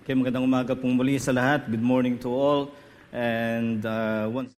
Okay, 0.00 0.16
magandang 0.16 0.48
umaga 0.48 0.72
pong 0.72 0.96
muli 0.96 1.20
sa 1.20 1.28
lahat. 1.28 1.68
Good 1.68 1.84
morning 1.84 2.16
to 2.24 2.32
all. 2.32 2.72
And 3.12 3.84
uh, 3.84 4.32
once 4.32 4.56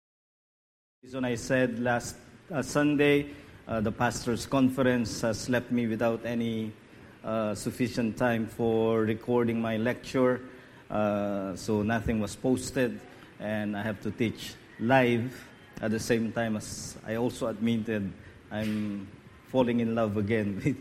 reason 1.00 1.24
I 1.24 1.32
said 1.40 1.80
last 1.80 2.20
uh, 2.52 2.60
Sunday, 2.60 3.32
uh, 3.64 3.80
the 3.80 3.88
pastor's 3.88 4.44
conference 4.44 5.24
has 5.24 5.48
left 5.48 5.72
me 5.72 5.88
without 5.88 6.20
any 6.28 6.76
uh, 7.24 7.56
sufficient 7.56 8.20
time 8.20 8.44
for 8.52 9.08
recording 9.08 9.56
my 9.56 9.80
lecture. 9.80 10.44
Uh, 10.92 11.56
so 11.56 11.80
nothing 11.80 12.20
was 12.20 12.36
posted, 12.36 13.00
and 13.40 13.72
I 13.72 13.80
have 13.80 13.96
to 14.04 14.12
teach 14.12 14.52
live 14.76 15.32
at 15.80 15.88
the 15.88 16.00
same 16.04 16.36
time 16.36 16.60
as 16.60 17.00
I 17.08 17.16
also 17.16 17.48
admitted 17.48 18.12
I'm 18.52 19.08
falling 19.48 19.80
in 19.80 19.96
love 19.96 20.20
again 20.20 20.60
with 20.60 20.76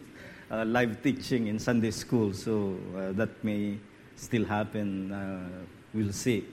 uh, 0.52 0.68
live 0.68 1.00
teaching 1.00 1.48
in 1.48 1.64
Sunday 1.64 1.96
school. 1.96 2.36
So 2.36 2.76
that 3.16 3.32
may 3.40 3.80
still 4.20 4.46
happen. 4.46 5.12
Uh, 5.12 5.48
we'll 5.94 6.14
see. 6.14 6.46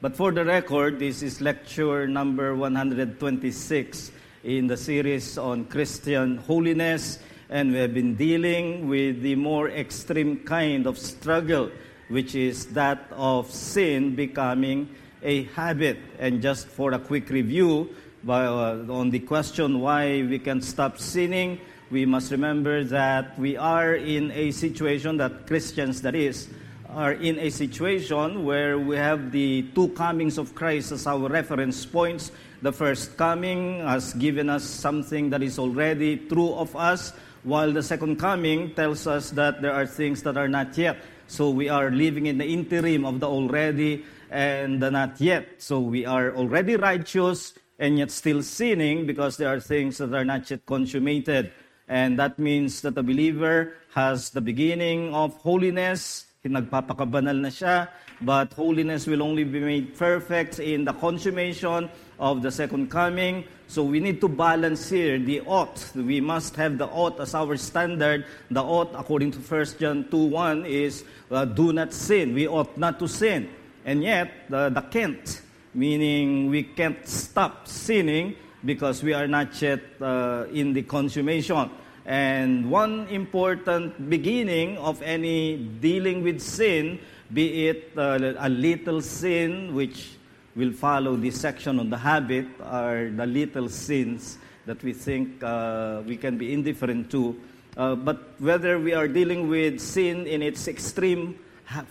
But 0.00 0.16
for 0.16 0.32
the 0.32 0.44
record, 0.44 0.98
this 0.98 1.22
is 1.22 1.40
lecture 1.40 2.06
number 2.06 2.54
126 2.54 4.12
in 4.44 4.66
the 4.66 4.76
series 4.76 5.38
on 5.38 5.64
Christian 5.64 6.36
holiness, 6.36 7.18
and 7.48 7.72
we 7.72 7.78
have 7.78 7.94
been 7.94 8.14
dealing 8.14 8.88
with 8.88 9.22
the 9.22 9.34
more 9.36 9.70
extreme 9.70 10.36
kind 10.44 10.86
of 10.86 10.98
struggle, 10.98 11.70
which 12.08 12.34
is 12.34 12.66
that 12.66 13.06
of 13.12 13.50
sin 13.50 14.14
becoming 14.14 14.88
a 15.22 15.44
habit. 15.44 15.98
And 16.18 16.42
just 16.42 16.68
for 16.68 16.92
a 16.92 16.98
quick 16.98 17.30
review 17.30 17.94
by, 18.22 18.44
uh, 18.44 18.84
on 18.90 19.08
the 19.08 19.20
question 19.20 19.80
why 19.80 20.22
we 20.28 20.38
can 20.38 20.60
stop 20.60 20.98
sinning, 20.98 21.58
we 21.90 22.04
must 22.04 22.30
remember 22.30 22.84
that 22.84 23.38
we 23.38 23.56
are 23.56 23.94
in 23.94 24.30
a 24.32 24.50
situation 24.50 25.16
that 25.18 25.46
Christians, 25.46 26.02
that 26.02 26.14
is, 26.14 26.48
are 26.94 27.12
in 27.12 27.38
a 27.40 27.50
situation 27.50 28.44
where 28.44 28.78
we 28.78 28.96
have 28.96 29.32
the 29.32 29.66
two 29.74 29.88
comings 29.98 30.38
of 30.38 30.54
Christ 30.54 30.92
as 30.92 31.06
our 31.06 31.28
reference 31.28 31.84
points. 31.84 32.30
The 32.62 32.72
first 32.72 33.16
coming 33.16 33.80
has 33.80 34.14
given 34.14 34.48
us 34.48 34.62
something 34.62 35.28
that 35.30 35.42
is 35.42 35.58
already 35.58 36.16
true 36.16 36.54
of 36.54 36.74
us, 36.76 37.12
while 37.42 37.72
the 37.72 37.82
second 37.82 38.16
coming 38.16 38.74
tells 38.74 39.06
us 39.06 39.30
that 39.32 39.60
there 39.60 39.72
are 39.72 39.86
things 39.86 40.22
that 40.22 40.36
are 40.36 40.48
not 40.48 40.78
yet. 40.78 40.98
So 41.26 41.50
we 41.50 41.68
are 41.68 41.90
living 41.90 42.26
in 42.26 42.38
the 42.38 42.46
interim 42.46 43.04
of 43.04 43.18
the 43.18 43.26
already 43.26 44.04
and 44.30 44.80
the 44.80 44.90
not 44.90 45.20
yet. 45.20 45.58
So 45.58 45.80
we 45.80 46.06
are 46.06 46.32
already 46.34 46.76
righteous 46.76 47.54
and 47.78 47.98
yet 47.98 48.12
still 48.12 48.42
sinning 48.42 49.04
because 49.04 49.36
there 49.36 49.48
are 49.48 49.58
things 49.58 49.98
that 49.98 50.14
are 50.14 50.24
not 50.24 50.48
yet 50.48 50.64
consummated. 50.64 51.50
And 51.88 52.18
that 52.18 52.38
means 52.38 52.82
that 52.82 52.94
the 52.94 53.02
believer 53.02 53.74
has 53.94 54.30
the 54.30 54.40
beginning 54.40 55.12
of 55.12 55.34
holiness 55.42 56.23
nagpapakabanal 56.44 57.40
na 57.40 57.48
siya, 57.48 57.88
but 58.20 58.52
holiness 58.52 59.06
will 59.06 59.22
only 59.22 59.44
be 59.44 59.60
made 59.60 59.96
perfect 59.96 60.58
in 60.60 60.84
the 60.84 60.92
consummation 60.92 61.88
of 62.20 62.42
the 62.42 62.50
second 62.52 62.90
coming. 62.90 63.44
So 63.66 63.82
we 63.82 63.98
need 63.98 64.20
to 64.20 64.28
balance 64.28 64.90
here 64.90 65.18
the 65.18 65.40
ought. 65.40 65.80
We 65.96 66.20
must 66.20 66.54
have 66.56 66.76
the 66.76 66.86
ought 66.86 67.18
as 67.18 67.34
our 67.34 67.56
standard. 67.56 68.26
The 68.50 68.62
ought, 68.62 68.92
according 68.92 69.32
to 69.32 69.38
1 69.40 69.80
John 69.80 70.04
2 70.10 70.16
1, 70.16 70.66
is 70.66 71.04
uh, 71.30 71.46
do 71.46 71.72
not 71.72 71.94
sin. 71.94 72.34
We 72.34 72.46
ought 72.46 72.76
not 72.76 72.98
to 72.98 73.08
sin. 73.08 73.48
And 73.86 74.02
yet, 74.02 74.50
the, 74.50 74.68
the 74.68 74.82
can't, 74.82 75.40
meaning 75.72 76.50
we 76.50 76.62
can't 76.62 77.08
stop 77.08 77.68
sinning 77.68 78.36
because 78.62 79.02
we 79.02 79.14
are 79.14 79.26
not 79.26 79.60
yet 79.62 79.80
uh, 80.00 80.44
in 80.52 80.74
the 80.74 80.82
consummation. 80.82 81.70
And 82.06 82.70
one 82.70 83.08
important 83.08 84.10
beginning 84.10 84.76
of 84.76 85.00
any 85.00 85.56
dealing 85.56 86.22
with 86.22 86.40
sin, 86.40 86.98
be 87.32 87.68
it 87.68 87.92
uh, 87.96 88.34
a 88.38 88.48
little 88.48 89.00
sin, 89.00 89.74
which 89.74 90.10
will 90.54 90.72
follow 90.72 91.16
this 91.16 91.40
section 91.40 91.80
on 91.80 91.88
the 91.88 91.96
habit, 91.96 92.46
are 92.62 93.08
the 93.08 93.26
little 93.26 93.68
sins 93.68 94.38
that 94.66 94.82
we 94.82 94.92
think 94.92 95.42
uh, 95.42 96.02
we 96.06 96.16
can 96.16 96.36
be 96.36 96.52
indifferent 96.52 97.10
to. 97.10 97.40
Uh, 97.76 97.94
but 97.94 98.38
whether 98.38 98.78
we 98.78 98.92
are 98.92 99.08
dealing 99.08 99.48
with 99.48 99.80
sin 99.80 100.26
in 100.26 100.42
its 100.42 100.68
extreme 100.68 101.38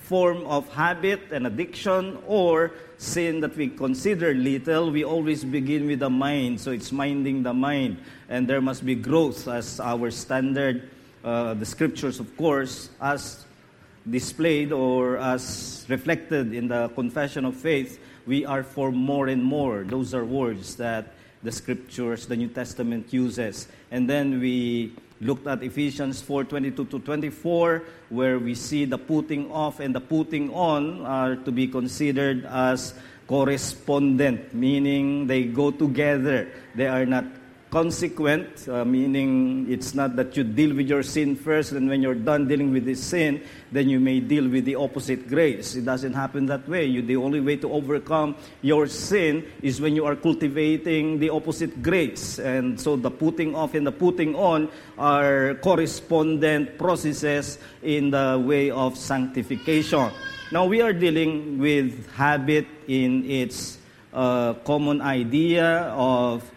form 0.01 0.45
of 0.45 0.71
habit 0.73 1.19
and 1.31 1.47
addiction 1.47 2.17
or 2.27 2.71
sin 3.03 3.41
that 3.41 3.55
we 3.55 3.67
consider 3.67 4.33
little, 4.33 4.89
we 4.89 5.03
always 5.03 5.43
begin 5.43 5.87
with 5.87 5.99
the 5.99 6.09
mind. 6.09 6.59
So 6.59 6.71
it's 6.71 6.91
minding 6.91 7.43
the 7.43 7.53
mind. 7.53 7.97
And 8.29 8.47
there 8.47 8.61
must 8.61 8.85
be 8.85 8.95
growth 8.95 9.47
as 9.47 9.79
our 9.79 10.09
standard. 10.09 10.89
Uh, 11.23 11.53
the 11.53 11.65
scriptures, 11.65 12.19
of 12.19 12.35
course, 12.37 12.89
as 13.01 13.45
displayed 14.09 14.71
or 14.71 15.17
as 15.17 15.85
reflected 15.89 16.53
in 16.53 16.67
the 16.67 16.89
confession 16.89 17.45
of 17.45 17.55
faith, 17.55 17.99
we 18.25 18.45
are 18.45 18.63
for 18.63 18.91
more 18.91 19.27
and 19.27 19.43
more. 19.43 19.83
Those 19.83 20.13
are 20.13 20.25
words 20.25 20.75
that 20.75 21.13
the 21.43 21.51
scriptures, 21.51 22.25
the 22.25 22.35
New 22.35 22.47
Testament 22.47 23.11
uses. 23.11 23.67
And 23.91 24.09
then 24.09 24.39
we 24.39 24.93
looked 25.23 25.47
at 25.47 25.63
Ephesians 25.63 26.21
4:22 26.21 26.89
to 26.89 26.99
24 26.99 27.83
where 28.09 28.37
we 28.39 28.55
see 28.55 28.85
the 28.85 28.97
putting 28.97 29.51
off 29.51 29.79
and 29.79 29.95
the 29.95 30.01
putting 30.01 30.51
on 30.53 31.01
are 31.05 31.35
to 31.35 31.51
be 31.51 31.67
considered 31.67 32.45
as 32.45 32.93
correspondent 33.27 34.53
meaning 34.53 35.27
they 35.27 35.43
go 35.43 35.71
together. 35.71 36.47
They 36.75 36.87
are 36.87 37.05
not 37.05 37.25
consequent, 37.73 38.69
uh, 38.69 38.85
meaning 38.85 39.65
it's 39.67 39.95
not 39.95 40.15
that 40.15 40.37
you 40.37 40.43
deal 40.43 40.75
with 40.75 40.87
your 40.87 41.01
sin 41.01 41.35
first, 41.35 41.71
and 41.71 41.89
when 41.89 42.03
you're 42.03 42.13
done 42.13 42.47
dealing 42.47 42.71
with 42.71 42.85
this 42.85 43.03
sin, 43.03 43.41
then 43.71 43.89
you 43.89 43.99
may 43.99 44.19
deal 44.19 44.47
with 44.47 44.63
the 44.65 44.75
opposite 44.75 45.27
grace. 45.27 45.73
It 45.73 45.83
doesn't 45.83 46.13
happen 46.13 46.45
that 46.45 46.69
way. 46.69 46.85
You, 46.85 47.01
the 47.01 47.15
only 47.15 47.41
way 47.41 47.57
to 47.57 47.73
overcome 47.73 48.35
your 48.61 48.85
sin 48.85 49.43
is 49.63 49.81
when 49.81 49.95
you 49.95 50.05
are 50.05 50.15
cultivating 50.15 51.17
the 51.17 51.31
opposite 51.31 51.81
grace. 51.81 52.37
And 52.37 52.79
so 52.79 52.95
the 52.95 53.09
putting 53.09 53.55
off 53.55 53.73
and 53.73 53.87
the 53.87 53.91
putting 53.91 54.35
on 54.35 54.69
are 54.99 55.55
correspondent 55.55 56.77
processes 56.77 57.57
in 57.81 58.11
the 58.11 58.39
way 58.45 58.69
of 58.69 58.95
sanctification. 58.95 60.11
Now 60.51 60.67
we 60.67 60.81
are 60.81 60.93
dealing 60.93 61.57
with 61.57 62.05
habit 62.11 62.67
in 62.87 63.25
its 63.25 63.79
uh, 64.13 64.53
common 64.61 65.01
idea 65.01 65.89
of 65.97 66.52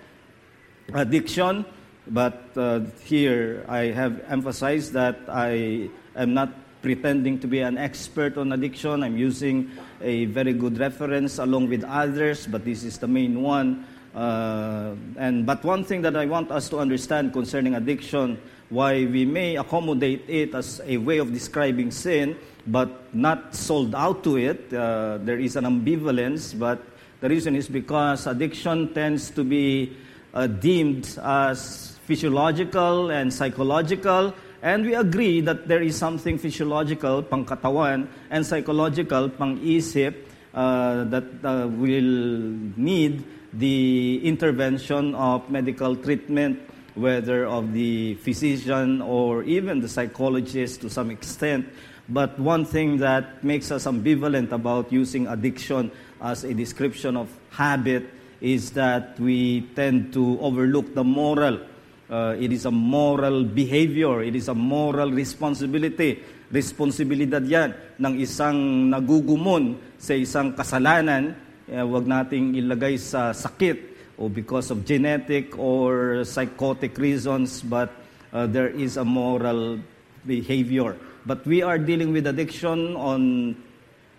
addiction, 0.93 1.65
but 2.09 2.51
uh, 2.57 2.81
here 3.05 3.65
I 3.69 3.87
have 3.87 4.23
emphasized 4.29 4.93
that 4.93 5.19
I 5.29 5.91
am 6.15 6.35
not 6.35 6.51
pretending 6.83 7.39
to 7.41 7.49
be 7.49 7.61
an 7.61 7.79
expert 7.79 8.39
on 8.39 8.53
addiction. 8.53 9.03
I'm 9.03 9.17
using 9.17 9.71
a 10.01 10.27
very 10.27 10.53
good 10.53 10.79
reference 10.79 11.39
along 11.39 11.69
with 11.69 11.83
others, 11.83 12.47
but 12.47 12.65
this 12.65 12.85
is 12.85 12.99
the 12.99 13.09
main 13.09 13.43
one. 13.43 13.87
Uh, 14.15 14.95
and 15.17 15.45
but 15.45 15.65
one 15.65 15.85
thing 15.85 16.03
that 16.03 16.17
I 16.17 16.27
want 16.27 16.51
us 16.51 16.69
to 16.71 16.79
understand 16.79 17.33
concerning 17.33 17.75
addiction, 17.75 18.39
why 18.71 19.05
we 19.05 19.25
may 19.25 19.57
accommodate 19.57 20.25
it 20.29 20.55
as 20.55 20.81
a 20.85 20.97
way 20.97 21.19
of 21.19 21.33
describing 21.33 21.91
sin, 21.91 22.37
but 22.67 23.13
not 23.15 23.55
sold 23.55 23.95
out 23.95 24.25
to 24.25 24.39
it. 24.39 24.73
Uh, 24.73 25.19
there 25.19 25.39
is 25.39 25.57
an 25.57 25.65
ambivalence, 25.65 26.59
but 26.59 26.81
the 27.21 27.29
reason 27.29 27.57
is 27.57 27.69
because 27.69 28.27
addiction 28.27 28.95
tends 28.95 29.31
to 29.31 29.45
be 29.45 29.97
uh, 30.37 30.47
deemed 30.47 31.19
as 31.25 31.97
physiological 32.05 33.11
and 33.11 33.33
psychological. 33.33 34.35
And 34.63 34.85
we 34.85 34.95
agree 34.95 35.41
that 35.41 35.67
there 35.67 35.81
is 35.83 35.97
something 35.97 36.37
physiological, 36.37 37.23
pangkatawan, 37.23 38.09
and 38.31 38.45
psychological, 38.45 39.31
pang-isip, 39.31 40.15
uh, 40.53 41.05
that 41.05 41.25
uh, 41.45 41.69
will 41.69 42.53
need 42.77 43.25
the 43.53 44.21
intervention 44.25 45.15
of 45.15 45.49
medical 45.51 45.97
treatment, 45.97 46.61
whether 46.95 47.47
of 47.47 47.73
the 47.73 48.15
physician 48.17 49.01
or 49.01 49.43
even 49.45 49.81
the 49.81 49.89
psychologist 49.89 50.83
to 50.83 50.91
some 50.91 51.11
extent. 51.11 51.67
But 52.09 52.39
one 52.39 52.65
thing 52.65 52.99
that 52.99 53.43
makes 53.43 53.71
us 53.71 53.87
ambivalent 53.87 54.53
about 54.53 54.93
using 54.93 55.27
addiction 55.27 55.91
as 56.21 56.45
a 56.45 56.55
description 56.55 57.17
of 57.17 57.29
habit 57.51 58.05
is 58.41 58.71
that 58.77 59.19
we 59.21 59.65
tend 59.75 60.13
to 60.13 60.39
overlook 60.41 60.95
the 60.95 61.05
moral. 61.05 61.61
Uh, 62.07 62.37
it 62.39 62.53
is 62.53 62.65
a 62.67 62.71
moral 62.71 63.45
behavior. 63.45 64.23
It 64.23 64.37
is 64.37 64.49
a 64.49 64.55
moral 64.55 65.11
responsibility. 65.11 66.23
Responsibilidad 66.53 67.43
yan 67.43 67.75
ng 67.99 68.15
isang 68.23 68.89
nagugumon 68.93 69.75
sa 69.99 70.15
isang 70.15 70.55
kasalanan. 70.55 71.35
Uh, 71.67 71.83
wag 71.83 72.07
nating 72.07 72.55
ilagay 72.55 72.95
sa 72.95 73.35
sakit 73.35 73.97
o 74.17 74.31
because 74.31 74.71
of 74.71 74.87
genetic 74.87 75.59
or 75.59 76.23
psychotic 76.23 76.95
reasons, 76.97 77.61
but 77.67 77.91
uh, 78.33 78.47
there 78.47 78.71
is 78.71 78.97
a 78.97 79.05
moral 79.05 79.81
behavior. 80.23 80.95
But 81.27 81.43
we 81.43 81.63
are 81.67 81.79
dealing 81.79 82.13
with 82.15 82.31
addiction 82.31 82.95
on 82.95 83.55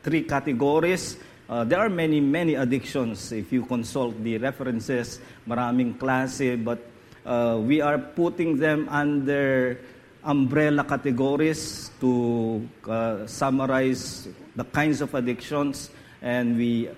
three 0.03 0.23
categories. 0.23 1.15
Uh, 1.49 1.63
there 1.63 1.79
are 1.79 1.89
many, 1.89 2.19
many 2.19 2.55
addictions. 2.55 3.31
If 3.31 3.53
you 3.53 3.63
consult 3.63 4.21
the 4.21 4.37
references, 4.37 5.21
maraming 5.47 5.97
klase, 5.97 6.61
but 6.61 6.79
uh, 7.25 7.57
we 7.63 7.79
are 7.79 7.97
putting 7.97 8.57
them 8.57 8.89
under 8.89 9.79
umbrella 10.25 10.83
categories 10.83 11.91
to 12.01 12.67
uh, 12.89 13.25
summarize 13.27 14.27
the 14.57 14.65
kinds 14.65 14.99
of 14.99 15.15
addictions, 15.15 15.89
and 16.21 16.57
we 16.57 16.89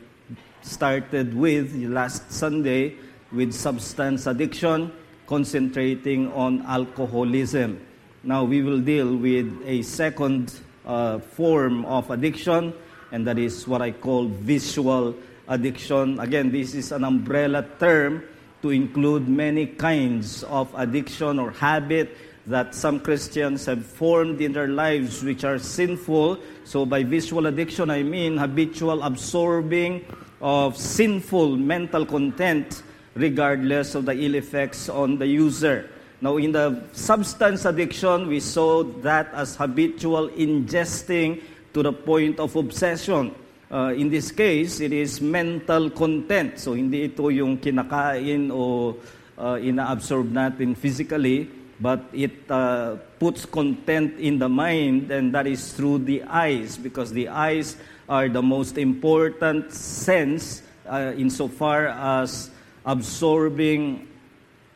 started 0.63 1.37
with 1.37 1.75
last 1.85 2.31
Sunday 2.31 2.95
with 3.31 3.53
substance 3.53 4.25
addiction, 4.25 4.91
concentrating 5.27 6.31
on 6.33 6.65
alcoholism. 6.65 7.79
Now 8.23 8.45
we 8.45 8.63
will 8.63 8.81
deal 8.81 9.15
with 9.15 9.61
a 9.63 9.83
second 9.83 10.59
uh, 10.87 11.19
form 11.19 11.85
of 11.85 12.09
addiction, 12.09 12.73
and 13.11 13.25
that 13.27 13.37
is 13.37 13.67
what 13.67 13.81
I 13.81 13.91
call 13.91 14.25
visual 14.25 15.15
addiction. 15.47 16.19
Again, 16.19 16.51
this 16.51 16.73
is 16.73 16.91
an 16.91 17.03
umbrella 17.03 17.65
term 17.79 18.23
to 18.61 18.69
include 18.69 19.27
many 19.27 19.65
kinds 19.65 20.43
of 20.43 20.73
addiction 20.75 21.39
or 21.39 21.51
habit 21.51 22.15
that 22.45 22.73
some 22.73 22.99
Christians 22.99 23.65
have 23.65 23.85
formed 23.85 24.41
in 24.41 24.53
their 24.53 24.67
lives 24.67 25.23
which 25.23 25.43
are 25.43 25.59
sinful. 25.59 26.39
So, 26.63 26.85
by 26.85 27.03
visual 27.03 27.45
addiction, 27.45 27.89
I 27.89 28.03
mean 28.03 28.37
habitual 28.37 29.03
absorbing 29.03 30.05
of 30.41 30.77
sinful 30.77 31.57
mental 31.57 32.05
content 32.05 32.83
regardless 33.15 33.95
of 33.95 34.05
the 34.05 34.13
ill 34.13 34.35
effects 34.35 34.89
on 34.89 35.17
the 35.17 35.27
user. 35.27 35.89
Now, 36.21 36.37
in 36.37 36.51
the 36.51 36.83
substance 36.91 37.65
addiction, 37.65 38.27
we 38.27 38.39
saw 38.39 38.83
that 39.01 39.33
as 39.33 39.55
habitual 39.55 40.29
ingesting 40.29 41.41
to 41.73 41.83
the 41.83 41.93
point 41.93 42.39
of 42.39 42.55
obsession. 42.55 43.33
Uh, 43.71 43.93
in 43.95 44.09
this 44.09 44.31
case, 44.31 44.79
it 44.79 44.91
is 44.91 45.21
mental 45.21 45.89
content. 45.89 46.57
So, 46.57 46.73
hindi 46.73 47.05
ito 47.05 47.29
yung 47.29 47.57
kinakain 47.57 48.49
o 48.49 48.97
uh, 49.37 49.57
ina-absorb 49.61 50.33
natin 50.33 50.75
physically, 50.75 51.47
but 51.79 52.01
it 52.11 52.33
uh, 52.49 52.97
puts 53.21 53.45
content 53.45 54.17
in 54.17 54.39
the 54.39 54.49
mind, 54.49 55.11
and 55.11 55.33
that 55.33 55.45
is 55.45 55.71
through 55.73 55.99
the 55.99 56.23
eyes, 56.25 56.77
because 56.77 57.13
the 57.13 57.29
eyes 57.29 57.77
are 58.09 58.27
the 58.27 58.41
most 58.41 58.77
important 58.77 59.71
sense 59.71 60.63
uh, 60.89 61.13
insofar 61.15 61.93
as 61.93 62.49
absorbing 62.85 64.07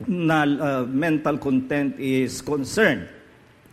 na 0.06 0.44
uh, 0.44 0.86
mental 0.86 1.38
content 1.38 1.98
is 1.98 2.42
concerned. 2.42 3.10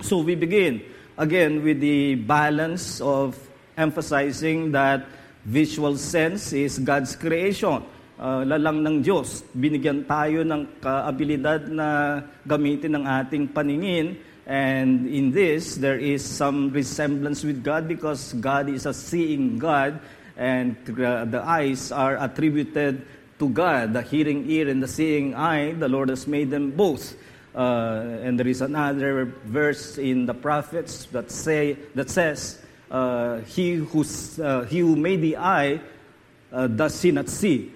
So 0.01 0.25
we 0.25 0.35
begin 0.35 0.81
again 1.21 1.61
with 1.61 1.85
the 1.85 2.17
balance 2.17 2.97
of 3.05 3.37
emphasizing 3.77 4.73
that 4.73 5.05
visual 5.45 6.01
sense 6.01 6.57
is 6.57 6.81
God's 6.81 7.13
creation. 7.15 7.85
Uh, 8.21 8.45
lalang 8.45 8.85
ng 8.85 8.97
Diyos. 9.05 9.45
Binigyan 9.53 10.09
tayo 10.09 10.45
ng 10.45 10.81
kaabilidad 10.81 11.69
na 11.69 12.21
gamitin 12.49 13.01
ng 13.01 13.05
ating 13.05 13.53
paningin. 13.53 14.17
And 14.49 15.07
in 15.07 15.31
this, 15.31 15.77
there 15.77 16.01
is 16.01 16.25
some 16.25 16.73
resemblance 16.73 17.45
with 17.45 17.63
God 17.63 17.87
because 17.87 18.33
God 18.41 18.69
is 18.69 18.85
a 18.85 18.93
seeing 18.93 19.61
God 19.61 20.01
and 20.37 20.75
the 20.85 21.41
eyes 21.45 21.93
are 21.93 22.17
attributed 22.17 23.05
to 23.39 23.49
God, 23.49 23.93
the 23.93 24.03
hearing 24.03 24.49
ear 24.51 24.69
and 24.69 24.83
the 24.83 24.89
seeing 24.89 25.37
eye, 25.37 25.73
the 25.73 25.89
Lord 25.89 26.09
has 26.09 26.27
made 26.27 26.51
them 26.51 26.73
both. 26.73 27.17
Uh, 27.55 28.23
and 28.23 28.39
there 28.39 28.47
is 28.47 28.61
another 28.61 29.25
verse 29.45 29.99
in 29.99 30.27
the 30.27 30.35
prophets 30.35 31.07
that 31.07 31.31
say 31.31 31.77
that 31.95 32.09
says, 32.09 32.63
uh, 32.91 33.39
"He 33.41 33.75
who 33.75 34.05
uh, 34.39 34.65
he 34.65 34.79
who 34.81 34.95
made 34.95 35.21
the 35.21 35.37
eye 35.37 35.81
uh, 36.53 36.69
does 36.69 37.03
he 37.03 37.11
not 37.11 37.29
see?" 37.29 37.73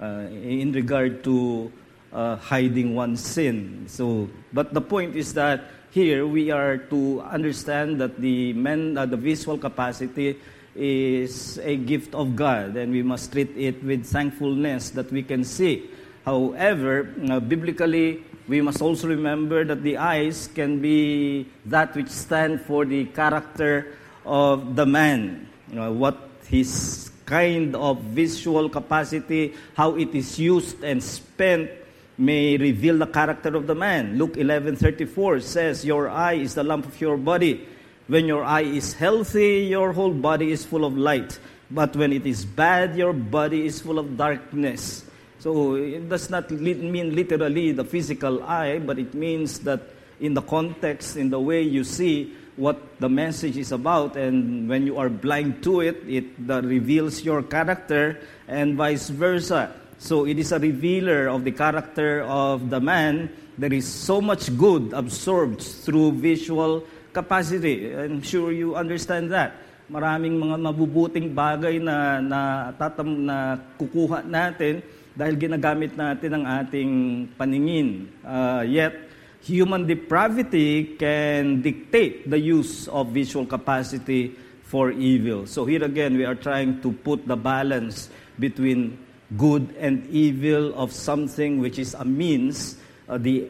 Uh, 0.00 0.26
in 0.32 0.72
regard 0.72 1.22
to 1.22 1.70
uh, 2.12 2.34
hiding 2.36 2.94
one's 2.94 3.22
sin. 3.22 3.84
So, 3.86 4.28
but 4.52 4.74
the 4.74 4.80
point 4.80 5.14
is 5.14 5.34
that 5.34 5.70
here 5.92 6.26
we 6.26 6.50
are 6.50 6.78
to 6.90 7.20
understand 7.20 8.00
that 8.00 8.18
the 8.18 8.52
men, 8.54 8.94
the 8.94 9.16
visual 9.16 9.58
capacity 9.58 10.40
is 10.74 11.58
a 11.62 11.76
gift 11.76 12.14
of 12.14 12.34
God, 12.34 12.76
and 12.76 12.90
we 12.90 13.02
must 13.02 13.30
treat 13.30 13.54
it 13.56 13.84
with 13.84 14.06
thankfulness 14.06 14.90
that 14.90 15.12
we 15.12 15.22
can 15.22 15.44
see. 15.44 15.90
However, 16.24 17.04
biblically, 17.46 18.24
we 18.48 18.60
must 18.60 18.82
also 18.82 19.08
remember 19.08 19.64
that 19.64 19.82
the 19.82 19.96
eyes 19.96 20.48
can 20.54 20.80
be 20.80 21.46
that 21.66 21.94
which 21.94 22.08
stand 22.08 22.60
for 22.60 22.84
the 22.84 23.04
character 23.06 23.96
of 24.24 24.76
the 24.76 24.86
man, 24.86 25.48
you 25.68 25.76
know, 25.76 25.92
what 25.92 26.18
his 26.46 27.10
kind 27.24 27.74
of 27.76 28.00
visual 28.12 28.68
capacity, 28.68 29.54
how 29.74 29.94
it 29.96 30.14
is 30.14 30.38
used 30.38 30.82
and 30.82 31.02
spent 31.02 31.70
may 32.18 32.56
reveal 32.56 32.98
the 32.98 33.06
character 33.06 33.56
of 33.56 33.66
the 33.66 33.74
man. 33.74 34.18
Luke 34.18 34.36
11:34 34.36 35.40
says, 35.40 35.84
"Your 35.84 36.10
eye 36.10 36.34
is 36.34 36.54
the 36.54 36.64
lamp 36.64 36.86
of 36.86 37.00
your 37.00 37.16
body." 37.16 37.66
When 38.08 38.26
your 38.26 38.44
eye 38.44 38.66
is 38.66 38.94
healthy, 38.94 39.70
your 39.70 39.92
whole 39.92 40.12
body 40.12 40.50
is 40.50 40.64
full 40.64 40.84
of 40.84 40.98
light. 40.98 41.38
But 41.70 41.96
when 41.96 42.12
it 42.12 42.26
is 42.26 42.44
bad, 42.44 42.96
your 42.96 43.14
body 43.14 43.64
is 43.64 43.80
full 43.80 43.98
of 43.98 44.16
darkness. 44.18 45.04
So 45.42 45.74
it 45.74 46.06
does 46.06 46.30
not 46.30 46.54
mean 46.54 47.18
literally 47.18 47.74
the 47.74 47.82
physical 47.82 48.46
eye, 48.46 48.78
but 48.78 48.94
it 49.02 49.10
means 49.10 49.58
that 49.66 49.82
in 50.22 50.38
the 50.38 50.40
context, 50.46 51.18
in 51.18 51.34
the 51.34 51.40
way 51.42 51.66
you 51.66 51.82
see 51.82 52.30
what 52.54 52.78
the 53.02 53.10
message 53.10 53.58
is 53.58 53.74
about, 53.74 54.14
and 54.14 54.70
when 54.70 54.86
you 54.86 55.02
are 55.02 55.10
blind 55.10 55.58
to 55.66 55.80
it, 55.82 55.98
it 56.06 56.30
reveals 56.46 57.26
your 57.26 57.42
character, 57.42 58.22
and 58.46 58.78
vice 58.78 59.10
versa. 59.10 59.74
So 59.98 60.30
it 60.30 60.38
is 60.38 60.52
a 60.52 60.62
revealer 60.62 61.26
of 61.26 61.42
the 61.42 61.50
character 61.50 62.22
of 62.22 62.70
the 62.70 62.78
man. 62.78 63.26
There 63.58 63.74
is 63.74 63.88
so 63.90 64.20
much 64.22 64.46
good 64.56 64.94
absorbed 64.94 65.58
through 65.58 66.22
visual 66.22 66.86
capacity. 67.12 67.90
I'm 67.90 68.22
sure 68.22 68.52
you 68.52 68.76
understand 68.76 69.32
that. 69.34 69.58
Maraming 69.90 70.38
mga 70.38 70.70
mabubuting 70.70 71.34
bagay 71.34 71.82
na, 71.82 72.22
na, 72.22 72.70
tatam, 72.78 73.26
na 73.26 73.58
kukuha 73.74 74.22
natin 74.22 75.01
dahil 75.12 75.36
ginagamit 75.36 75.92
natin 75.96 76.40
ang 76.40 76.44
ating 76.64 76.92
paningin. 77.36 78.08
Uh, 78.24 78.64
yet, 78.64 78.96
human 79.44 79.84
depravity 79.84 80.96
can 80.96 81.60
dictate 81.60 82.28
the 82.30 82.38
use 82.38 82.88
of 82.88 83.12
visual 83.12 83.44
capacity 83.44 84.32
for 84.62 84.90
evil. 84.90 85.44
So 85.44 85.66
here 85.68 85.84
again, 85.84 86.16
we 86.16 86.24
are 86.24 86.38
trying 86.38 86.80
to 86.80 86.92
put 86.92 87.28
the 87.28 87.36
balance 87.36 88.08
between 88.38 88.96
good 89.36 89.74
and 89.76 90.08
evil 90.08 90.72
of 90.74 90.92
something 90.92 91.60
which 91.60 91.78
is 91.78 91.92
a 91.94 92.04
means, 92.04 92.76
uh, 93.08 93.18
the 93.18 93.48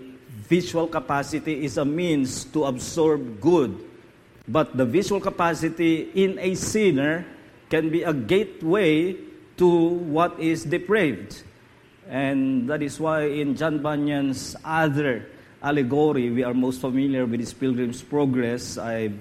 visual 0.48 0.86
capacity 0.86 1.64
is 1.64 1.78
a 1.78 1.84
means 1.84 2.44
to 2.50 2.64
absorb 2.64 3.40
good. 3.40 3.78
But 4.48 4.76
the 4.76 4.84
visual 4.84 5.20
capacity 5.20 6.10
in 6.14 6.38
a 6.38 6.54
sinner 6.54 7.24
can 7.70 7.90
be 7.90 8.02
a 8.02 8.12
gateway 8.12 9.16
to 9.56 9.68
what 10.10 10.38
is 10.40 10.64
depraved. 10.64 11.42
And 12.12 12.68
that 12.68 12.82
is 12.82 13.00
why 13.00 13.22
in 13.22 13.56
John 13.56 13.78
Bunyan's 13.78 14.54
other 14.66 15.24
allegory, 15.62 16.28
we 16.28 16.44
are 16.44 16.52
most 16.52 16.82
familiar 16.82 17.24
with 17.24 17.40
his 17.40 17.54
Pilgrim's 17.54 18.02
Progress. 18.02 18.76
I, 18.76 19.12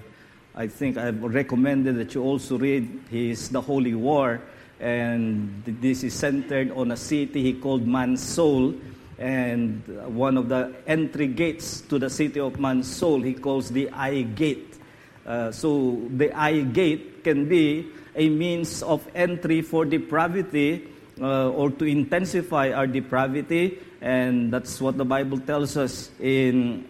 I 0.54 0.66
think 0.66 0.98
I've 0.98 1.22
recommended 1.22 1.96
that 1.96 2.14
you 2.14 2.22
also 2.22 2.58
read 2.58 3.00
his 3.10 3.48
The 3.48 3.62
Holy 3.62 3.94
War. 3.94 4.42
And 4.78 5.62
this 5.64 6.04
is 6.04 6.12
centered 6.12 6.70
on 6.72 6.92
a 6.92 6.96
city 6.98 7.40
he 7.40 7.54
called 7.54 7.86
Man's 7.86 8.22
Soul 8.22 8.74
and 9.18 9.80
one 10.14 10.36
of 10.36 10.50
the 10.50 10.74
entry 10.86 11.28
gates 11.28 11.80
to 11.88 11.98
the 11.98 12.10
city 12.10 12.40
of 12.40 12.58
man's 12.60 12.92
soul 12.94 13.22
he 13.22 13.32
calls 13.32 13.70
the 13.70 13.88
eye 13.90 14.22
gate. 14.22 14.76
Uh, 15.24 15.50
so 15.52 15.98
the 16.16 16.30
eye 16.36 16.60
gate 16.60 17.24
can 17.24 17.48
be 17.48 17.86
a 18.16 18.28
means 18.28 18.82
of 18.82 19.06
entry 19.14 19.62
for 19.62 19.84
depravity 19.84 20.91
uh, 21.20 21.50
or 21.50 21.70
to 21.70 21.84
intensify 21.84 22.70
our 22.72 22.86
depravity, 22.86 23.78
and 24.00 24.52
that's 24.52 24.80
what 24.80 24.96
the 24.96 25.04
Bible 25.04 25.38
tells 25.38 25.76
us 25.76 26.10
in 26.20 26.86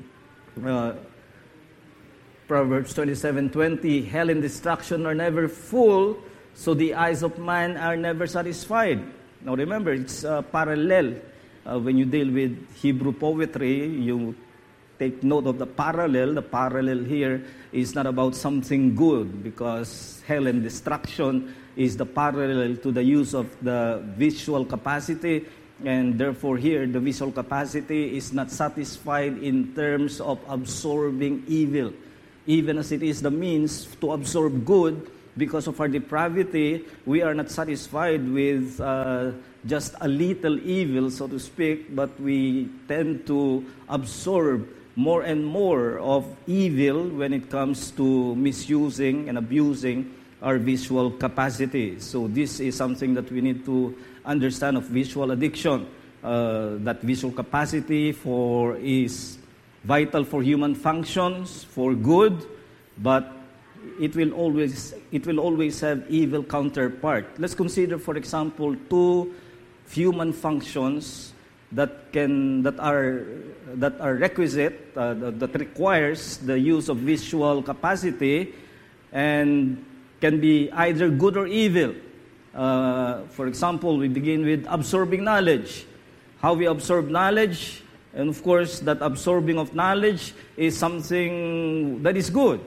uh, 0.64 0.94
Proverbs 2.46 2.94
27:20. 2.94 4.06
Hell 4.08 4.30
and 4.30 4.42
destruction 4.42 5.06
are 5.06 5.14
never 5.14 5.48
full, 5.48 6.18
so 6.54 6.74
the 6.74 6.94
eyes 6.94 7.22
of 7.22 7.38
man 7.38 7.76
are 7.76 7.96
never 7.96 8.26
satisfied. 8.26 9.00
Now 9.42 9.54
remember, 9.54 9.92
it's 9.92 10.24
uh, 10.24 10.42
parallel 10.42 11.16
uh, 11.64 11.78
when 11.78 11.96
you 11.96 12.04
deal 12.04 12.30
with 12.30 12.58
Hebrew 12.74 13.12
poetry, 13.12 13.86
you 13.86 14.34
take 14.98 15.22
note 15.22 15.46
of 15.46 15.58
the 15.58 15.66
parallel. 15.66 16.34
The 16.34 16.42
parallel 16.42 17.04
here 17.04 17.44
is 17.72 17.94
not 17.94 18.06
about 18.06 18.34
something 18.34 18.94
good 18.94 19.42
because 19.42 20.22
hell 20.26 20.46
and 20.46 20.62
destruction 20.62 21.54
is 21.76 21.96
the 21.96 22.06
parallel 22.06 22.76
to 22.76 22.92
the 22.92 23.02
use 23.02 23.34
of 23.34 23.48
the 23.62 24.02
visual 24.16 24.64
capacity. 24.64 25.46
And 25.84 26.18
therefore, 26.18 26.58
here, 26.58 26.86
the 26.86 27.00
visual 27.00 27.32
capacity 27.32 28.16
is 28.16 28.32
not 28.32 28.50
satisfied 28.50 29.38
in 29.42 29.74
terms 29.74 30.20
of 30.20 30.38
absorbing 30.48 31.44
evil. 31.48 31.92
Even 32.46 32.78
as 32.78 32.92
it 32.92 33.02
is 33.02 33.22
the 33.22 33.30
means 33.30 33.86
to 34.00 34.12
absorb 34.12 34.64
good, 34.64 35.10
because 35.36 35.66
of 35.66 35.80
our 35.80 35.88
depravity, 35.88 36.84
we 37.06 37.22
are 37.22 37.34
not 37.34 37.50
satisfied 37.50 38.28
with 38.28 38.80
uh, 38.80 39.32
just 39.66 39.94
a 40.00 40.08
little 40.08 40.58
evil, 40.60 41.10
so 41.10 41.26
to 41.26 41.38
speak, 41.38 41.94
but 41.96 42.10
we 42.20 42.68
tend 42.86 43.26
to 43.26 43.64
absorb 43.88 44.68
more 44.94 45.22
and 45.22 45.44
more 45.44 45.98
of 45.98 46.26
evil 46.46 47.08
when 47.08 47.32
it 47.32 47.48
comes 47.48 47.90
to 47.92 48.34
misusing 48.36 49.28
and 49.28 49.38
abusing 49.38 50.12
our 50.42 50.58
visual 50.58 51.10
capacity. 51.10 51.98
So, 52.00 52.26
this 52.28 52.60
is 52.60 52.76
something 52.76 53.14
that 53.14 53.30
we 53.30 53.40
need 53.40 53.64
to 53.64 53.96
understand 54.24 54.76
of 54.76 54.84
visual 54.84 55.30
addiction. 55.30 55.86
Uh, 56.22 56.76
that 56.78 57.00
visual 57.02 57.32
capacity 57.32 58.12
for 58.12 58.76
is 58.76 59.38
vital 59.84 60.24
for 60.24 60.42
human 60.42 60.74
functions, 60.74 61.64
for 61.64 61.94
good, 61.94 62.46
but 62.98 63.32
it 64.00 64.14
will 64.14 64.32
always 64.32 64.94
it 65.10 65.26
will 65.26 65.40
always 65.40 65.80
have 65.80 66.04
evil 66.08 66.42
counterpart. 66.42 67.26
Let's 67.38 67.54
consider, 67.54 67.98
for 67.98 68.16
example, 68.16 68.76
two 68.88 69.34
human 69.90 70.32
functions 70.32 71.32
that 71.72 72.12
can 72.12 72.62
that 72.62 72.78
are 72.78 73.26
that 73.74 74.00
are 74.00 74.14
requisite 74.14 74.92
uh, 74.96 75.14
that 75.14 75.54
requires 75.58 76.38
the 76.38 76.58
use 76.58 76.88
of 76.88 76.98
visual 76.98 77.62
capacity 77.62 78.54
and 79.12 79.84
can 80.22 80.38
be 80.38 80.70
either 80.70 81.10
good 81.10 81.36
or 81.36 81.48
evil. 81.48 81.92
Uh, 82.54 83.22
for 83.34 83.48
example, 83.48 83.98
we 83.98 84.06
begin 84.06 84.46
with 84.46 84.64
absorbing 84.70 85.24
knowledge. 85.24 85.84
How 86.40 86.54
we 86.54 86.66
absorb 86.66 87.10
knowledge, 87.10 87.82
and 88.14 88.30
of 88.30 88.40
course, 88.42 88.78
that 88.86 89.02
absorbing 89.02 89.58
of 89.58 89.74
knowledge 89.74 90.32
is 90.56 90.78
something 90.78 92.02
that 92.04 92.16
is 92.16 92.30
good. 92.30 92.60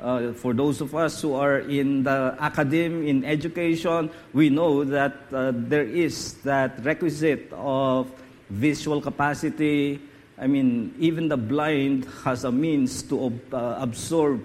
Uh, 0.00 0.32
for 0.32 0.54
those 0.54 0.80
of 0.80 0.94
us 0.94 1.20
who 1.20 1.34
are 1.34 1.60
in 1.60 2.02
the 2.04 2.36
academy, 2.40 3.10
in 3.10 3.24
education, 3.24 4.08
we 4.32 4.48
know 4.48 4.82
that 4.82 5.14
uh, 5.32 5.52
there 5.54 5.84
is 5.84 6.34
that 6.42 6.82
requisite 6.84 7.52
of 7.52 8.10
visual 8.48 9.00
capacity. 9.00 10.00
I 10.38 10.46
mean, 10.46 10.94
even 10.98 11.28
the 11.28 11.36
blind 11.36 12.06
has 12.24 12.44
a 12.44 12.52
means 12.52 13.02
to 13.04 13.26
ob- 13.26 13.54
uh, 13.54 13.76
absorb 13.78 14.42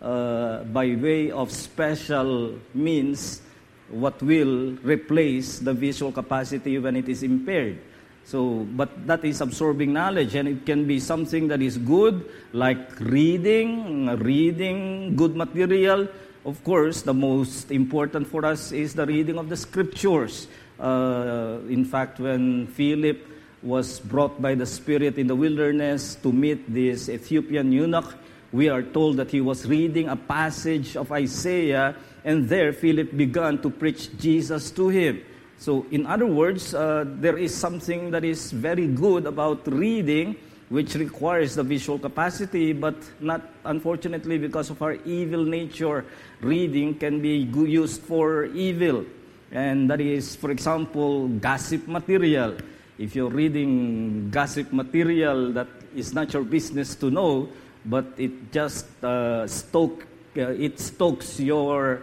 uh, 0.00 0.64
by 0.64 0.94
way 0.94 1.30
of 1.30 1.50
special 1.50 2.58
means 2.74 3.42
what 3.90 4.22
will 4.22 4.76
replace 4.82 5.58
the 5.58 5.72
visual 5.72 6.12
capacity 6.12 6.78
when 6.78 6.96
it 6.96 7.08
is 7.08 7.22
impaired. 7.22 7.78
So, 8.24 8.66
but 8.76 9.06
that 9.06 9.24
is 9.24 9.40
absorbing 9.40 9.94
knowledge, 9.94 10.34
and 10.34 10.46
it 10.46 10.66
can 10.66 10.86
be 10.86 11.00
something 11.00 11.48
that 11.48 11.62
is 11.62 11.78
good, 11.78 12.28
like 12.52 13.00
reading, 13.00 14.06
reading 14.18 15.16
good 15.16 15.34
material. 15.34 16.06
Of 16.44 16.62
course, 16.62 17.02
the 17.02 17.14
most 17.14 17.70
important 17.70 18.26
for 18.28 18.44
us 18.44 18.70
is 18.70 18.92
the 18.92 19.06
reading 19.06 19.38
of 19.38 19.48
the 19.48 19.56
scriptures. 19.56 20.46
Uh, 20.78 21.58
in 21.68 21.86
fact, 21.86 22.20
when 22.20 22.66
Philip 22.66 23.26
was 23.62 23.98
brought 24.00 24.40
by 24.40 24.54
the 24.54 24.66
Spirit 24.66 25.18
in 25.18 25.26
the 25.26 25.34
wilderness 25.34 26.14
to 26.16 26.32
meet 26.32 26.72
this 26.72 27.08
Ethiopian 27.08 27.72
eunuch. 27.72 28.14
We 28.52 28.68
are 28.68 28.82
told 28.82 29.18
that 29.18 29.30
he 29.30 29.40
was 29.40 29.66
reading 29.66 30.08
a 30.08 30.16
passage 30.16 30.96
of 30.96 31.12
Isaiah, 31.12 31.94
and 32.24 32.48
there 32.48 32.72
Philip 32.72 33.16
began 33.16 33.58
to 33.62 33.70
preach 33.70 34.16
Jesus 34.16 34.70
to 34.72 34.88
him. 34.88 35.20
So, 35.58 35.86
in 35.90 36.06
other 36.06 36.26
words, 36.26 36.72
uh, 36.72 37.04
there 37.06 37.36
is 37.36 37.54
something 37.54 38.10
that 38.12 38.24
is 38.24 38.52
very 38.52 38.86
good 38.86 39.26
about 39.26 39.66
reading, 39.66 40.36
which 40.68 40.94
requires 40.94 41.56
the 41.56 41.62
visual 41.62 41.98
capacity, 41.98 42.72
but 42.72 42.96
not, 43.20 43.42
unfortunately, 43.64 44.38
because 44.38 44.70
of 44.70 44.80
our 44.80 44.94
evil 45.04 45.44
nature, 45.44 46.04
reading 46.40 46.94
can 46.94 47.20
be 47.20 47.38
used 47.38 48.02
for 48.02 48.46
evil. 48.46 49.04
And 49.50 49.90
that 49.90 50.00
is, 50.00 50.36
for 50.36 50.50
example, 50.50 51.28
gossip 51.28 51.88
material 51.88 52.56
if 52.98 53.14
you're 53.14 53.30
reading 53.30 54.28
gossip 54.28 54.72
material 54.72 55.52
that 55.52 55.68
is 55.94 56.12
not 56.12 56.32
your 56.32 56.42
business 56.42 56.96
to 56.96 57.10
know, 57.10 57.48
but 57.84 58.06
it 58.16 58.52
just 58.52 58.86
uh, 59.04 59.46
stoke, 59.46 60.06
uh, 60.36 60.50
it 60.50 60.78
stokes 60.78 61.40
your 61.40 62.02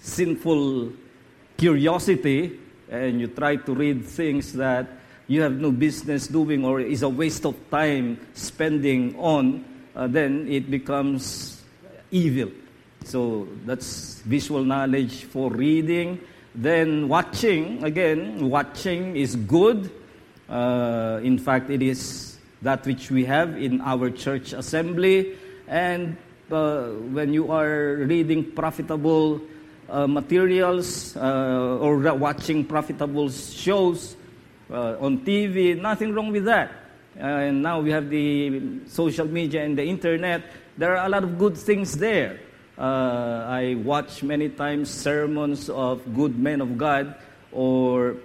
sinful 0.00 0.92
curiosity, 1.56 2.58
and 2.90 3.20
you 3.20 3.28
try 3.28 3.56
to 3.56 3.74
read 3.74 4.04
things 4.04 4.52
that 4.52 4.86
you 5.26 5.40
have 5.40 5.58
no 5.60 5.70
business 5.70 6.28
doing 6.28 6.64
or 6.64 6.80
is 6.80 7.02
a 7.02 7.08
waste 7.08 7.46
of 7.46 7.56
time 7.70 8.18
spending 8.34 9.16
on, 9.18 9.64
uh, 9.96 10.06
then 10.06 10.46
it 10.48 10.70
becomes 10.70 11.62
evil. 12.10 12.50
So 13.04 13.48
that's 13.64 14.20
visual 14.20 14.64
knowledge 14.64 15.24
for 15.24 15.50
reading. 15.50 16.20
Then 16.54 17.08
watching, 17.08 17.82
again, 17.84 18.48
watching 18.48 19.16
is 19.16 19.34
good 19.34 19.90
uh, 20.48 21.20
in 21.22 21.38
fact, 21.38 21.70
it 21.70 21.82
is 21.82 22.33
that 22.64 22.84
which 22.86 23.10
we 23.10 23.24
have 23.24 23.56
in 23.56 23.80
our 23.80 24.10
church 24.10 24.52
assembly. 24.52 25.36
And 25.68 26.16
uh, 26.50 26.88
when 27.12 27.32
you 27.32 27.52
are 27.52 27.96
reading 28.08 28.52
profitable 28.52 29.40
uh, 29.88 30.06
materials 30.06 31.16
uh, 31.16 31.78
or 31.80 31.98
watching 32.16 32.64
profitable 32.64 33.30
shows 33.30 34.16
uh, 34.70 34.96
on 34.98 35.20
TV, 35.20 35.80
nothing 35.80 36.12
wrong 36.12 36.32
with 36.32 36.46
that. 36.46 36.72
and 37.16 37.62
now 37.62 37.78
we 37.78 37.92
have 37.92 38.10
the 38.10 38.80
social 38.88 39.28
media 39.28 39.62
and 39.62 39.78
the 39.78 39.84
internet. 39.84 40.42
There 40.76 40.96
are 40.96 41.06
a 41.06 41.08
lot 41.08 41.22
of 41.22 41.38
good 41.38 41.56
things 41.56 41.96
there. 41.96 42.40
Uh, 42.76 43.46
I 43.46 43.76
watch 43.84 44.24
many 44.24 44.48
times 44.48 44.90
sermons 44.90 45.70
of 45.70 46.02
good 46.16 46.36
men 46.36 46.60
of 46.60 46.76
God 46.76 47.14
or 47.52 48.16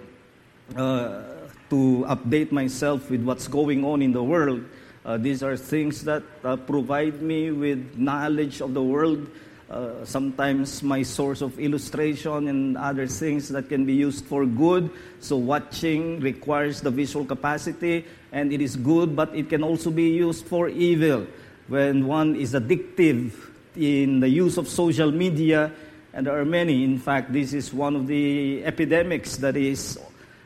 to 1.70 2.04
update 2.08 2.52
myself 2.52 3.10
with 3.10 3.22
what's 3.22 3.48
going 3.48 3.84
on 3.84 4.02
in 4.02 4.12
the 4.12 4.22
world. 4.22 4.62
Uh, 5.04 5.16
these 5.16 5.42
are 5.42 5.56
things 5.56 6.04
that 6.04 6.22
uh, 6.44 6.56
provide 6.56 7.22
me 7.22 7.50
with 7.50 7.96
knowledge 7.96 8.60
of 8.60 8.74
the 8.74 8.82
world. 8.82 9.26
Uh, 9.70 10.04
sometimes 10.04 10.82
my 10.82 11.00
source 11.00 11.40
of 11.40 11.58
illustration 11.58 12.48
and 12.48 12.76
other 12.76 13.06
things 13.06 13.48
that 13.48 13.68
can 13.68 13.86
be 13.86 13.94
used 13.94 14.24
for 14.24 14.44
good. 14.44 14.90
So, 15.20 15.36
watching 15.36 16.18
requires 16.20 16.80
the 16.80 16.90
visual 16.90 17.24
capacity, 17.24 18.04
and 18.32 18.52
it 18.52 18.60
is 18.60 18.74
good, 18.74 19.14
but 19.14 19.34
it 19.34 19.48
can 19.48 19.62
also 19.62 19.90
be 19.90 20.10
used 20.10 20.44
for 20.46 20.68
evil. 20.68 21.26
When 21.68 22.08
one 22.08 22.34
is 22.34 22.54
addictive 22.54 23.30
in 23.76 24.18
the 24.18 24.28
use 24.28 24.58
of 24.58 24.66
social 24.66 25.12
media, 25.12 25.70
and 26.12 26.26
there 26.26 26.36
are 26.36 26.44
many, 26.44 26.82
in 26.82 26.98
fact, 26.98 27.32
this 27.32 27.52
is 27.52 27.72
one 27.72 27.94
of 27.94 28.08
the 28.08 28.64
epidemics 28.64 29.36
that 29.36 29.56
is 29.56 30.00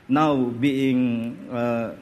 now 0.09 0.37
being 0.37 1.39
uh, 1.51 1.95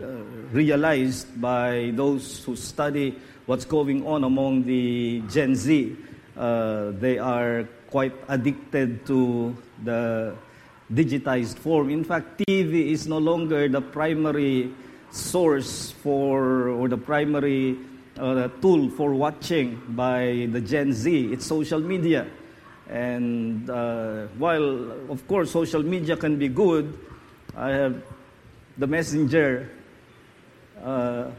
uh, 0.00 0.06
realized 0.52 1.40
by 1.40 1.92
those 1.94 2.44
who 2.44 2.56
study 2.56 3.14
what's 3.46 3.64
going 3.64 4.06
on 4.06 4.24
among 4.24 4.64
the 4.64 5.22
Gen 5.28 5.54
Z. 5.54 5.96
Uh, 6.36 6.92
they 6.92 7.18
are 7.18 7.68
quite 7.90 8.14
addicted 8.28 9.04
to 9.06 9.54
the 9.84 10.34
digitized 10.92 11.58
form. 11.58 11.90
In 11.90 12.04
fact, 12.04 12.42
TV 12.48 12.92
is 12.92 13.06
no 13.06 13.18
longer 13.18 13.68
the 13.68 13.80
primary 13.80 14.72
source 15.10 15.90
for 15.90 16.68
or 16.68 16.88
the 16.88 16.96
primary 16.96 17.76
uh, 18.18 18.48
tool 18.60 18.88
for 18.90 19.14
watching 19.14 19.80
by 19.90 20.48
the 20.52 20.60
Gen 20.60 20.92
Z. 20.92 21.32
It's 21.32 21.46
social 21.46 21.80
media. 21.80 22.26
And 22.88 23.68
uh, 23.70 24.26
while, 24.36 25.10
of 25.10 25.26
course, 25.28 25.50
social 25.50 25.82
media 25.82 26.16
can 26.16 26.38
be 26.38 26.48
good, 26.48 26.92
I 27.56 27.68
have 27.70 28.02
the 28.78 28.86
messenger. 28.86 29.68
Uh, 30.82 31.30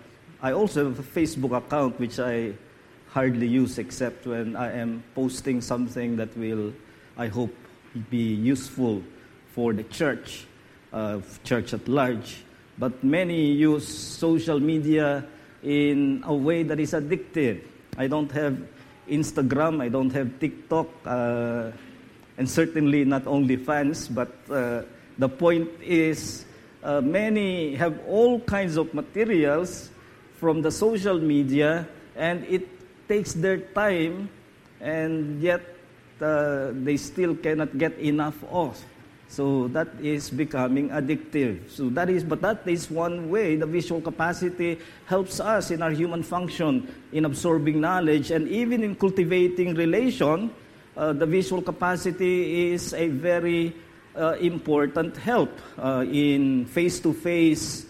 I 0.41 0.51
also 0.51 0.89
have 0.89 0.99
a 0.99 1.03
Facebook 1.03 1.57
account 1.57 1.99
which 1.99 2.19
I 2.19 2.53
hardly 3.09 3.47
use 3.47 3.79
except 3.79 4.27
when 4.27 4.55
I 4.55 4.77
am 4.77 5.03
posting 5.15 5.59
something 5.59 6.15
that 6.17 6.35
will, 6.37 6.71
I 7.17 7.27
hope, 7.27 7.53
be 8.11 8.33
useful 8.33 9.01
for 9.53 9.73
the 9.73 9.83
church, 9.83 10.45
uh, 10.91 11.21
church 11.43 11.73
at 11.73 11.87
large. 11.87 12.43
But 12.77 13.03
many 13.03 13.51
use 13.51 13.87
social 13.87 14.59
media 14.59 15.25
in 15.63 16.23
a 16.25 16.33
way 16.33 16.61
that 16.63 16.79
is 16.79 16.93
addictive. 16.93 17.61
I 17.97 18.07
don't 18.07 18.31
have 18.31 18.57
Instagram, 19.09 19.81
I 19.81 19.89
don't 19.89 20.11
have 20.11 20.39
TikTok, 20.39 20.87
uh, 21.05 21.71
and 22.37 22.49
certainly 22.49 23.03
not 23.05 23.25
OnlyFans, 23.25 24.13
but 24.13 24.31
uh, 24.49 24.83
the 25.17 25.29
point 25.29 25.69
is, 25.81 26.45
uh, 26.83 27.01
many 27.01 27.75
have 27.75 27.99
all 28.07 28.39
kinds 28.41 28.77
of 28.77 28.93
materials 28.93 29.89
from 30.39 30.61
the 30.61 30.71
social 30.71 31.19
media, 31.19 31.87
and 32.15 32.43
it 32.45 32.67
takes 33.07 33.33
their 33.33 33.57
time, 33.57 34.29
and 34.81 35.41
yet 35.41 35.61
uh, 36.21 36.71
they 36.83 36.97
still 36.97 37.35
cannot 37.35 37.77
get 37.77 37.97
enough 37.99 38.37
of. 38.51 38.77
So 39.33 39.67
that 39.69 39.87
is 39.99 40.29
becoming 40.29 40.89
addictive. 40.89 41.65
So 41.71 41.89
that 41.97 42.07
is, 42.09 42.23
but 42.23 42.41
that 42.41 42.67
is 42.67 42.91
one 42.91 43.31
way 43.31 43.55
the 43.55 43.65
visual 43.65 43.99
capacity 43.99 44.77
helps 45.07 45.39
us 45.39 45.71
in 45.71 45.81
our 45.81 45.89
human 45.89 46.21
function 46.21 46.87
in 47.11 47.25
absorbing 47.25 47.81
knowledge 47.81 48.29
and 48.29 48.47
even 48.47 48.83
in 48.83 48.93
cultivating 48.93 49.73
relation. 49.73 50.53
Uh, 50.95 51.13
the 51.13 51.25
visual 51.25 51.63
capacity 51.63 52.73
is 52.73 52.93
a 52.93 53.07
very 53.07 53.73
uh, 54.15 54.37
important 54.39 55.17
help 55.17 55.51
uh, 55.77 56.05
in 56.09 56.65
face 56.65 56.99
to 56.99 57.13
face 57.13 57.85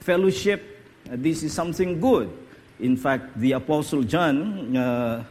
fellowship 0.00 0.72
this 1.04 1.42
is 1.42 1.52
something 1.52 2.00
good. 2.00 2.30
In 2.80 2.96
fact, 2.96 3.38
the 3.38 3.52
Apostle 3.52 4.02
John 4.02 4.76
uh, 4.76 5.24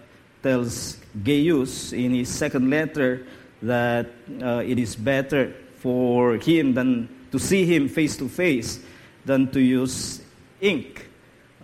tells 0.43 0.97
Gaius 1.23 1.93
in 1.93 2.13
his 2.13 2.29
second 2.29 2.69
letter 2.69 3.25
that 3.61 4.07
uh, 4.41 4.63
it 4.65 4.79
is 4.79 4.95
better 4.95 5.53
for 5.77 6.35
him 6.35 6.73
than 6.73 7.09
to 7.31 7.39
see 7.39 7.65
him 7.65 7.87
face 7.87 8.17
to 8.17 8.27
face 8.29 8.79
than 9.25 9.49
to 9.51 9.59
use 9.59 10.21
ink. 10.59 11.07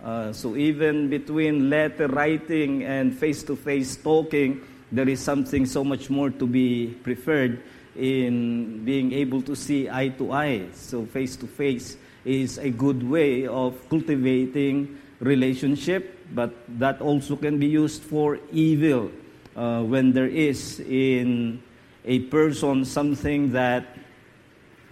Uh, 0.02 0.32
so 0.32 0.56
even 0.56 1.08
between 1.08 1.70
letter 1.70 2.06
writing 2.08 2.84
and 2.84 3.16
face 3.16 3.42
to 3.42 3.56
face 3.56 3.96
talking, 3.96 4.60
there 4.90 5.08
is 5.08 5.20
something 5.20 5.66
so 5.66 5.84
much 5.84 6.10
more 6.10 6.30
to 6.30 6.46
be 6.46 6.94
preferred 7.02 7.62
in 7.96 8.84
being 8.84 9.12
able 9.12 9.42
to 9.42 9.54
see 9.56 9.88
eye 9.90 10.08
to 10.08 10.32
eye. 10.32 10.66
So 10.72 11.04
face 11.06 11.36
to 11.36 11.46
face 11.46 11.96
is 12.24 12.58
a 12.58 12.70
good 12.70 13.02
way 13.02 13.46
of 13.46 13.76
cultivating 13.88 14.98
relationship, 15.20 16.26
but 16.34 16.54
that 16.78 17.00
also 17.00 17.36
can 17.36 17.58
be 17.58 17.66
used 17.66 18.02
for 18.02 18.38
evil 18.52 19.10
uh, 19.56 19.82
when 19.82 20.12
there 20.12 20.28
is 20.28 20.80
in 20.80 21.62
a 22.04 22.20
person 22.30 22.84
something 22.84 23.50
that 23.52 23.84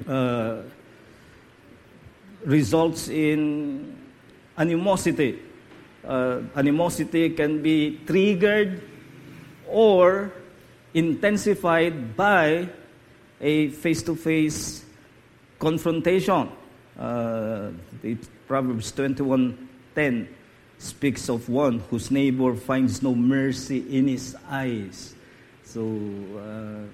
uh, 0.09 0.62
results 2.45 3.09
in 3.09 3.97
animosity. 4.59 5.38
Uh, 6.05 6.41
animosity 6.55 7.31
can 7.31 7.62
be 7.62 7.99
triggered 8.07 8.83
or 9.68 10.32
intensified 10.94 12.16
by 12.16 12.68
a 13.40 13.68
face 13.68 14.02
to 14.02 14.14
face 14.16 14.85
confrontation. 15.58 16.49
Uh, 16.99 17.70
Proverbs 18.49 18.92
21:10 18.92 20.28
speaks 20.78 21.28
of 21.28 21.49
one 21.49 21.80
whose 21.90 22.11
neighbor 22.11 22.54
finds 22.54 23.02
no 23.02 23.14
mercy 23.14 23.85
in 23.90 24.08
his 24.08 24.37
eyes. 24.49 25.14
So, 25.64 25.82
uh, 26.37 26.85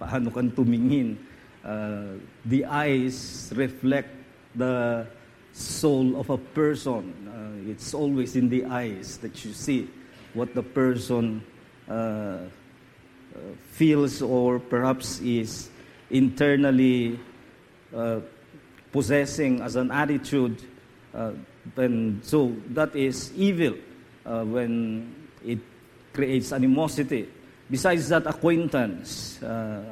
paano 0.00 0.32
kan 0.32 0.50
tumingin? 0.52 1.16
Uh, 1.64 2.16
the 2.44 2.64
eyes 2.64 3.48
reflect 3.54 4.08
the 4.56 5.06
soul 5.52 6.16
of 6.16 6.30
a 6.30 6.38
person. 6.38 7.12
Uh, 7.28 7.70
it's 7.70 7.92
always 7.92 8.36
in 8.36 8.48
the 8.48 8.64
eyes 8.64 9.18
that 9.18 9.44
you 9.44 9.52
see 9.52 9.88
what 10.34 10.54
the 10.54 10.62
person 10.62 11.42
uh, 11.88 11.92
uh, 11.92 13.38
feels 13.72 14.20
or 14.20 14.58
perhaps 14.58 15.20
is 15.20 15.70
internally 16.10 17.18
uh, 17.94 18.20
possessing 18.92 19.60
as 19.60 19.76
an 19.76 19.90
attitude. 19.90 20.60
Uh, 21.14 21.32
and 21.76 22.24
so 22.24 22.54
that 22.70 22.94
is 22.94 23.32
evil 23.36 23.74
uh, 24.26 24.44
when 24.44 25.14
it 25.44 25.58
creates 26.12 26.52
animosity. 26.52 27.28
Besides 27.70 28.08
that, 28.08 28.26
acquaintance. 28.26 29.38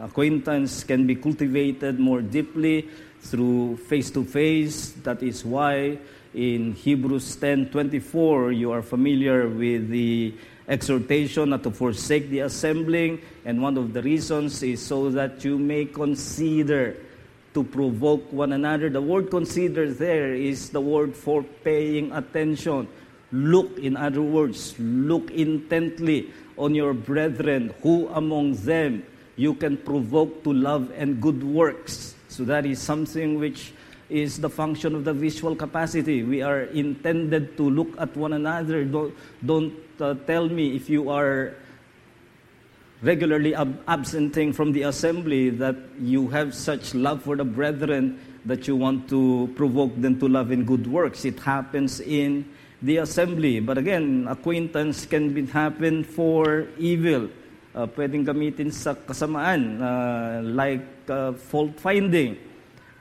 acquaintance 0.00 0.82
can 0.84 1.06
be 1.06 1.14
cultivated 1.14 2.00
more 2.00 2.22
deeply 2.22 2.88
through 3.20 3.76
face 3.88 4.10
to 4.10 4.24
face. 4.24 4.92
That 5.04 5.22
is 5.22 5.44
why 5.44 5.98
in 6.36 6.74
Hebrews 6.74 7.36
10:24 7.40 8.52
you 8.52 8.70
are 8.70 8.82
familiar 8.82 9.48
with 9.48 9.88
the 9.88 10.34
exhortation 10.68 11.48
not 11.50 11.64
to 11.64 11.70
forsake 11.70 12.28
the 12.28 12.40
assembling 12.44 13.18
and 13.46 13.62
one 13.62 13.78
of 13.78 13.94
the 13.96 14.02
reasons 14.02 14.62
is 14.62 14.84
so 14.84 15.08
that 15.10 15.42
you 15.44 15.58
may 15.58 15.86
consider 15.86 16.94
to 17.54 17.64
provoke 17.64 18.30
one 18.30 18.52
another. 18.52 18.90
The 18.90 19.00
word 19.00 19.30
consider 19.30 19.90
there 19.90 20.34
is 20.34 20.68
the 20.68 20.80
word 20.80 21.16
for 21.16 21.42
paying 21.64 22.12
attention. 22.12 22.86
Look, 23.32 23.78
in 23.78 23.96
other 23.96 24.20
words, 24.20 24.74
look 24.78 25.30
intently 25.30 26.30
on 26.58 26.74
your 26.74 26.92
brethren, 26.92 27.72
who 27.82 28.08
among 28.12 28.56
them 28.56 29.04
you 29.36 29.54
can 29.54 29.78
provoke 29.78 30.44
to 30.44 30.52
love 30.52 30.92
and 30.96 31.20
good 31.20 31.42
works 31.42 32.16
so 32.36 32.44
that 32.44 32.66
is 32.66 32.80
something 32.80 33.38
which 33.38 33.72
is 34.08 34.38
the 34.38 34.48
function 34.48 34.94
of 34.94 35.04
the 35.04 35.12
visual 35.12 35.56
capacity. 35.56 36.22
We 36.22 36.42
are 36.42 36.62
intended 36.72 37.56
to 37.56 37.68
look 37.68 37.88
at 37.98 38.16
one 38.16 38.32
another. 38.32 38.84
Don't, 38.84 39.14
don't 39.44 39.74
uh, 40.00 40.14
tell 40.26 40.48
me 40.48 40.76
if 40.76 40.88
you 40.88 41.10
are 41.10 41.54
regularly 43.02 43.54
ab- 43.54 43.78
absenting 43.88 44.52
from 44.52 44.72
the 44.72 44.82
assembly 44.82 45.50
that 45.50 45.76
you 46.00 46.28
have 46.28 46.54
such 46.54 46.94
love 46.94 47.22
for 47.22 47.36
the 47.36 47.44
brethren 47.44 48.18
that 48.44 48.68
you 48.68 48.76
want 48.76 49.08
to 49.08 49.52
provoke 49.56 50.00
them 50.00 50.18
to 50.20 50.28
love 50.28 50.52
in 50.52 50.64
good 50.64 50.86
works. 50.86 51.24
It 51.24 51.40
happens 51.40 52.00
in 52.00 52.48
the 52.82 52.98
assembly. 52.98 53.60
But 53.60 53.78
again, 53.78 54.26
acquaintance 54.28 55.04
can 55.04 55.34
be 55.34 55.46
happen 55.46 56.04
for 56.04 56.68
evil. 56.78 57.28
uh, 57.76 57.84
pwedeng 57.92 58.24
gamitin 58.24 58.72
sa 58.72 58.96
kasamaan 58.96 59.76
uh, 59.78 60.40
like 60.40 60.82
uh, 61.12 61.36
fault 61.36 61.76
finding. 61.76 62.40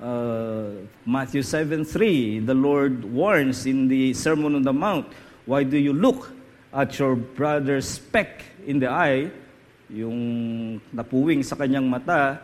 Uh, 0.06 0.86
Matthew 1.02 1.42
7:3, 1.42 2.46
the 2.46 2.54
Lord 2.54 3.02
warns 3.10 3.66
in 3.66 3.90
the 3.90 4.14
Sermon 4.14 4.54
on 4.54 4.62
the 4.62 4.70
Mount, 4.70 5.10
why 5.50 5.66
do 5.66 5.82
you 5.82 5.98
look 5.98 6.30
at 6.70 6.94
your 7.02 7.18
brother's 7.18 7.98
speck 7.98 8.46
in 8.70 8.78
the 8.78 8.86
eye, 8.86 9.34
yung 9.90 10.78
napuwing 10.94 11.42
sa 11.42 11.58
kanyang 11.58 11.90
mata, 11.90 12.38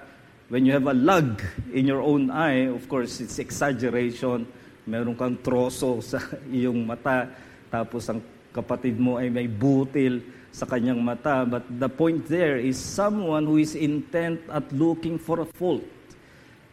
when 0.50 0.66
you 0.66 0.74
have 0.74 0.90
a 0.90 0.98
lug 0.98 1.38
in 1.70 1.86
your 1.86 2.02
own 2.02 2.34
eye, 2.34 2.66
of 2.66 2.82
course, 2.90 3.22
it's 3.22 3.38
exaggeration. 3.38 4.42
Meron 4.90 5.14
kang 5.14 5.38
troso 5.38 6.02
sa 6.02 6.18
iyong 6.50 6.82
mata, 6.82 7.30
tapos 7.70 8.10
ang 8.10 8.26
kapatid 8.50 8.98
mo 8.98 9.22
ay 9.22 9.30
may 9.30 9.46
butil 9.46 10.18
sa 10.50 10.66
kanyang 10.66 10.98
mata. 10.98 11.46
But 11.46 11.70
the 11.70 11.94
point 11.94 12.26
there 12.26 12.58
is 12.58 12.82
someone 12.82 13.46
who 13.46 13.62
is 13.62 13.78
intent 13.78 14.42
at 14.50 14.66
looking 14.74 15.22
for 15.22 15.46
a 15.46 15.48
fault. 15.62 16.01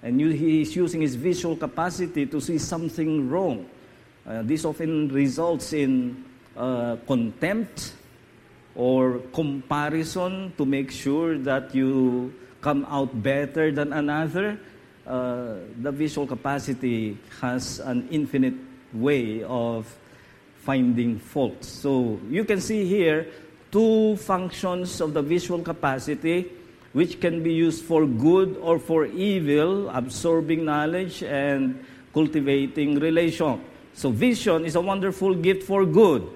And 0.02 0.20
he 0.20 0.62
is 0.62 0.76
using 0.76 1.00
his 1.00 1.16
visual 1.16 1.56
capacity 1.56 2.26
to 2.26 2.40
see 2.40 2.58
something 2.58 3.28
wrong. 3.28 3.68
Uh, 4.26 4.42
this 4.42 4.64
often 4.64 5.08
results 5.08 5.72
in 5.72 6.24
uh, 6.56 6.96
contempt 7.06 7.94
or 8.74 9.18
comparison 9.32 10.52
to 10.56 10.64
make 10.64 10.90
sure 10.90 11.38
that 11.38 11.74
you 11.74 12.32
come 12.60 12.86
out 12.88 13.22
better 13.22 13.72
than 13.72 13.92
another. 13.92 14.58
Uh, 15.06 15.56
the 15.82 15.90
visual 15.90 16.26
capacity 16.26 17.16
has 17.40 17.80
an 17.80 18.06
infinite 18.10 18.54
way 18.92 19.42
of 19.42 19.86
finding 20.58 21.18
faults. 21.18 21.66
So 21.66 22.20
you 22.28 22.44
can 22.44 22.60
see 22.60 22.84
here 22.84 23.26
two 23.70 24.16
functions 24.16 25.00
of 25.00 25.14
the 25.14 25.22
visual 25.22 25.62
capacity 25.62 26.52
which 26.98 27.22
can 27.22 27.46
be 27.46 27.54
used 27.54 27.86
for 27.86 28.02
good 28.10 28.58
or 28.58 28.74
for 28.82 29.06
evil, 29.06 29.86
absorbing 29.94 30.66
knowledge 30.66 31.22
and 31.22 31.78
cultivating 32.10 32.98
relation. 32.98 33.62
So 33.94 34.10
vision 34.10 34.66
is 34.66 34.74
a 34.74 34.82
wonderful 34.82 35.38
gift 35.38 35.62
for 35.62 35.86
good, 35.86 36.26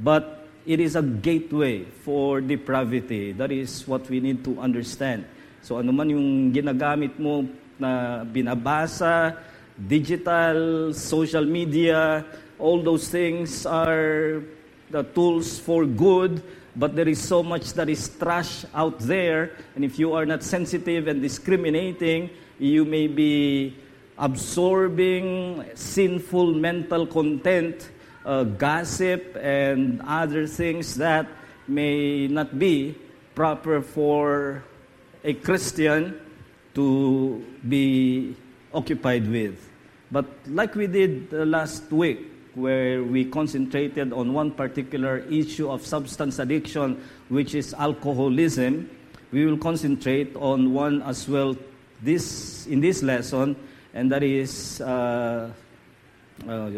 but 0.00 0.48
it 0.64 0.80
is 0.80 0.96
a 0.96 1.04
gateway 1.04 1.84
for 1.84 2.40
depravity. 2.40 3.32
That 3.36 3.52
is 3.52 3.84
what 3.84 4.08
we 4.08 4.24
need 4.24 4.40
to 4.48 4.56
understand. 4.56 5.28
So 5.60 5.76
ano 5.76 5.92
man 5.92 6.08
yung 6.08 6.48
ginagamit 6.48 7.20
mo 7.20 7.44
na 7.76 8.24
binabasa, 8.24 9.36
digital, 9.76 10.96
social 10.96 11.44
media, 11.44 12.24
all 12.56 12.80
those 12.80 13.12
things 13.12 13.68
are 13.68 14.40
the 14.88 15.04
tools 15.12 15.60
for 15.60 15.84
good, 15.84 16.40
but 16.76 16.94
there 16.94 17.08
is 17.08 17.20
so 17.20 17.42
much 17.42 17.72
that 17.74 17.88
is 17.88 18.08
trash 18.18 18.64
out 18.74 18.98
there. 19.00 19.56
And 19.74 19.84
if 19.84 19.98
you 19.98 20.14
are 20.14 20.26
not 20.26 20.42
sensitive 20.42 21.08
and 21.08 21.20
discriminating, 21.20 22.30
you 22.58 22.84
may 22.84 23.06
be 23.06 23.76
absorbing 24.18 25.64
sinful 25.74 26.54
mental 26.54 27.06
content, 27.06 27.90
uh, 28.24 28.44
gossip, 28.44 29.36
and 29.40 30.00
other 30.06 30.46
things 30.46 30.94
that 30.96 31.26
may 31.66 32.28
not 32.28 32.58
be 32.58 32.94
proper 33.34 33.80
for 33.80 34.62
a 35.24 35.34
Christian 35.34 36.20
to 36.74 37.44
be 37.68 38.36
occupied 38.72 39.28
with. 39.28 39.68
But 40.10 40.26
like 40.46 40.74
we 40.74 40.86
did 40.86 41.28
uh, 41.32 41.44
last 41.44 41.90
week, 41.90 42.29
where 42.54 43.02
we 43.02 43.24
concentrated 43.24 44.12
on 44.12 44.32
one 44.32 44.50
particular 44.50 45.18
issue 45.30 45.70
of 45.70 45.86
substance 45.86 46.38
addiction, 46.38 47.00
which 47.28 47.54
is 47.54 47.74
alcoholism. 47.74 48.90
We 49.32 49.46
will 49.46 49.58
concentrate 49.58 50.34
on 50.36 50.74
one 50.74 51.02
as 51.02 51.28
well 51.28 51.56
this, 52.02 52.66
in 52.66 52.80
this 52.80 53.02
lesson, 53.02 53.56
and 53.94 54.10
that 54.10 54.22
is 54.22 54.80
uh, 54.80 55.50
uh, 56.48 56.70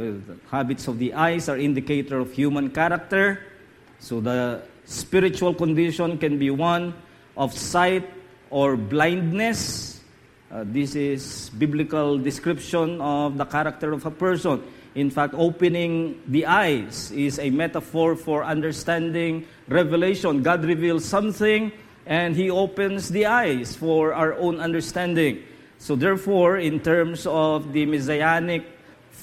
habits 0.50 0.88
of 0.88 0.98
the 0.98 1.14
eyes 1.14 1.48
are 1.48 1.56
indicator 1.56 2.18
of 2.18 2.32
human 2.32 2.70
character. 2.70 3.46
So 3.98 4.20
the 4.20 4.62
spiritual 4.84 5.54
condition 5.54 6.18
can 6.18 6.38
be 6.38 6.50
one 6.50 6.94
of 7.36 7.56
sight 7.56 8.08
or 8.50 8.76
blindness. 8.76 10.00
Uh, 10.50 10.64
this 10.66 10.94
is 10.94 11.48
biblical 11.56 12.18
description 12.18 13.00
of 13.00 13.38
the 13.38 13.46
character 13.46 13.92
of 13.92 14.04
a 14.04 14.10
person 14.10 14.62
In 14.94 15.10
fact, 15.10 15.34
opening 15.36 16.20
the 16.28 16.46
eyes 16.46 17.10
is 17.12 17.38
a 17.38 17.50
metaphor 17.50 18.14
for 18.16 18.44
understanding 18.44 19.46
revelation. 19.68 20.42
God 20.42 20.64
reveals 20.64 21.04
something 21.04 21.72
and 22.04 22.36
He 22.36 22.50
opens 22.50 23.08
the 23.08 23.26
eyes 23.26 23.74
for 23.74 24.12
our 24.12 24.34
own 24.34 24.60
understanding. 24.60 25.42
So, 25.78 25.96
therefore, 25.96 26.58
in 26.58 26.80
terms 26.80 27.26
of 27.26 27.72
the 27.72 27.86
messianic 27.86 28.64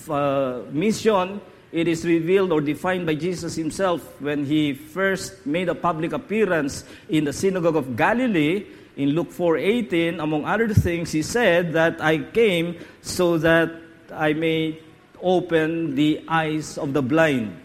uh, 0.10 0.62
mission, 0.72 1.40
it 1.72 1.88
is 1.88 2.04
revealed 2.04 2.52
or 2.52 2.62
defined 2.62 3.06
by 3.06 3.14
Jesus 3.14 3.56
himself 3.56 4.02
when 4.20 4.46
he 4.46 4.74
first 4.74 5.46
made 5.46 5.70
a 5.70 5.76
public 5.76 6.14
appearance 6.14 6.84
in 7.10 7.26
the 7.26 7.34
synagogue 7.34 7.76
of 7.76 7.96
Galilee 7.96 8.66
in 8.98 9.10
Luke 9.10 9.32
4:18 9.32 10.20
among 10.20 10.46
other 10.46 10.74
things 10.74 11.12
he 11.12 11.22
said 11.22 11.74
that 11.74 12.02
I 12.02 12.18
came 12.34 12.76
so 13.02 13.38
that 13.38 13.70
I 14.12 14.34
may 14.34 14.82
open 15.22 15.96
the 15.96 16.24
eyes 16.28 16.78
of 16.78 16.94
the 16.94 17.02
blind 17.02 17.56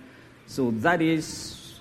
so 0.47 0.71
that 0.73 1.01
is 1.01 1.81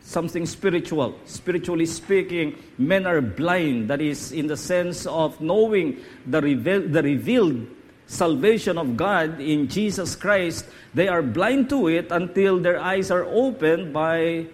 something 0.00 0.46
spiritual 0.46 1.14
spiritually 1.24 1.86
speaking 1.86 2.56
men 2.78 3.06
are 3.06 3.20
blind 3.20 3.88
that 3.88 4.00
is 4.00 4.32
in 4.32 4.46
the 4.46 4.56
sense 4.56 5.06
of 5.06 5.40
knowing 5.40 5.98
the, 6.26 6.40
reveal, 6.40 6.80
the 6.88 7.02
revealed 7.02 7.66
salvation 8.06 8.78
of 8.78 8.96
God 8.96 9.40
in 9.40 9.68
Jesus 9.68 10.14
Christ, 10.14 10.66
they 10.94 11.08
are 11.08 11.22
blind 11.22 11.68
to 11.70 11.88
it 11.88 12.10
until 12.10 12.58
their 12.58 12.80
eyes 12.80 13.10
are 13.10 13.24
opened 13.24 13.92
by 13.92 14.46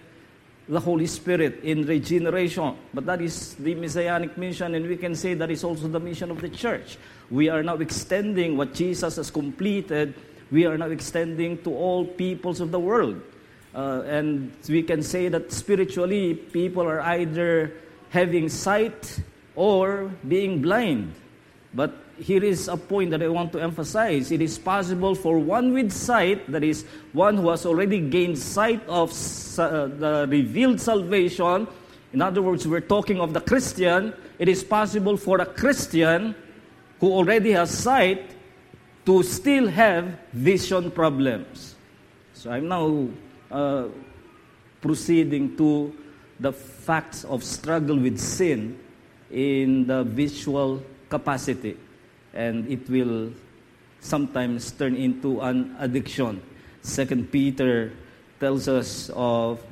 the 0.67 0.79
Holy 0.79 1.07
Spirit 1.07 1.63
in 1.63 1.85
regeneration. 1.85 2.75
But 2.93 3.05
that 3.05 3.21
is 3.21 3.55
the 3.55 3.75
messianic 3.75 4.37
mission, 4.37 4.75
and 4.75 4.87
we 4.87 4.97
can 4.97 5.15
say 5.15 5.33
that 5.35 5.51
is 5.51 5.63
also 5.63 5.87
the 5.87 5.99
mission 5.99 6.31
of 6.31 6.41
the 6.41 6.49
church. 6.49 6.97
We 7.29 7.49
are 7.49 7.63
now 7.63 7.75
extending 7.75 8.57
what 8.57 8.73
Jesus 8.73 9.17
has 9.17 9.29
completed, 9.29 10.15
we 10.53 10.67
are 10.67 10.77
now 10.77 10.85
extending 10.85 11.57
to 11.63 11.73
all 11.73 12.05
peoples 12.05 12.61
of 12.61 12.69
the 12.69 12.79
world. 12.79 13.19
Uh, 13.73 14.03
and 14.05 14.53
we 14.69 14.83
can 14.83 15.01
say 15.01 15.27
that 15.27 15.51
spiritually, 15.51 16.35
people 16.35 16.83
are 16.83 17.01
either 17.01 17.73
having 18.11 18.47
sight 18.47 19.19
or 19.55 20.11
being 20.27 20.61
blind. 20.61 21.11
But 21.73 21.97
here 22.19 22.43
is 22.43 22.67
a 22.67 22.77
point 22.77 23.09
that 23.09 23.23
I 23.23 23.29
want 23.29 23.51
to 23.53 23.59
emphasize. 23.59 24.31
It 24.31 24.43
is 24.43 24.59
possible 24.59 25.15
for 25.15 25.39
one 25.39 25.73
with 25.73 25.91
sight, 25.91 26.45
that 26.51 26.63
is, 26.63 26.85
one 27.13 27.35
who 27.37 27.49
has 27.49 27.65
already 27.65 27.99
gained 27.99 28.37
sight 28.37 28.87
of 28.87 29.09
uh, 29.57 29.87
the 29.87 30.27
revealed 30.29 30.79
salvation. 30.79 31.67
In 32.13 32.21
other 32.21 32.43
words, 32.43 32.67
we're 32.67 32.81
talking 32.81 33.19
of 33.19 33.33
the 33.33 33.41
Christian. 33.41 34.13
It 34.37 34.47
is 34.47 34.63
possible 34.63 35.17
for 35.17 35.41
a 35.41 35.47
Christian 35.47 36.35
who 36.99 37.11
already 37.11 37.53
has 37.53 37.75
sight 37.75 38.32
to 39.05 39.23
still 39.23 39.67
have 39.67 40.17
vision 40.31 40.91
problems. 40.91 41.75
So 42.33 42.51
I'm 42.51 42.67
now 42.67 43.07
uh, 43.51 43.87
proceeding 44.81 45.55
to 45.57 45.93
the 46.39 46.51
facts 46.51 47.23
of 47.23 47.43
struggle 47.43 47.97
with 47.97 48.19
sin 48.19 48.79
in 49.31 49.87
the 49.87 50.03
visual 50.03 50.83
capacity 51.09 51.77
and 52.33 52.67
it 52.69 52.89
will 52.89 53.31
sometimes 53.99 54.71
turn 54.71 54.95
into 54.95 55.39
an 55.41 55.75
addiction. 55.79 56.41
Second 56.81 57.31
Peter 57.31 57.91
tells 58.39 58.67
us 58.67 59.09
of 59.15 59.63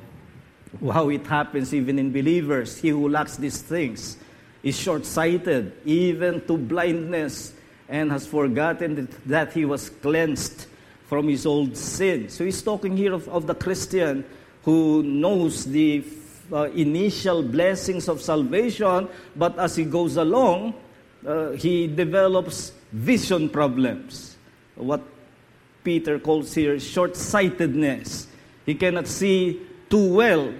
how 0.80 1.10
it 1.10 1.26
happens 1.26 1.74
even 1.74 1.98
in 1.98 2.12
believers. 2.12 2.78
He 2.80 2.88
who 2.88 3.08
lacks 3.08 3.36
these 3.36 3.60
things 3.60 4.16
is 4.62 4.78
short 4.78 5.04
sighted, 5.04 5.72
even 5.84 6.40
to 6.46 6.56
blindness, 6.56 7.52
and 7.92 8.10
has 8.10 8.26
forgotten 8.26 9.06
that 9.26 9.52
he 9.52 9.66
was 9.66 9.90
cleansed 9.90 10.66
from 11.06 11.28
his 11.28 11.44
old 11.44 11.76
sin. 11.76 12.30
So 12.30 12.42
he's 12.42 12.62
talking 12.62 12.96
here 12.96 13.12
of, 13.12 13.28
of 13.28 13.46
the 13.46 13.54
Christian 13.54 14.24
who 14.64 15.02
knows 15.02 15.66
the 15.66 16.02
uh, 16.50 16.70
initial 16.74 17.42
blessings 17.42 18.08
of 18.08 18.22
salvation, 18.22 19.08
but 19.36 19.58
as 19.58 19.76
he 19.76 19.84
goes 19.84 20.16
along, 20.16 20.72
uh, 21.26 21.50
he 21.50 21.86
develops 21.86 22.72
vision 22.92 23.50
problems. 23.50 24.36
What 24.74 25.02
Peter 25.84 26.18
calls 26.18 26.54
here 26.54 26.80
short 26.80 27.14
sightedness. 27.14 28.26
He 28.64 28.74
cannot 28.74 29.06
see 29.06 29.60
too 29.90 30.14
well, 30.14 30.54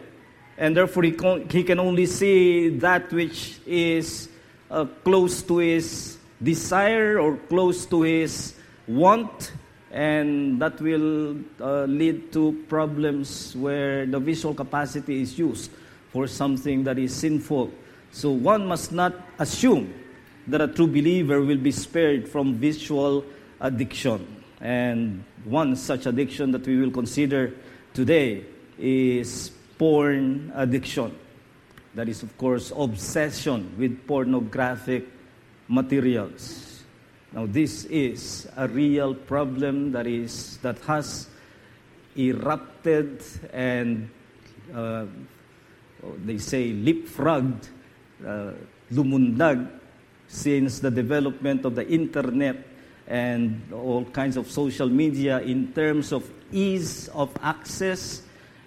and 0.59 0.77
therefore 0.77 1.05
he, 1.05 1.13
con- 1.13 1.49
he 1.49 1.65
can 1.65 1.79
only 1.79 2.05
see 2.05 2.69
that 2.77 3.11
which 3.11 3.59
is 3.65 4.29
uh, 4.71 4.85
close 5.03 5.41
to 5.43 5.59
his 5.59 6.19
desire 6.43 7.19
or 7.19 7.37
close 7.49 7.87
to 7.87 8.03
his 8.03 8.55
want, 8.87 9.53
and 9.91 10.61
that 10.61 10.81
will 10.81 11.37
uh, 11.61 11.85
lead 11.85 12.33
to 12.33 12.65
problems 12.69 13.55
where 13.57 14.07
the 14.07 14.19
visual 14.19 14.55
capacity 14.55 15.23
is 15.23 15.39
used 15.39 15.71
for 16.11 16.27
something 16.27 16.85
that 16.85 16.99
is 16.99 17.15
sinful. 17.15 17.71
So 18.11 18.31
one 18.31 18.67
must 18.67 18.93
not 18.93 19.15
assume 19.39 19.93
that 20.47 20.61
a 20.61 20.69
true 20.69 20.87
believer 20.87 21.41
will 21.41 21.59
be 21.59 21.71
spared 21.71 22.29
from 22.29 22.55
visual 22.55 23.25
addiction. 23.61 24.45
And 24.61 25.25
one 25.45 25.77
such 25.77 26.07
addiction 26.07 26.53
that 26.53 26.67
we 26.67 26.77
will 26.77 26.91
consider 26.91 27.55
today 27.95 28.45
is 28.79 29.51
porn 29.79 30.53
addiction. 30.55 31.17
That 31.95 32.09
is, 32.09 32.23
of 32.23 32.37
course, 32.39 32.73
obsession 32.75 33.75
with 33.79 34.07
pornographic 34.07 35.12
materials. 35.73 36.85
Now, 37.33 37.47
this 37.47 37.87
is 37.87 38.47
a 38.57 38.69
real 38.69 39.15
problem 39.15 39.93
that 39.93 40.07
is 40.07 40.59
that 40.61 40.79
has 40.85 41.29
erupted 42.15 43.25
and 43.53 44.11
uh, 44.75 45.07
they 46.27 46.37
say 46.37 46.73
leapfrogged, 46.73 47.69
uh, 48.21 48.53
lumundag 48.93 49.67
since 50.29 50.81
the 50.81 50.91
development 50.91 51.65
of 51.65 51.75
the 51.75 51.89
internet 51.89 52.57
and 53.07 53.61
all 53.73 54.05
kinds 54.05 54.37
of 54.37 54.51
social 54.51 54.89
media 54.89 55.41
in 55.41 55.73
terms 55.73 56.13
of 56.13 56.29
ease 56.53 57.09
of 57.09 57.33
access. 57.43 58.23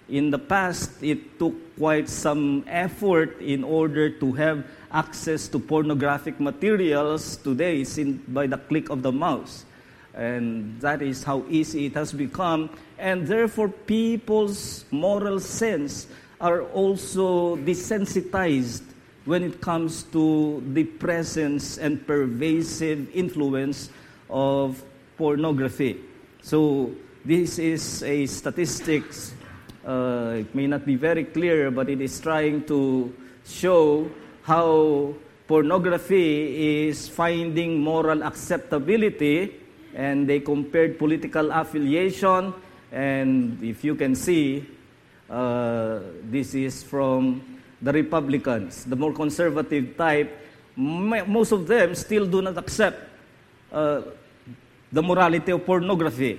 In 0.08 0.30
the 0.30 0.38
past, 0.38 1.02
it 1.02 1.38
took 1.38 1.54
quite 1.78 2.08
some 2.08 2.64
effort 2.66 3.40
in 3.40 3.62
order 3.62 4.10
to 4.10 4.32
have 4.32 4.66
access 4.96 5.46
to 5.48 5.58
pornographic 5.58 6.40
materials. 6.40 7.36
Today, 7.36 7.82
it's 7.82 7.98
in, 7.98 8.16
by 8.28 8.46
the 8.46 8.56
click 8.56 8.88
of 8.88 9.02
the 9.02 9.12
mouse. 9.12 9.66
And 10.14 10.80
that 10.80 11.02
is 11.02 11.22
how 11.22 11.44
easy 11.50 11.84
it 11.86 11.94
has 11.94 12.12
become. 12.12 12.70
And 12.98 13.28
therefore, 13.28 13.68
people's 13.68 14.86
moral 14.90 15.38
sense 15.38 16.06
are 16.40 16.62
also 16.72 17.56
desensitized 17.56 18.82
when 19.26 19.42
it 19.42 19.60
comes 19.60 20.04
to 20.16 20.64
the 20.72 20.84
presence 20.84 21.76
and 21.76 22.00
pervasive 22.06 23.14
influence 23.14 23.90
of 24.30 24.82
pornography. 25.18 26.00
So, 26.40 26.92
this 27.22 27.58
is 27.58 28.02
a 28.02 28.24
statistics. 28.24 29.34
Uh, 29.84 30.40
it 30.40 30.54
may 30.54 30.66
not 30.66 30.86
be 30.86 30.96
very 30.96 31.24
clear, 31.24 31.70
but 31.70 31.90
it 31.90 32.00
is 32.00 32.18
trying 32.18 32.64
to 32.64 33.12
show 33.44 34.08
how 34.46 35.12
pornography 35.48 36.86
is 36.86 37.10
finding 37.10 37.82
moral 37.82 38.22
acceptability, 38.22 39.58
and 39.92 40.30
they 40.30 40.38
compared 40.38 40.98
political 40.98 41.50
affiliation. 41.50 42.54
And 42.92 43.58
if 43.60 43.82
you 43.82 43.96
can 43.96 44.14
see, 44.14 44.64
uh, 45.28 45.98
this 46.30 46.54
is 46.54 46.84
from 46.84 47.42
the 47.82 47.92
Republicans, 47.92 48.84
the 48.84 48.94
more 48.94 49.12
conservative 49.12 49.96
type, 49.96 50.30
most 50.76 51.50
of 51.50 51.66
them 51.66 51.96
still 51.96 52.26
do 52.26 52.40
not 52.40 52.56
accept 52.56 53.02
uh, 53.72 54.02
the 54.92 55.02
morality 55.02 55.50
of 55.50 55.66
pornography. 55.66 56.38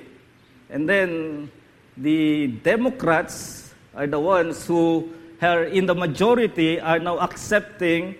And 0.69 0.87
then 0.87 1.51
the 1.97 2.47
Democrats 2.63 3.73
are 3.93 4.07
the 4.07 4.19
ones 4.19 4.65
who 4.65 5.11
are 5.41 5.63
in 5.63 5.85
the 5.85 5.95
majority 5.95 6.79
are 6.79 6.99
now 6.99 7.19
accepting 7.19 8.15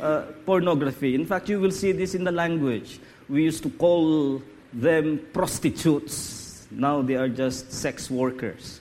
uh, 0.00 0.22
pornography. 0.44 1.14
In 1.14 1.26
fact, 1.26 1.48
you 1.48 1.60
will 1.60 1.70
see 1.70 1.92
this 1.92 2.14
in 2.14 2.24
the 2.24 2.32
language. 2.32 3.00
We 3.28 3.44
used 3.44 3.62
to 3.62 3.70
call 3.70 4.42
them 4.72 5.20
prostitutes. 5.32 6.66
Now 6.70 7.02
they 7.02 7.16
are 7.16 7.28
just 7.28 7.72
sex 7.72 8.10
workers. 8.10 8.80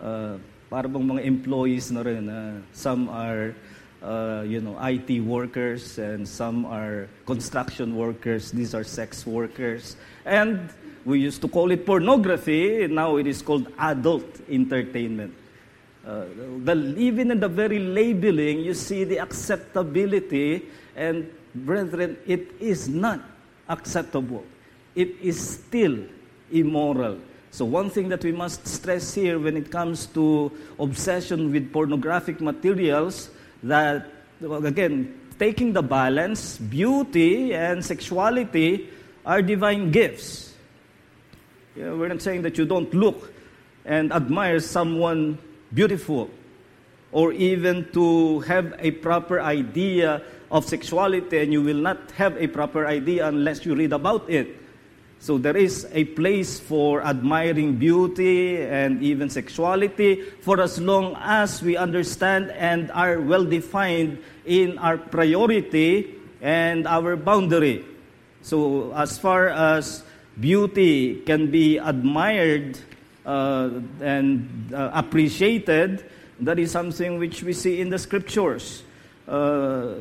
Uh, 0.00 0.38
mga 0.70 1.24
employees 1.24 1.92
na 1.92 2.02
rin. 2.02 2.28
Uh, 2.28 2.60
some 2.72 3.08
are 3.08 3.54
uh, 4.02 4.42
you 4.46 4.60
know, 4.60 4.76
IT 4.82 5.20
workers 5.20 5.98
and 5.98 6.26
some 6.26 6.64
are 6.66 7.08
construction 7.26 7.96
workers. 7.96 8.50
These 8.50 8.74
are 8.74 8.84
sex 8.84 9.26
workers. 9.26 9.96
And 10.24 10.70
we 11.04 11.20
used 11.20 11.40
to 11.42 11.48
call 11.48 11.70
it 11.70 11.86
pornography. 11.86 12.86
Now 12.88 13.16
it 13.16 13.26
is 13.26 13.42
called 13.42 13.72
adult 13.78 14.40
entertainment. 14.48 15.34
Uh, 16.06 16.24
the, 16.64 16.94
even 16.98 17.30
in 17.30 17.40
the 17.40 17.48
very 17.48 17.78
labeling, 17.78 18.60
you 18.60 18.74
see 18.74 19.04
the 19.04 19.18
acceptability. 19.18 20.66
And 20.96 21.30
brethren, 21.54 22.16
it 22.26 22.52
is 22.60 22.88
not 22.88 23.20
acceptable. 23.68 24.44
It 24.94 25.14
is 25.20 25.38
still 25.40 25.98
immoral 26.50 27.18
So, 27.52 27.66
one 27.66 27.90
thing 27.90 28.08
that 28.08 28.24
we 28.24 28.32
must 28.32 28.66
stress 28.66 29.12
here 29.12 29.38
when 29.38 29.58
it 29.58 29.70
comes 29.70 30.06
to 30.16 30.50
obsession 30.80 31.52
with 31.52 31.70
pornographic 31.70 32.40
materials, 32.40 33.28
that, 33.62 34.08
again, 34.40 35.20
taking 35.38 35.74
the 35.74 35.82
balance, 35.82 36.56
beauty 36.56 37.52
and 37.52 37.84
sexuality 37.84 38.88
are 39.26 39.42
divine 39.42 39.90
gifts. 39.90 40.54
You 41.76 41.84
know, 41.84 41.96
we're 41.96 42.08
not 42.08 42.22
saying 42.22 42.40
that 42.48 42.56
you 42.56 42.64
don't 42.64 42.92
look 42.94 43.30
and 43.84 44.14
admire 44.14 44.58
someone 44.58 45.36
beautiful 45.74 46.30
or 47.12 47.32
even 47.32 47.90
to 47.92 48.40
have 48.40 48.74
a 48.78 48.90
proper 48.90 49.40
idea 49.40 50.22
of 50.50 50.64
sexuality, 50.64 51.38
and 51.38 51.52
you 51.52 51.62
will 51.62 51.76
not 51.76 52.10
have 52.12 52.36
a 52.36 52.46
proper 52.46 52.86
idea 52.86 53.26
unless 53.28 53.64
you 53.64 53.74
read 53.74 53.92
about 53.92 54.28
it. 54.28 54.56
So 55.18 55.38
there 55.38 55.56
is 55.56 55.86
a 55.92 56.04
place 56.18 56.58
for 56.58 57.00
admiring 57.04 57.76
beauty 57.76 58.60
and 58.60 59.00
even 59.02 59.30
sexuality 59.30 60.20
for 60.40 60.60
as 60.60 60.80
long 60.80 61.16
as 61.20 61.62
we 61.62 61.76
understand 61.76 62.50
and 62.50 62.90
are 62.90 63.20
well 63.20 63.44
defined 63.44 64.18
in 64.44 64.78
our 64.78 64.98
priority 64.98 66.18
and 66.40 66.88
our 66.88 67.14
boundary. 67.14 67.84
So 68.42 68.92
as 68.94 69.16
far 69.16 69.48
as 69.48 70.02
beauty 70.40 71.22
can 71.22 71.52
be 71.52 71.78
admired 71.78 72.80
uh, 73.24 73.70
and 74.00 74.72
uh, 74.74 74.90
appreciated, 74.94 76.04
that 76.40 76.58
is 76.58 76.70
something 76.70 77.18
which 77.18 77.42
we 77.42 77.52
see 77.52 77.80
in 77.80 77.90
the 77.90 77.98
scriptures. 77.98 78.82
Uh, 79.28 79.94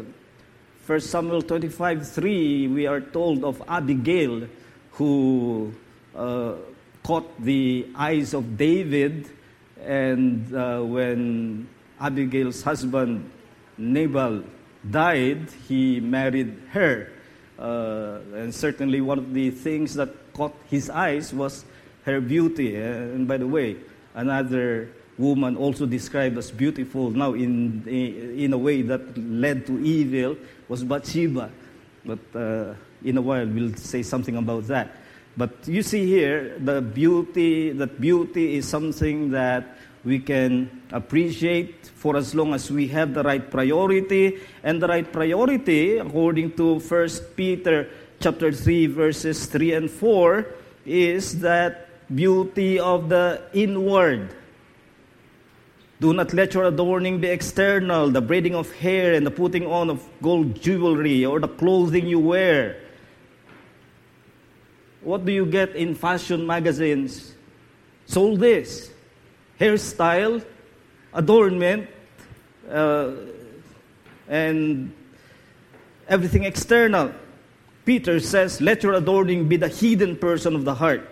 1 0.86 1.00
Samuel 1.02 1.42
25 1.42 2.08
3, 2.08 2.68
we 2.68 2.88
are 2.88 3.02
told 3.02 3.44
of 3.44 3.62
Abigail 3.68 4.48
who 4.94 5.74
uh, 6.16 6.54
caught 7.04 7.30
the 7.44 7.88
eyes 7.96 8.34
of 8.34 8.58
David, 8.58 9.30
and 9.84 10.54
uh, 10.54 10.82
when 10.82 11.68
Abigail's 12.00 12.62
husband 12.62 13.30
Nabal 13.78 14.44
died, 14.90 15.50
he 15.68 16.00
married 16.00 16.58
her. 16.72 17.10
Uh, 17.58 18.20
and 18.34 18.54
certainly, 18.54 19.02
one 19.02 19.20
of 19.20 19.34
the 19.34 19.52
things 19.52 19.94
that 19.94 20.10
caught 20.34 20.56
his 20.70 20.90
eyes 20.90 21.34
was 21.34 21.64
her 22.06 22.22
beauty. 22.22 22.76
And 22.76 23.28
by 23.28 23.38
the 23.38 23.48
way, 23.48 23.78
another 24.14 24.90
woman 25.18 25.56
also 25.56 25.86
described 25.86 26.38
as 26.38 26.52
beautiful 26.52 27.12
now 27.12 27.34
in, 27.34 27.88
in 27.88 28.54
a 28.54 28.58
way 28.58 28.82
that 28.82 29.18
led 29.18 29.66
to 29.68 29.80
evil 29.80 30.36
was 30.68 30.84
Bathsheba. 30.84 31.50
But 32.06 32.20
uh, 32.34 32.74
in 33.04 33.18
a 33.18 33.22
while 33.22 33.46
we'll 33.46 33.76
say 33.76 34.04
something 34.04 34.36
about 34.36 34.68
that. 34.68 34.96
But 35.38 35.68
you 35.68 35.84
see 35.84 36.06
here 36.06 36.58
the 36.60 36.82
beauty, 36.82 37.72
that 37.72 38.02
beauty 38.02 38.58
is 38.58 38.68
something 38.68 39.32
that 39.32 39.78
we 40.04 40.20
can 40.20 40.82
appreciate 40.92 41.88
for 41.96 42.18
as 42.18 42.34
long 42.34 42.54
as 42.54 42.72
we 42.72 42.88
have 42.88 43.14
the 43.14 43.24
right 43.24 43.50
priority. 43.50 44.40
And 44.64 44.82
the 44.82 44.88
right 44.88 45.10
priority, 45.12 45.98
according 45.98 46.54
to 46.54 46.80
1 46.80 47.10
Peter 47.36 47.90
chapter 48.20 48.52
3, 48.52 48.88
verses 48.88 49.46
3 49.46 49.74
and 49.74 49.92
4, 49.92 50.46
is 50.86 51.40
that 51.42 51.88
beauty 52.16 52.80
of 52.80 53.10
the 53.10 53.42
inward. 53.54 54.36
Do 56.00 56.14
not 56.14 56.34
let 56.34 56.54
your 56.54 56.66
adorning 56.66 57.22
be 57.22 57.28
external, 57.28 58.10
the 58.10 58.22
braiding 58.22 58.56
of 58.56 58.72
hair 58.74 59.14
and 59.14 59.26
the 59.26 59.32
putting 59.32 59.68
on 59.68 59.90
of 59.90 60.04
gold 60.22 60.60
jewelry 60.60 61.26
or 61.26 61.40
the 61.40 61.48
clothing 61.48 62.08
you 62.08 62.20
wear 62.20 62.78
what 65.02 65.26
do 65.26 65.32
you 65.32 65.46
get 65.46 65.76
in 65.76 65.96
fashion 65.96 66.46
magazines? 66.46 67.34
Sold 68.06 68.40
this 68.40 68.92
hairstyle, 69.60 70.44
adornment, 71.14 71.90
uh, 72.70 73.12
and 74.28 74.94
everything 76.08 76.44
external. 76.44 77.14
Peter 77.86 78.20
says, 78.20 78.62
Let 78.62 78.84
your 78.84 78.94
adorning 78.94 79.48
be 79.48 79.58
the 79.58 79.68
hidden 79.68 80.16
person 80.16 80.56
of 80.56 80.66
the 80.66 80.76
heart, 80.76 81.10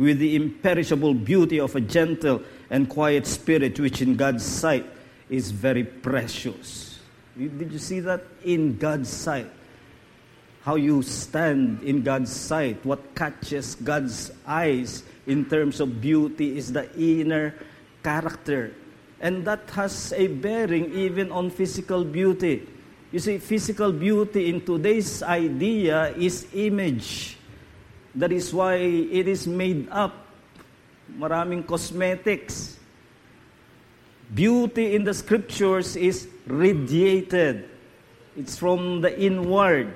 with 0.00 0.18
the 0.18 0.34
imperishable 0.34 1.14
beauty 1.14 1.60
of 1.60 1.76
a 1.76 1.80
gentle 1.80 2.42
and 2.70 2.88
quiet 2.88 3.26
spirit, 3.26 3.78
which 3.78 4.00
in 4.00 4.16
God's 4.16 4.44
sight 4.44 4.86
is 5.28 5.52
very 5.52 5.84
precious. 5.84 6.98
Did 7.36 7.70
you 7.70 7.78
see 7.78 8.00
that? 8.00 8.24
In 8.42 8.78
God's 8.78 9.08
sight 9.08 9.46
how 10.62 10.76
you 10.76 11.02
stand 11.02 11.82
in 11.82 12.02
God's 12.02 12.32
sight, 12.32 12.84
what 12.84 13.14
catches 13.14 13.74
God's 13.76 14.30
eyes 14.46 15.02
in 15.26 15.44
terms 15.48 15.80
of 15.80 16.00
beauty 16.00 16.56
is 16.58 16.72
the 16.72 16.84
inner 16.96 17.54
character. 18.02 18.74
And 19.20 19.44
that 19.46 19.68
has 19.70 20.12
a 20.12 20.28
bearing 20.28 20.92
even 20.92 21.32
on 21.32 21.50
physical 21.50 22.04
beauty. 22.04 22.68
You 23.12 23.18
see, 23.18 23.38
physical 23.38 23.92
beauty 23.92 24.48
in 24.48 24.60
today's 24.60 25.22
idea 25.22 26.14
is 26.16 26.46
image. 26.52 27.36
That 28.14 28.32
is 28.32 28.52
why 28.52 28.76
it 28.76 29.28
is 29.28 29.46
made 29.46 29.88
up. 29.90 30.26
Maraming 31.18 31.66
cosmetics. 31.66 32.78
Beauty 34.34 34.94
in 34.94 35.04
the 35.04 35.14
scriptures 35.14 35.96
is 35.96 36.28
radiated. 36.46 37.68
It's 38.36 38.56
from 38.56 39.00
the 39.00 39.18
inward. 39.20 39.94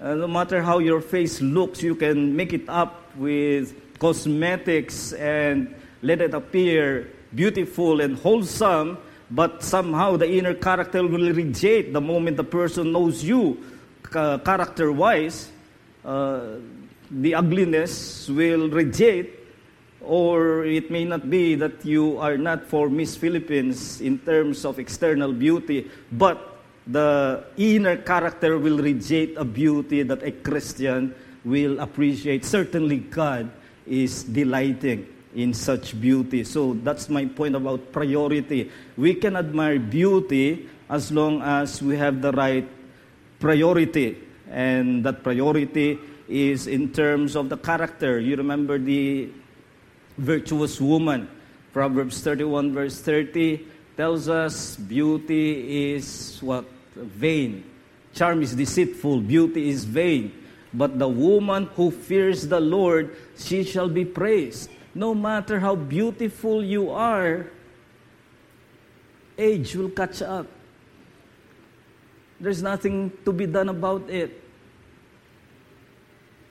Uh, 0.00 0.14
no 0.14 0.26
matter 0.26 0.62
how 0.62 0.78
your 0.78 1.00
face 1.00 1.40
looks, 1.40 1.82
you 1.82 1.94
can 1.94 2.34
make 2.34 2.52
it 2.52 2.68
up 2.68 3.14
with 3.16 3.74
cosmetics 3.98 5.12
and 5.14 5.74
let 6.02 6.20
it 6.20 6.34
appear 6.34 7.08
beautiful 7.34 8.00
and 8.00 8.18
wholesome, 8.18 8.98
but 9.30 9.62
somehow 9.62 10.16
the 10.16 10.28
inner 10.28 10.54
character 10.54 11.06
will 11.06 11.32
reject 11.32 11.92
the 11.92 12.00
moment 12.00 12.36
the 12.36 12.44
person 12.44 12.92
knows 12.92 13.24
you 13.24 13.62
uh, 14.14 14.38
character 14.38 14.92
wise. 14.92 15.50
Uh, 16.04 16.56
the 17.20 17.34
ugliness 17.34 18.28
will 18.28 18.70
reject, 18.70 19.38
or 20.00 20.64
it 20.64 20.90
may 20.90 21.04
not 21.04 21.28
be 21.28 21.54
that 21.54 21.84
you 21.84 22.18
are 22.18 22.36
not 22.36 22.66
for 22.66 22.88
Miss 22.88 23.16
Philippines 23.16 24.00
in 24.00 24.18
terms 24.18 24.64
of 24.64 24.78
external 24.78 25.32
beauty, 25.32 25.90
but 26.10 26.58
the 26.86 27.44
inner 27.56 27.96
character 27.96 28.58
will 28.58 28.78
reject 28.78 29.36
a 29.36 29.44
beauty 29.44 30.02
that 30.02 30.22
a 30.22 30.32
Christian 30.32 31.14
will 31.44 31.78
appreciate. 31.78 32.44
Certainly, 32.44 32.98
God 33.10 33.50
is 33.86 34.24
delighting 34.24 35.06
in 35.34 35.54
such 35.54 35.98
beauty. 36.00 36.44
So 36.44 36.74
that's 36.82 37.08
my 37.08 37.26
point 37.26 37.56
about 37.56 37.92
priority. 37.92 38.70
We 38.96 39.14
can 39.14 39.36
admire 39.36 39.78
beauty 39.78 40.68
as 40.90 41.10
long 41.12 41.40
as 41.42 41.80
we 41.82 41.96
have 41.96 42.20
the 42.20 42.32
right 42.32 42.68
priority, 43.38 44.18
and 44.50 45.04
that 45.04 45.22
priority 45.22 45.98
is 46.32 46.66
in 46.66 46.92
terms 46.92 47.36
of 47.36 47.48
the 47.48 47.56
character. 47.56 48.18
You 48.18 48.36
remember 48.36 48.78
the 48.78 49.28
virtuous 50.16 50.80
woman, 50.80 51.28
Proverbs 51.72 52.20
31, 52.20 52.72
verse 52.72 53.00
30 53.00 53.66
tells 53.96 54.28
us 54.28 54.76
beauty 54.76 55.92
is 55.92 56.38
what? 56.40 56.64
Vain. 56.96 57.64
Charm 58.14 58.42
is 58.42 58.54
deceitful, 58.54 59.20
beauty 59.20 59.68
is 59.68 59.84
vain. 59.84 60.32
But 60.74 60.98
the 60.98 61.08
woman 61.08 61.66
who 61.76 61.90
fears 61.90 62.48
the 62.48 62.60
Lord, 62.60 63.16
she 63.36 63.64
shall 63.64 63.88
be 63.88 64.04
praised. 64.04 64.70
No 64.94 65.14
matter 65.14 65.60
how 65.60 65.76
beautiful 65.76 66.64
you 66.64 66.90
are, 66.90 67.46
age 69.36 69.76
will 69.76 69.90
catch 69.90 70.20
up. 70.22 70.46
There's 72.40 72.62
nothing 72.62 73.12
to 73.24 73.32
be 73.32 73.46
done 73.46 73.68
about 73.68 74.10
it. 74.10 74.41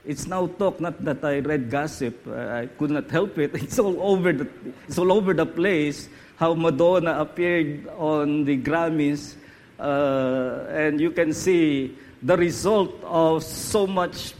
It's 0.04 0.26
now 0.26 0.48
talk, 0.48 0.80
not 0.80 1.04
that 1.04 1.24
I 1.24 1.38
read 1.38 1.70
gossip. 1.70 2.26
I 2.26 2.66
could 2.66 2.90
not 2.90 3.08
help 3.08 3.38
it. 3.38 3.54
It's 3.62 3.78
all 3.78 4.02
over 4.02 4.32
the, 4.32 4.48
it's 4.88 4.98
all 4.98 5.12
over 5.12 5.32
the 5.32 5.46
place 5.46 6.08
how 6.36 6.54
Madonna 6.54 7.20
appeared 7.20 7.86
on 7.96 8.44
the 8.44 8.58
Grammys, 8.58 9.36
uh, 9.78 10.66
and 10.70 11.00
you 11.00 11.12
can 11.12 11.32
see 11.32 11.96
the 12.20 12.36
result 12.36 12.98
of 13.04 13.44
so 13.44 13.86
much 13.86 14.34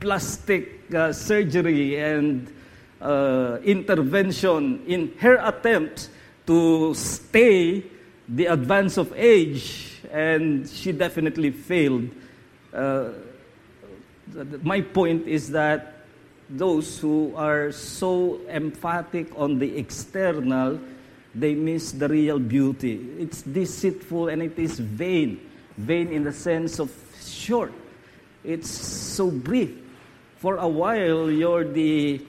plastic 0.00 0.80
uh, 0.94 1.12
surgery 1.12 2.00
and 2.00 2.50
uh, 3.02 3.58
intervention 3.64 4.82
in 4.86 5.12
her 5.18 5.36
attempt 5.44 6.08
to 6.46 6.94
stay 6.94 7.84
the 8.30 8.46
advance 8.46 8.96
of 8.96 9.12
age, 9.14 10.00
and 10.10 10.66
she 10.66 10.90
definitely 10.90 11.50
failed. 11.50 12.08
Uh, 12.72 13.10
my 14.62 14.80
point 14.80 15.26
is 15.26 15.50
that 15.50 15.94
those 16.50 16.98
who 16.98 17.32
are 17.36 17.72
so 17.72 18.40
emphatic 18.48 19.28
on 19.36 19.58
the 19.58 19.76
external 19.76 20.78
they 21.34 21.54
miss 21.54 21.92
the 21.92 22.08
real 22.08 22.38
beauty. 22.38 23.00
It's 23.18 23.42
deceitful 23.42 24.28
and 24.28 24.42
it 24.42 24.58
is 24.58 24.78
vain. 24.78 25.40
Vain 25.78 26.08
in 26.08 26.24
the 26.24 26.32
sense 26.32 26.78
of 26.78 26.92
short. 27.24 27.72
It's 28.44 28.68
so 28.68 29.30
brief. 29.30 29.70
For 30.36 30.56
a 30.56 30.68
while, 30.68 31.30
you're 31.30 31.64
the 31.64 32.20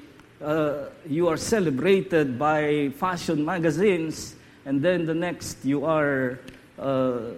uh, 0.41 0.89
you 1.07 1.27
are 1.27 1.37
celebrated 1.37 2.37
by 2.37 2.91
fashion 2.97 3.43
magazines, 3.45 4.35
and 4.65 4.81
then 4.81 5.05
the 5.05 5.13
next 5.13 5.63
you 5.65 5.85
are 5.85 6.39
uh, 6.77 7.31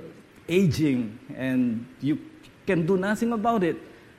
aging 0.49 1.17
and 1.35 1.85
you 2.01 2.19
can 2.65 2.85
do 2.85 2.97
nothing 2.97 3.31
about 3.31 3.63
it. 3.63 3.77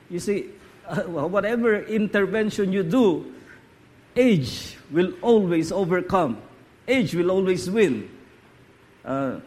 You 0.09 0.19
see, 0.19 0.49
uh, 0.87 1.03
whatever 1.03 1.81
intervention 1.83 2.71
you 2.71 2.83
do, 2.83 3.33
age 4.15 4.77
will 4.91 5.13
always 5.21 5.71
overcome, 5.71 6.41
age 6.87 7.13
will 7.13 7.31
always 7.31 7.69
win. 7.69 8.09
Uh, 9.05 9.39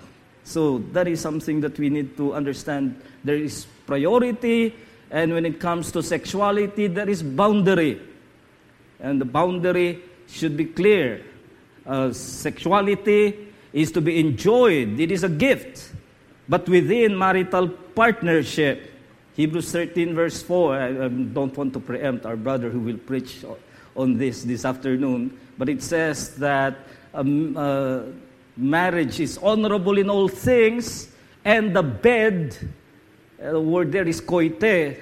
so 0.45 0.79
that 0.93 1.07
is 1.07 1.21
something 1.21 1.61
that 1.61 1.79
we 1.79 1.91
need 1.91 2.17
to 2.17 2.35
understand. 2.35 3.01
There 3.25 3.37
is 3.37 3.67
priority, 3.87 4.75
and 5.11 5.33
when 5.33 5.45
it 5.45 5.61
comes 5.61 5.93
to 5.93 6.03
sexuality, 6.03 6.87
there 6.87 7.09
is 7.09 7.23
boundary. 7.23 8.01
And 9.01 9.21
the 9.21 9.25
boundary 9.25 10.01
should 10.29 10.57
be 10.57 10.67
clear. 10.67 11.23
Uh, 11.87 12.13
sexuality 12.13 13.49
is 13.73 13.93
to 13.93 14.01
be 14.01 14.19
enjoyed, 14.19 14.99
it 14.99 15.11
is 15.11 15.25
a 15.25 15.29
gift. 15.29 15.93
But 16.49 16.69
within 16.69 17.17
marital 17.17 17.69
partnership, 17.69 18.90
Hebrews 19.41 19.73
13, 19.73 20.15
verse 20.15 20.43
4, 20.43 20.75
I, 20.75 20.87
I 21.07 21.09
don't 21.09 21.57
want 21.57 21.73
to 21.73 21.81
preempt 21.81 22.27
our 22.27 22.37
brother 22.37 22.69
who 22.69 22.79
will 22.79 22.99
preach 22.99 23.43
on 23.97 24.19
this 24.19 24.43
this 24.43 24.67
afternoon, 24.67 25.33
but 25.57 25.71
it 25.71 25.83
says 25.83 26.37
that 26.37 26.77
um, 27.15 27.57
uh, 27.57 28.03
marriage 28.59 29.19
is 29.19 29.39
honorable 29.39 29.97
in 29.97 30.11
all 30.11 30.29
things, 30.29 31.09
and 31.43 31.75
the 31.75 31.83
bed, 31.83 32.55
uh, 33.43 33.53
the 33.53 33.61
word 33.61 33.91
there 33.93 34.07
is 34.07 34.21
koite, 34.21 35.01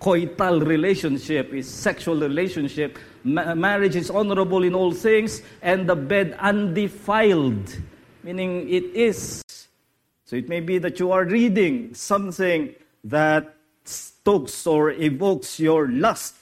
coital 0.00 0.64
relationship, 0.64 1.52
is 1.52 1.68
sexual 1.68 2.20
relationship. 2.20 3.00
Ma- 3.24 3.56
marriage 3.56 3.96
is 3.96 4.10
honorable 4.10 4.62
in 4.62 4.76
all 4.76 4.92
things, 4.92 5.42
and 5.60 5.88
the 5.88 5.96
bed 5.96 6.36
undefiled, 6.38 7.76
meaning 8.22 8.68
it 8.70 8.84
is. 8.94 9.42
So 10.24 10.36
it 10.36 10.48
may 10.48 10.60
be 10.60 10.78
that 10.78 11.00
you 11.00 11.10
are 11.10 11.24
reading 11.24 11.94
something 11.94 12.76
that 13.04 13.56
stokes 13.84 14.66
or 14.66 14.90
evokes 14.90 15.58
your 15.58 15.88
lust, 15.88 16.36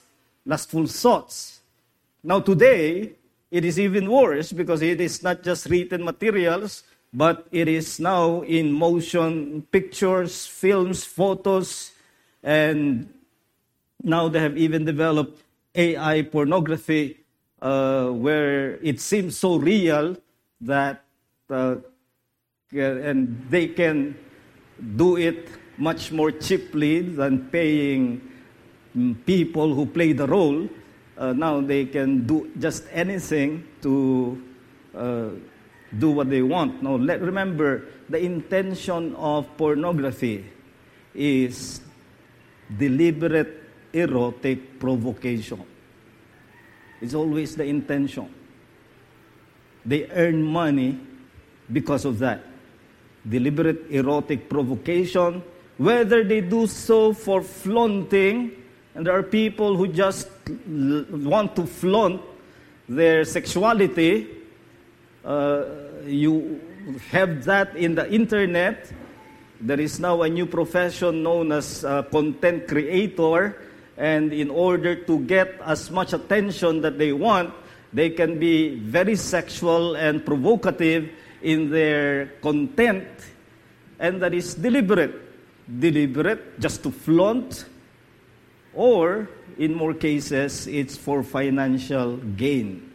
lustful 0.45 0.87
thoughts. 0.87 1.61
Now, 2.23 2.39
today, 2.39 3.13
it 3.51 3.65
is 3.65 3.79
even 3.79 4.09
worse 4.09 4.51
because 4.51 4.81
it 4.81 5.01
is 5.01 5.23
not 5.23 5.43
just 5.43 5.67
written 5.67 6.03
materials, 6.03 6.83
but 7.13 7.47
it 7.51 7.67
is 7.67 7.99
now 7.99 8.41
in 8.41 8.71
motion 8.71 9.63
pictures, 9.71 10.45
films, 10.45 11.03
photos, 11.03 11.91
and 12.43 13.11
now 14.03 14.27
they 14.29 14.39
have 14.39 14.57
even 14.57 14.85
developed 14.85 15.41
AI 15.75 16.21
pornography 16.23 17.19
uh, 17.61 18.07
where 18.09 18.75
it 18.83 18.99
seems 18.99 19.37
so 19.37 19.57
real 19.57 20.15
that 20.61 21.03
uh, 21.49 21.75
and 22.71 23.45
they 23.49 23.67
can 23.67 24.15
do 24.95 25.17
it 25.17 25.49
much 25.79 26.11
more 26.11 26.31
cheaply 26.31 27.01
than 27.01 27.47
paying 27.49 28.21
people 29.25 29.73
who 29.73 29.85
play 29.85 30.13
the 30.13 30.27
role. 30.27 30.67
Uh, 31.17 31.33
now 31.33 31.59
they 31.61 31.85
can 31.85 32.27
do 32.27 32.51
just 32.59 32.83
anything 32.91 33.65
to 33.81 34.41
uh, 34.95 35.29
do 35.97 36.11
what 36.11 36.29
they 36.29 36.41
want. 36.41 36.83
Now, 36.83 36.95
let, 36.95 37.21
remember, 37.21 37.85
the 38.09 38.19
intention 38.19 39.15
of 39.15 39.47
pornography 39.57 40.45
is 41.15 41.81
deliberate 42.77 43.63
erotic 43.93 44.79
provocation. 44.79 45.65
It's 47.01 47.13
always 47.13 47.55
the 47.55 47.63
intention. 47.65 48.33
They 49.85 50.07
earn 50.11 50.43
money 50.43 50.99
because 51.71 52.05
of 52.05 52.19
that. 52.19 52.43
Deliberate 53.27 53.89
erotic 53.89 54.49
provocation, 54.49 55.41
whether 55.79 56.25
they 56.25 56.41
do 56.41 56.67
so 56.67 57.13
for 57.13 57.41
flaunting, 57.41 58.51
and 58.93 59.07
there 59.07 59.15
are 59.15 59.23
people 59.23 59.77
who 59.77 59.87
just 59.87 60.27
want 60.67 61.55
to 61.55 61.65
flaunt 61.65 62.21
their 62.87 63.23
sexuality. 63.23 64.27
Uh, 65.23 65.63
you 66.05 66.59
have 67.11 67.45
that 67.45 67.75
in 67.77 67.95
the 67.95 68.11
internet. 68.11 68.91
There 69.61 69.79
is 69.79 69.99
now 69.99 70.21
a 70.21 70.29
new 70.29 70.45
profession 70.45 71.23
known 71.23 71.53
as 71.53 71.85
uh, 71.85 72.03
content 72.03 72.67
creator 72.67 73.55
and 73.95 74.31
in 74.31 74.49
order 74.49 74.95
to 74.95 75.19
get 75.19 75.59
as 75.65 75.91
much 75.91 76.13
attention 76.13 76.81
that 76.81 76.97
they 76.97 77.11
want, 77.11 77.53
they 77.91 78.09
can 78.09 78.39
be 78.39 78.75
very 78.75 79.15
sexual 79.15 79.95
and 79.95 80.25
provocative 80.25 81.09
in 81.41 81.69
their 81.69 82.27
content, 82.41 83.07
and 83.99 84.21
that 84.21 84.33
is 84.33 84.55
deliberate. 84.55 85.28
Deliberate 85.69 86.59
just 86.59 86.81
to 86.83 86.91
flaunt, 86.91 87.65
or 88.73 89.29
in 89.57 89.75
more 89.75 89.93
cases, 89.93 90.65
it's 90.65 90.97
for 90.97 91.21
financial 91.21 92.17
gain. 92.17 92.89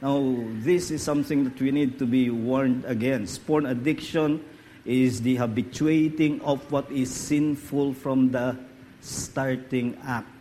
Now, 0.00 0.22
this 0.62 0.90
is 0.90 1.02
something 1.02 1.44
that 1.44 1.58
we 1.58 1.70
need 1.70 1.98
to 1.98 2.06
be 2.06 2.30
warned 2.30 2.84
against. 2.84 3.46
Porn 3.46 3.66
addiction 3.66 4.44
is 4.84 5.22
the 5.22 5.36
habituating 5.36 6.40
of 6.42 6.60
what 6.70 6.90
is 6.92 7.10
sinful 7.10 7.94
from 7.94 8.30
the 8.30 8.56
starting 9.00 9.96
act 10.04 10.34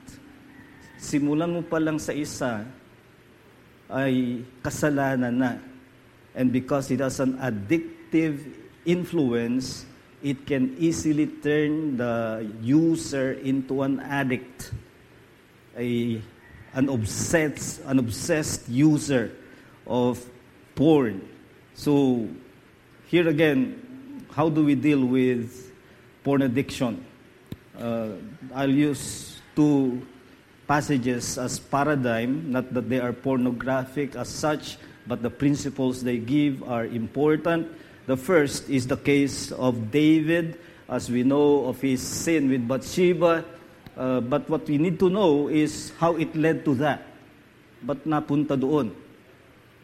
simulan 1.03 1.51
mo 1.51 1.59
pa 1.59 1.83
lang 1.83 1.99
sa 1.99 2.15
isa 2.15 2.63
ay 3.91 4.39
kasalanan 4.63 5.35
na. 5.35 5.53
And 6.31 6.49
because 6.49 6.89
it 6.89 7.03
has 7.03 7.19
an 7.19 7.37
addictive 7.43 8.39
influence, 8.87 9.85
it 10.23 10.47
can 10.47 10.75
easily 10.79 11.27
turn 11.27 11.97
the 11.97 12.49
user 12.61 13.33
into 13.33 13.83
an 13.83 13.99
addict, 13.99 14.71
a, 15.77 16.21
an, 16.73 16.87
obsessed, 16.87 17.81
an 17.85 17.99
obsessed 17.99 18.69
user 18.69 19.35
of 19.85 20.25
porn. 20.75 21.27
So, 21.75 22.29
here 23.07 23.27
again, 23.27 24.25
how 24.31 24.47
do 24.47 24.63
we 24.63 24.75
deal 24.75 25.05
with 25.05 25.71
porn 26.23 26.41
addiction? 26.41 27.05
Uh, 27.77 28.11
I'll 28.55 28.71
use 28.71 29.41
two 29.55 30.07
passages 30.67 31.37
as 31.37 31.59
paradigm, 31.59 32.49
not 32.49 32.73
that 32.73 32.87
they 32.87 32.99
are 32.99 33.11
pornographic 33.11 34.15
as 34.15 34.29
such, 34.29 34.77
but 35.05 35.21
the 35.21 35.29
principles 35.29 36.01
they 36.01 36.17
give 36.17 36.63
are 36.63 36.85
important. 36.85 37.67
The 38.05 38.17
first 38.17 38.69
is 38.69 38.87
the 38.87 38.97
case 38.97 39.51
of 39.53 39.89
David, 39.89 40.59
as 40.89 41.09
we 41.09 41.23
know 41.23 41.65
of 41.65 41.79
his 41.79 42.01
sin 42.01 42.49
with 42.49 42.67
Bathsheba. 42.67 43.45
Uh, 43.95 44.19
but 44.19 44.49
what 44.49 44.67
we 44.67 44.77
need 44.77 44.99
to 44.99 45.09
know 45.09 45.47
is 45.47 45.93
how 45.99 46.15
it 46.17 46.35
led 46.35 46.65
to 46.65 46.75
that. 46.75 47.07
But 47.81 48.03
napunta 48.07 48.59
doon? 48.59 48.91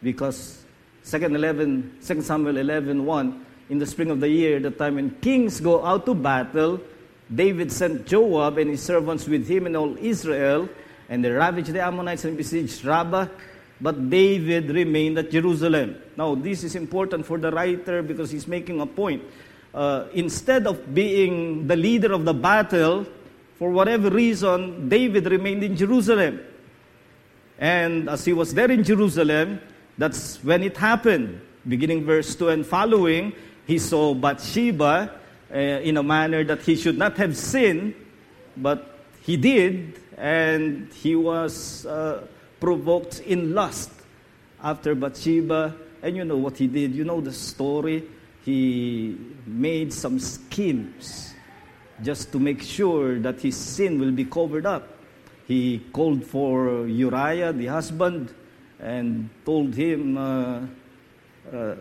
Because 0.02 0.64
2 1.04 1.16
11, 1.16 1.98
2 2.04 2.20
Samuel 2.20 2.58
11, 2.58 3.06
1, 3.06 3.46
in 3.70 3.78
the 3.78 3.86
spring 3.86 4.10
of 4.10 4.20
the 4.20 4.28
year, 4.28 4.60
the 4.60 4.70
time 4.70 4.96
when 4.96 5.10
kings 5.22 5.60
go 5.60 5.84
out 5.84 6.04
to 6.04 6.12
battle, 6.12 6.80
David 7.32 7.72
sent 7.72 8.06
Joab 8.06 8.58
and 8.58 8.68
his 8.68 8.82
servants 8.82 9.26
with 9.28 9.48
him 9.48 9.64
and 9.64 9.76
all 9.76 9.96
Israel, 9.96 10.68
and 11.08 11.24
they 11.24 11.30
ravaged 11.30 11.72
the 11.72 11.80
Ammonites 11.80 12.24
and 12.24 12.36
besieged 12.36 12.84
Rabbah. 12.84 13.28
But 13.80 14.10
David 14.10 14.70
remained 14.70 15.18
at 15.18 15.30
Jerusalem. 15.30 15.96
Now, 16.16 16.34
this 16.34 16.64
is 16.64 16.74
important 16.74 17.24
for 17.24 17.38
the 17.38 17.50
writer 17.50 18.02
because 18.02 18.30
he's 18.30 18.46
making 18.46 18.80
a 18.80 18.86
point. 18.86 19.22
Uh, 19.72 20.06
instead 20.12 20.66
of 20.66 20.94
being 20.94 21.66
the 21.66 21.76
leader 21.76 22.12
of 22.12 22.24
the 22.24 22.34
battle, 22.34 23.06
for 23.58 23.70
whatever 23.70 24.10
reason, 24.10 24.88
David 24.88 25.26
remained 25.26 25.62
in 25.62 25.76
Jerusalem. 25.76 26.40
And 27.58 28.08
as 28.08 28.24
he 28.24 28.32
was 28.32 28.54
there 28.54 28.70
in 28.70 28.82
Jerusalem, 28.84 29.60
that's 29.98 30.42
when 30.42 30.62
it 30.62 30.76
happened. 30.76 31.40
Beginning 31.68 32.04
verse 32.04 32.34
2 32.34 32.48
and 32.48 32.66
following, 32.66 33.32
he 33.66 33.78
saw 33.78 34.14
Bathsheba 34.14 35.12
uh, 35.52 35.56
in 35.56 35.98
a 35.98 36.02
manner 36.02 36.42
that 36.44 36.62
he 36.62 36.74
should 36.74 36.96
not 36.96 37.16
have 37.18 37.36
seen, 37.36 37.94
but 38.56 38.98
he 39.20 39.36
did, 39.36 40.00
and 40.16 40.90
he 40.94 41.14
was 41.14 41.84
uh, 41.86 42.26
provoked 42.60 43.20
in 43.20 43.54
lust 43.54 43.90
after 44.62 44.94
Bathsheba. 44.94 45.74
And 46.02 46.16
you 46.16 46.24
know 46.24 46.36
what 46.36 46.58
he 46.58 46.66
did? 46.66 46.94
You 46.94 47.04
know 47.04 47.20
the 47.20 47.32
story? 47.32 48.04
He 48.44 49.16
made 49.46 49.92
some 49.92 50.18
schemes 50.18 51.34
just 52.02 52.32
to 52.32 52.38
make 52.38 52.62
sure 52.62 53.18
that 53.18 53.40
his 53.40 53.56
sin 53.56 54.00
will 54.00 54.12
be 54.12 54.24
covered 54.24 54.66
up. 54.66 54.88
He 55.46 55.80
called 55.92 56.24
for 56.24 56.86
Uriah, 56.86 57.52
the 57.52 57.66
husband, 57.66 58.32
and 58.78 59.28
told 59.44 59.74
him, 59.74 60.16
uh, 60.16 60.60
uh, 61.52 61.74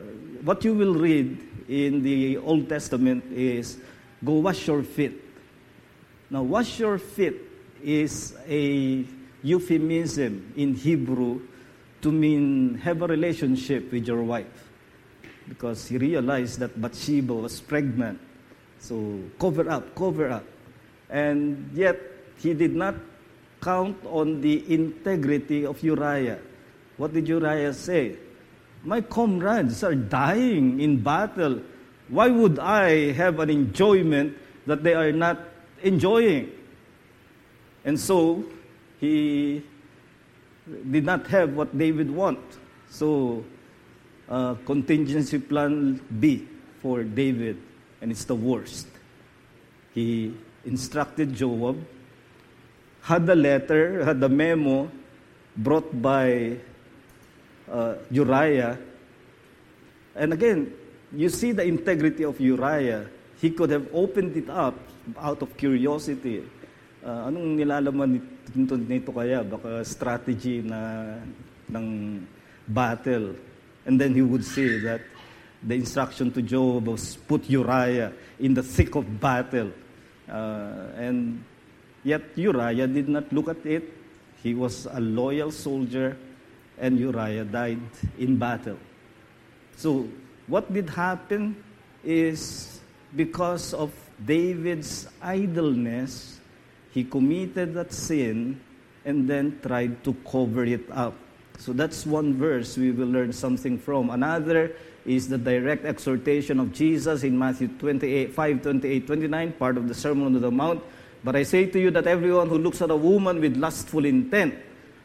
What 0.44 0.66
you 0.66 0.74
will 0.74 0.96
read 0.96 1.38
in 1.70 2.02
the 2.02 2.38
Old 2.38 2.68
Testament 2.68 3.24
is 3.32 3.78
go 4.24 4.34
wash 4.34 4.68
your 4.68 4.84
feet. 4.84 5.24
Now, 6.30 6.44
wash 6.44 6.80
your 6.80 6.98
feet 6.98 7.36
is 7.84 8.36
a 8.48 9.06
euphemism 9.44 10.54
in 10.56 10.76
Hebrew 10.76 11.42
to 12.02 12.12
mean 12.12 12.76
have 12.84 13.02
a 13.02 13.08
relationship 13.08 13.92
with 13.92 14.08
your 14.08 14.24
wife. 14.24 14.70
Because 15.48 15.88
he 15.88 15.98
realized 15.98 16.60
that 16.60 16.80
Bathsheba 16.80 17.34
was 17.34 17.60
pregnant. 17.60 18.20
So 18.80 19.20
cover 19.40 19.70
up, 19.70 19.96
cover 19.96 20.30
up. 20.30 20.46
And 21.10 21.72
yet 21.74 22.00
he 22.38 22.54
did 22.54 22.76
not 22.76 22.96
count 23.62 23.98
on 24.06 24.42
the 24.42 24.64
integrity 24.74 25.66
of 25.66 25.82
Uriah. 25.84 26.40
What 26.98 27.14
did 27.14 27.28
Uriah 27.28 27.74
say? 27.74 28.16
My 28.84 29.02
comrades 29.02 29.84
are 29.84 29.96
dying 29.96 30.80
in 30.80 31.02
battle. 31.02 31.62
Why 32.08 32.30
would 32.30 32.60
I 32.60 33.12
have 33.12 33.40
an 33.40 33.50
enjoyment 33.50 34.38
that 34.66 34.84
they 34.84 34.94
are 34.94 35.12
not 35.12 35.40
enjoying? 35.84 36.52
And 37.84 38.00
so 38.00 38.46
he 39.00 39.64
did 40.92 41.06
not 41.06 41.28
have 41.28 41.54
what 41.56 41.76
David 41.78 42.12
want. 42.12 42.40
So 42.90 43.44
uh, 44.30 44.56
contingency 44.66 45.40
plan 45.40 46.02
B 46.20 46.48
for 46.82 47.04
David, 47.04 47.58
and 48.02 48.12
it's 48.12 48.26
the 48.26 48.36
worst. 48.36 48.88
He 49.94 50.34
instructed 50.66 51.34
Joab, 51.34 51.84
had 53.02 53.26
the 53.26 53.36
letter, 53.36 54.04
had 54.06 54.20
the 54.20 54.30
memo 54.30 54.92
brought 55.58 56.02
by 56.02 56.58
uh, 57.72 57.96
Uriah. 58.12 58.78
And 60.16 60.34
again, 60.34 60.74
you 61.12 61.30
see 61.30 61.52
the 61.52 61.64
integrity 61.64 62.24
of 62.24 62.40
Uriah. 62.40 63.08
He 63.42 63.50
could 63.50 63.70
have 63.70 63.88
opened 63.94 64.36
it 64.36 64.50
up 64.50 64.78
out 65.18 65.42
of 65.42 65.56
curiosity. 65.58 66.44
Uh, 67.00 67.32
anong 67.32 67.56
nilalaman 67.56 68.20
nito, 68.52 68.76
nito 68.76 69.12
kaya? 69.16 69.40
Baka 69.44 69.84
strategy 69.88 70.60
na 70.60 71.16
ng 71.72 72.20
battle. 72.68 73.36
And 73.86 74.00
then 74.00 74.14
he 74.14 74.22
would 74.22 74.44
say 74.44 74.80
that 74.84 75.02
the 75.64 75.76
instruction 75.76 76.32
to 76.32 76.42
Job 76.42 76.88
was 76.88 77.16
put 77.28 77.50
Uriah 77.50 78.12
in 78.40 78.54
the 78.54 78.64
thick 78.64 78.96
of 78.96 79.08
battle. 79.20 79.72
Uh, 80.28 80.92
and 80.96 81.44
yet 82.04 82.22
Uriah 82.36 82.88
did 82.88 83.10
not 83.10 83.32
look 83.34 83.50
at 83.50 83.64
it. 83.66 83.84
He 84.44 84.54
was 84.54 84.88
a 84.92 85.00
loyal 85.00 85.52
soldier 85.52 86.16
and 86.80 86.98
Uriah 87.00 87.44
died 87.44 87.82
in 88.18 88.38
battle. 88.38 88.78
So, 89.76 90.08
what 90.48 90.72
did 90.72 90.90
happen 90.90 91.56
is 92.04 92.80
because 93.16 93.74
of 93.74 93.92
David's 94.26 95.08
idleness, 95.22 96.39
he 96.92 97.04
committed 97.04 97.74
that 97.74 97.94
sin 97.94 98.60
and 99.06 99.30
then 99.30 99.60
tried 99.62 100.04
to 100.04 100.14
cover 100.30 100.66
it 100.66 100.90
up. 100.92 101.14
So 101.58 101.74
that's 101.74 102.06
one 102.06 102.36
verse 102.36 102.78
we 102.78 102.92
will 102.92 103.08
learn 103.08 103.34
something 103.34 103.78
from. 103.78 104.10
Another 104.10 104.76
is 105.06 105.28
the 105.28 105.38
direct 105.38 105.86
exhortation 105.86 106.60
of 106.60 106.72
Jesus 106.72 107.24
in 107.24 107.38
Matthew 107.38 107.68
28, 107.68 108.34
5, 108.34 108.62
28, 108.62 109.08
29, 109.08 109.52
part 109.54 109.78
of 109.78 109.88
the 109.88 109.94
Sermon 109.94 110.26
on 110.26 110.40
the 110.40 110.52
Mount. 110.52 110.82
But 111.24 111.36
I 111.36 111.44
say 111.44 111.66
to 111.66 111.80
you 111.80 111.92
that 111.92 112.08
everyone 112.08 112.48
who 112.48 112.58
looks 112.58 112.82
at 112.82 112.92
a 112.92 112.96
woman 112.96 113.42
with 113.42 113.58
lustful 113.58 114.06
intent 114.06 114.56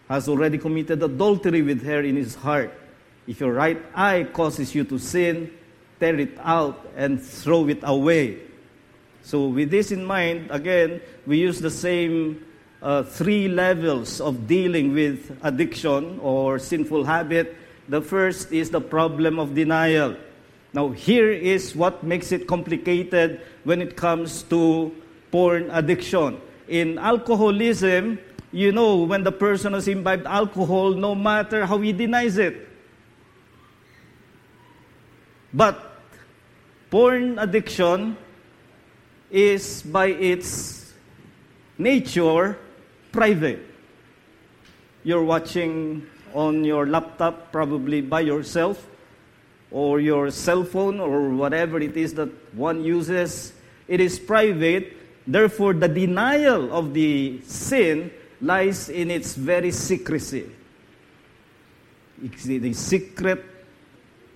has 0.09 0.29
already 0.29 0.59
committed 0.59 1.03
adultery 1.03 1.63
with 1.63 1.83
her 1.85 2.03
in 2.03 2.17
his 2.17 2.35
heart. 2.35 2.73
If 3.27 3.41
your 3.41 3.53
right 3.53 3.83
eye 3.95 4.29
causes 4.33 4.75
you 4.75 4.85
to 4.85 4.99
sin, 4.99 5.51
tear 5.99 6.19
it 6.21 6.39
out 6.41 6.87
and 6.95 7.21
throw 7.21 7.67
it 7.69 7.81
away. 7.83 8.44
So, 9.25 9.49
with 9.49 9.71
this 9.71 9.91
in 9.91 10.05
mind, 10.05 10.49
again, 10.51 11.01
we 11.27 11.39
use 11.39 11.59
the 11.59 11.71
same 11.71 12.45
uh, 12.83 13.03
three 13.05 13.49
levels 13.49 14.21
of 14.21 14.47
dealing 14.47 14.93
with 14.93 15.33
addiction 15.43 16.21
or 16.21 16.59
sinful 16.59 17.05
habit. 17.05 17.57
The 17.89 18.03
first 18.03 18.53
is 18.53 18.69
the 18.69 18.83
problem 18.83 19.39
of 19.39 19.55
denial. 19.55 20.17
Now, 20.75 20.91
here 20.91 21.33
is 21.33 21.75
what 21.75 22.05
makes 22.05 22.33
it 22.33 22.47
complicated 22.47 23.41
when 23.65 23.81
it 23.81 23.97
comes 23.97 24.43
to 24.53 24.93
porn 25.31 25.71
addiction. 25.71 26.39
In 26.69 26.99
alcoholism, 26.99 28.19
you 28.53 28.73
know 28.73 29.05
when 29.05 29.25
the 29.25 29.33
person 29.33 29.73
has 29.73 29.89
imbibed 29.89 30.27
alcohol, 30.27 30.93
no 30.93 31.15
matter 31.15 31.65
how 31.65 31.79
he 31.79 31.95
denies 31.95 32.37
it. 32.37 32.69
But 35.55 35.81
porn 36.91 37.39
addiction 37.39 38.19
is 39.35 39.83
by 39.83 40.07
its 40.07 40.95
nature 41.77 42.57
private. 43.11 43.59
You're 45.03 45.25
watching 45.25 46.07
on 46.33 46.63
your 46.63 46.87
laptop, 46.87 47.51
probably 47.51 48.01
by 48.01 48.21
yourself, 48.21 48.87
or 49.73 49.99
your 49.99 50.31
cell 50.31 50.63
phone, 50.63 51.01
or 51.01 51.31
whatever 51.31 51.81
it 51.81 51.97
is 51.97 52.15
that 52.15 52.31
one 52.55 52.85
uses. 52.85 53.53
It 53.89 53.99
is 53.99 54.21
private. 54.21 54.97
Therefore, 55.27 55.75
the 55.75 55.89
denial 55.89 56.73
of 56.73 56.95
the 56.95 57.41
sin 57.43 58.13
lies 58.41 58.89
in 58.89 59.11
its 59.11 59.35
very 59.35 59.73
secrecy. 59.73 60.47
It's 62.23 62.45
the 62.45 62.73
secret 62.73 63.45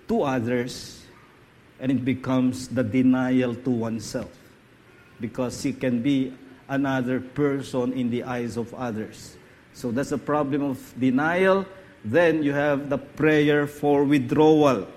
to 0.09 0.23
others, 0.23 1.05
and 1.79 1.89
it 1.89 2.03
becomes 2.03 2.67
the 2.67 2.83
denial 2.83 3.55
to 3.55 3.69
oneself. 3.69 4.38
Because 5.19 5.61
he 5.61 5.73
can 5.73 6.01
be 6.01 6.33
another 6.67 7.19
person 7.19 7.93
in 7.93 8.09
the 8.09 8.23
eyes 8.23 8.57
of 8.57 8.73
others. 8.73 9.35
So 9.73 9.91
that's 9.91 10.09
the 10.11 10.17
problem 10.17 10.63
of 10.63 10.93
denial. 10.99 11.65
Then 12.05 12.43
you 12.43 12.53
have 12.53 12.89
the 12.89 12.97
prayer 12.97 13.67
for 13.67 14.03
withdrawal. 14.03 14.87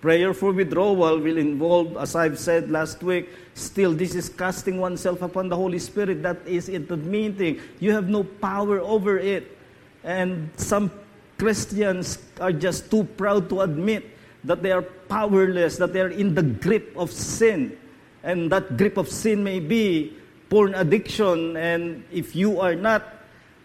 Prayer 0.00 0.34
for 0.34 0.52
withdrawal 0.52 1.18
will 1.20 1.38
involve, 1.38 1.96
as 1.96 2.16
I've 2.16 2.38
said 2.38 2.70
last 2.70 3.02
week, 3.02 3.30
still 3.54 3.92
this 3.92 4.14
is 4.14 4.28
casting 4.28 4.78
oneself 4.78 5.22
upon 5.22 5.48
the 5.48 5.56
Holy 5.56 5.78
Spirit. 5.78 6.22
That 6.22 6.38
is 6.46 6.68
admitting 6.68 7.60
you 7.78 7.92
have 7.92 8.08
no 8.08 8.24
power 8.24 8.80
over 8.80 9.18
it. 9.18 9.56
And 10.02 10.50
some 10.56 10.90
Christians 11.38 12.18
are 12.40 12.52
just 12.52 12.90
too 12.90 13.04
proud 13.04 13.48
to 13.50 13.60
admit 13.62 14.10
that 14.44 14.62
they 14.62 14.72
are 14.72 14.82
powerless, 14.82 15.76
that 15.76 15.92
they 15.92 16.00
are 16.00 16.10
in 16.10 16.34
the 16.34 16.42
grip 16.42 16.94
of 16.96 17.10
sin. 17.12 17.78
And 18.22 18.50
that 18.52 18.76
grip 18.76 18.96
of 18.96 19.08
sin 19.08 19.42
may 19.42 19.60
be 19.60 20.16
porn 20.48 20.74
addiction. 20.74 21.56
And 21.56 22.04
if 22.12 22.36
you 22.36 22.60
are 22.60 22.74
not 22.74 23.02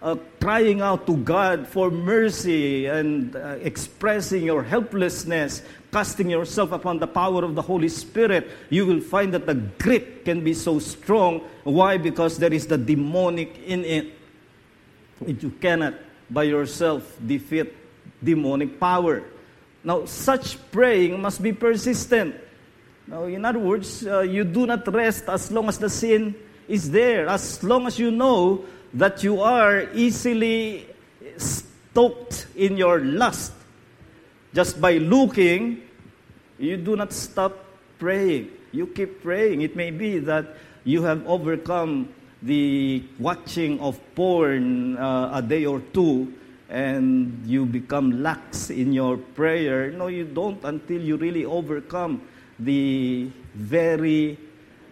uh, 0.02 0.16
crying 0.40 0.82
out 0.82 1.08
to 1.08 1.18
God 1.18 1.68
for 1.68 1.90
mercy 1.92 2.86
and 2.86 3.36
uh, 3.36 3.58
expressing 3.62 4.44
your 4.44 4.64
helplessness, 4.64 5.62
casting 5.92 6.30
yourself 6.30 6.72
upon 6.72 7.00
the 7.00 7.08
power 7.08 7.44
of 7.44 7.56
the 7.56 7.62
Holy 7.62 7.90
Spirit, 7.90 8.50
you 8.70 8.86
will 8.86 9.02
find 9.02 9.34
that 9.34 9.46
the 9.46 9.56
grip 9.56 10.26
can 10.26 10.44
be 10.44 10.54
so 10.54 10.80
strong. 10.80 11.42
Why? 11.64 11.98
Because 11.98 12.38
there 12.38 12.54
is 12.54 12.68
the 12.68 12.78
demonic 12.78 13.58
in 13.66 13.86
it. 13.86 14.14
You 15.26 15.52
cannot 15.62 15.96
by 16.30 16.44
yourself 16.44 17.18
defeat 17.26 17.74
demonic 18.24 18.80
power. 18.80 19.24
Now, 19.84 20.06
such 20.06 20.58
praying 20.72 21.22
must 21.22 21.42
be 21.42 21.54
persistent. 21.54 22.36
Now, 23.08 23.24
in 23.24 23.46
other 23.46 23.60
words, 23.60 24.06
uh, 24.06 24.20
you 24.20 24.44
do 24.44 24.66
not 24.66 24.86
rest 24.94 25.30
as 25.30 25.50
long 25.50 25.70
as 25.70 25.78
the 25.78 25.90
sin 25.90 26.36
is 26.68 26.92
there, 26.92 27.28
as 27.28 27.64
long 27.64 27.88
as 27.88 27.98
you 27.98 28.12
know 28.12 28.66
that 28.94 29.24
you 29.24 29.42
are 29.42 29.88
easily 29.94 30.86
stoked 31.38 32.48
in 32.56 32.76
your 32.76 33.00
lust. 33.00 33.54
Just 34.54 34.82
by 34.82 34.98
looking, 34.98 35.82
you 36.60 36.76
do 36.76 36.98
not 36.98 37.14
stop 37.14 37.54
praying. 37.98 38.52
You 38.74 38.88
keep 38.88 39.24
praying. 39.24 39.62
It 39.62 39.76
may 39.76 39.92
be 39.92 40.20
that 40.20 40.58
you 40.84 41.04
have 41.04 41.26
overcome 41.28 42.10
the 42.42 43.04
watching 43.20 43.80
of 43.80 44.00
porn 44.16 44.98
uh, 44.98 45.32
a 45.34 45.42
day 45.42 45.66
or 45.66 45.80
two 45.94 46.34
and 46.70 47.46
you 47.46 47.66
become 47.66 48.22
lax 48.22 48.70
in 48.70 48.92
your 48.92 49.18
prayer. 49.18 49.92
No, 49.92 50.08
you 50.08 50.26
don't 50.26 50.62
until 50.64 51.02
you 51.02 51.16
really 51.16 51.46
overcome 51.46 52.22
the 52.60 53.30
very 53.54 54.38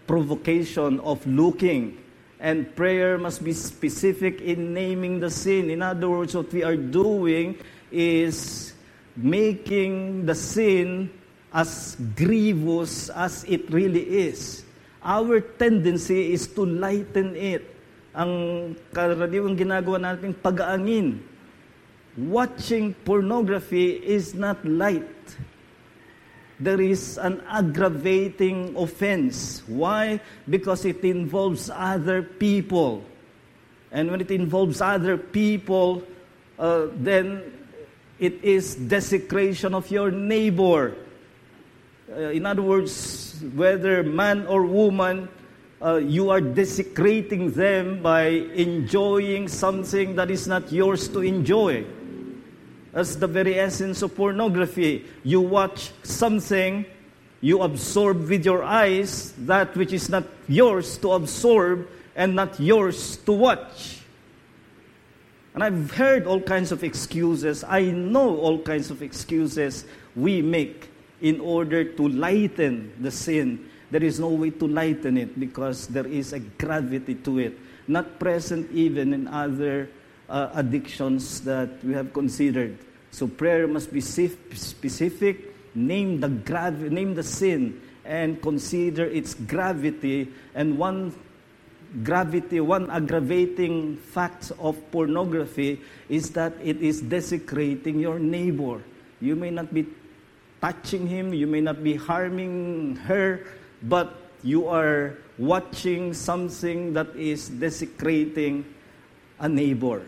provocation 0.05 0.99
of 1.01 1.25
looking 1.25 1.97
and 2.39 2.69
prayer 2.75 3.17
must 3.17 3.43
be 3.43 3.53
specific 3.53 4.41
in 4.41 4.73
naming 4.73 5.19
the 5.19 5.29
sin. 5.29 5.69
In 5.69 5.81
other 5.81 6.09
words, 6.09 6.35
what 6.35 6.51
we 6.53 6.63
are 6.63 6.77
doing 6.77 7.57
is 7.91 8.73
making 9.15 10.25
the 10.25 10.35
sin 10.35 11.09
as 11.53 11.95
grievous 12.13 13.09
as 13.09 13.47
it 13.47 13.71
really 13.71 14.03
is. 14.29 14.67
Our 15.01 15.39
tendency 15.39 16.33
is 16.33 16.45
to 16.59 16.67
lighten 16.67 17.33
it. 17.33 17.63
Ang 18.11 18.75
karaniwang 18.91 19.55
ginagawa 19.55 20.01
natin 20.01 20.35
pag-aangin. 20.35 21.23
Watching 22.15 22.93
pornography 23.07 23.99
is 24.03 24.35
not 24.35 24.59
light 24.67 25.14
there 26.59 26.79
is 26.79 27.17
an 27.17 27.41
aggravating 27.49 28.75
offense. 28.77 29.63
Why? 29.67 30.21
Because 30.49 30.85
it 30.85 31.03
involves 31.03 31.69
other 31.69 32.23
people. 32.23 33.03
And 33.91 34.11
when 34.11 34.21
it 34.21 34.31
involves 34.31 34.81
other 34.81 35.17
people, 35.17 36.03
uh, 36.57 36.87
then 36.95 37.43
it 38.19 38.43
is 38.43 38.75
desecration 38.75 39.73
of 39.73 39.91
your 39.91 40.11
neighbor. 40.11 40.95
Uh, 42.11 42.31
in 42.31 42.45
other 42.45 42.61
words, 42.61 43.41
whether 43.53 44.03
man 44.03 44.47
or 44.47 44.65
woman, 44.65 45.27
uh, 45.81 45.95
you 45.95 46.29
are 46.29 46.41
desecrating 46.41 47.51
them 47.51 48.01
by 48.01 48.27
enjoying 48.55 49.47
something 49.47 50.15
that 50.15 50.31
is 50.31 50.47
not 50.47 50.71
yours 50.71 51.07
to 51.09 51.19
enjoy. 51.19 51.83
That's 52.95 53.17
the 53.17 53.27
very 53.27 53.59
essence 53.59 54.01
of 54.03 54.15
pornography. 54.15 55.03
You 55.21 55.41
watch 55.41 55.91
something, 56.03 56.85
you 57.41 57.61
absorb 57.61 58.29
with 58.29 58.45
your 58.45 58.63
eyes 58.63 59.33
that 59.39 59.75
which 59.75 59.91
is 59.91 60.07
not 60.07 60.23
yours 60.47 60.97
to 60.99 61.11
absorb 61.11 61.89
and 62.15 62.33
not 62.33 62.57
yours 62.57 63.17
to 63.27 63.33
watch. 63.33 63.99
And 65.53 65.61
I've 65.61 65.91
heard 65.91 66.25
all 66.25 66.39
kinds 66.39 66.71
of 66.71 66.85
excuses. 66.85 67.65
I 67.67 67.81
know 67.81 68.37
all 68.39 68.59
kinds 68.59 68.89
of 68.91 69.01
excuses 69.01 69.83
we 70.15 70.41
make 70.41 70.87
in 71.19 71.41
order 71.41 71.83
to 71.83 72.07
lighten 72.07 72.93
the 73.01 73.11
sin. 73.11 73.69
There 73.91 74.03
is 74.03 74.21
no 74.21 74.29
way 74.29 74.51
to 74.51 74.67
lighten 74.69 75.17
it 75.17 75.37
because 75.37 75.87
there 75.87 76.07
is 76.07 76.31
a 76.31 76.39
gravity 76.39 77.15
to 77.15 77.39
it, 77.39 77.59
not 77.89 78.19
present 78.19 78.71
even 78.71 79.13
in 79.13 79.27
other 79.27 79.89
uh, 80.29 80.49
addictions 80.53 81.41
that 81.41 81.69
we 81.83 81.93
have 81.93 82.13
considered. 82.13 82.77
So 83.11 83.27
prayer 83.27 83.67
must 83.67 83.93
be 83.93 84.01
specific, 84.01 85.55
name 85.75 86.19
the 86.19 86.29
grav- 86.29 86.91
name 86.91 87.15
the 87.15 87.23
sin, 87.23 87.81
and 88.03 88.41
consider 88.41 89.05
its 89.05 89.33
gravity. 89.33 90.31
And 90.53 90.77
one 90.77 91.15
gravity, 92.03 92.59
one 92.59 92.91
aggravating 92.91 93.97
fact 93.97 94.51
of 94.59 94.75
pornography 94.91 95.79
is 96.09 96.31
that 96.31 96.53
it 96.61 96.81
is 96.81 97.01
desecrating 97.01 97.99
your 97.99 98.19
neighbor. 98.19 98.81
You 99.21 99.35
may 99.35 99.49
not 99.49 99.73
be 99.73 99.87
touching 100.59 101.07
him, 101.07 101.33
you 101.33 101.47
may 101.47 101.61
not 101.61 101.83
be 101.83 101.95
harming 101.95 102.97
her, 103.07 103.45
but 103.83 104.15
you 104.43 104.67
are 104.67 105.15
watching 105.37 106.13
something 106.13 106.93
that 106.93 107.15
is 107.15 107.49
desecrating 107.49 108.65
a 109.39 109.47
neighbor. 109.47 110.01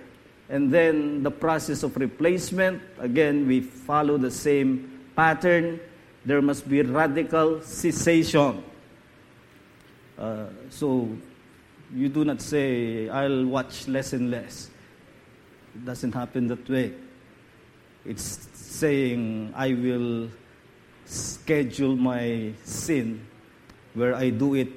And 0.49 0.71
then 0.71 1.23
the 1.23 1.31
process 1.31 1.83
of 1.83 1.97
replacement, 1.97 2.81
again, 2.99 3.47
we 3.47 3.61
follow 3.61 4.17
the 4.17 4.31
same 4.31 5.09
pattern. 5.15 5.79
There 6.25 6.41
must 6.41 6.67
be 6.69 6.81
radical 6.81 7.61
cessation. 7.61 8.63
Uh, 10.17 10.45
so 10.69 11.09
you 11.93 12.09
do 12.09 12.23
not 12.23 12.41
say, 12.41 13.09
I'll 13.09 13.45
watch 13.45 13.87
less 13.87 14.13
and 14.13 14.31
less. 14.31 14.69
It 15.75 15.85
doesn't 15.85 16.13
happen 16.13 16.47
that 16.47 16.67
way. 16.69 16.93
It's 18.05 18.47
saying, 18.53 19.53
I 19.55 19.73
will 19.73 20.29
schedule 21.05 21.95
my 21.95 22.53
sin 22.63 23.25
where 23.93 24.15
I 24.15 24.29
do 24.29 24.55
it 24.55 24.69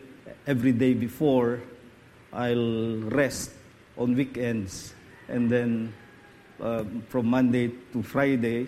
every 0.46 0.72
day 0.72 0.94
before. 0.94 1.60
I'll 2.32 2.96
rest 3.06 3.52
on 3.96 4.14
weekends. 4.14 4.94
And 5.30 5.48
then 5.48 5.94
uh, 6.60 6.84
from 7.08 7.26
Monday 7.26 7.72
to 7.92 8.02
Friday, 8.02 8.66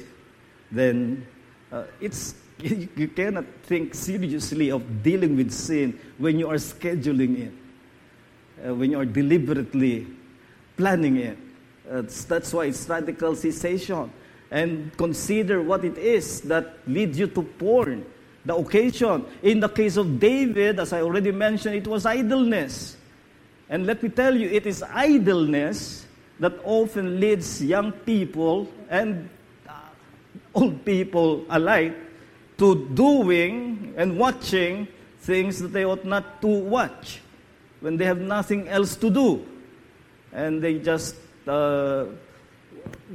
then 0.70 1.26
uh, 1.70 1.84
it's 2.00 2.34
you 2.62 3.08
cannot 3.08 3.44
think 3.64 3.94
seriously 3.94 4.70
of 4.70 5.02
dealing 5.02 5.36
with 5.36 5.50
sin 5.50 5.98
when 6.18 6.38
you 6.38 6.48
are 6.48 6.56
scheduling 6.56 7.48
it 7.48 7.52
uh, 8.64 8.74
when 8.74 8.90
you 8.90 8.98
are 8.98 9.04
deliberately 9.04 10.06
planning 10.76 11.16
it. 11.16 11.38
That's 11.84 12.52
why 12.52 12.66
it's 12.66 12.88
radical 12.88 13.34
cessation. 13.36 14.10
And 14.50 14.96
consider 14.96 15.62
what 15.62 15.84
it 15.84 15.98
is 15.98 16.42
that 16.42 16.78
leads 16.86 17.18
you 17.18 17.26
to 17.28 17.42
porn. 17.42 18.04
The 18.44 18.54
occasion. 18.56 19.24
In 19.42 19.60
the 19.60 19.68
case 19.68 19.96
of 19.96 20.18
David, 20.18 20.80
as 20.80 20.92
I 20.92 21.02
already 21.02 21.32
mentioned, 21.32 21.76
it 21.76 21.86
was 21.86 22.06
idleness. 22.06 22.96
And 23.68 23.86
let 23.86 24.02
me 24.02 24.08
tell 24.08 24.34
you, 24.34 24.48
it 24.48 24.66
is 24.66 24.82
idleness 24.82 26.01
that 26.42 26.58
often 26.64 27.20
leads 27.20 27.62
young 27.62 27.92
people 27.92 28.66
and 28.90 29.30
uh, 29.68 29.72
old 30.54 30.84
people 30.84 31.46
alike 31.48 31.94
to 32.58 32.88
doing 32.94 33.94
and 33.96 34.18
watching 34.18 34.88
things 35.20 35.60
that 35.60 35.68
they 35.68 35.84
ought 35.84 36.04
not 36.04 36.42
to 36.42 36.48
watch 36.48 37.20
when 37.78 37.96
they 37.96 38.04
have 38.04 38.18
nothing 38.18 38.68
else 38.68 38.96
to 38.96 39.08
do. 39.08 39.46
And 40.32 40.60
they 40.60 40.80
just 40.80 41.14
uh, 41.46 42.06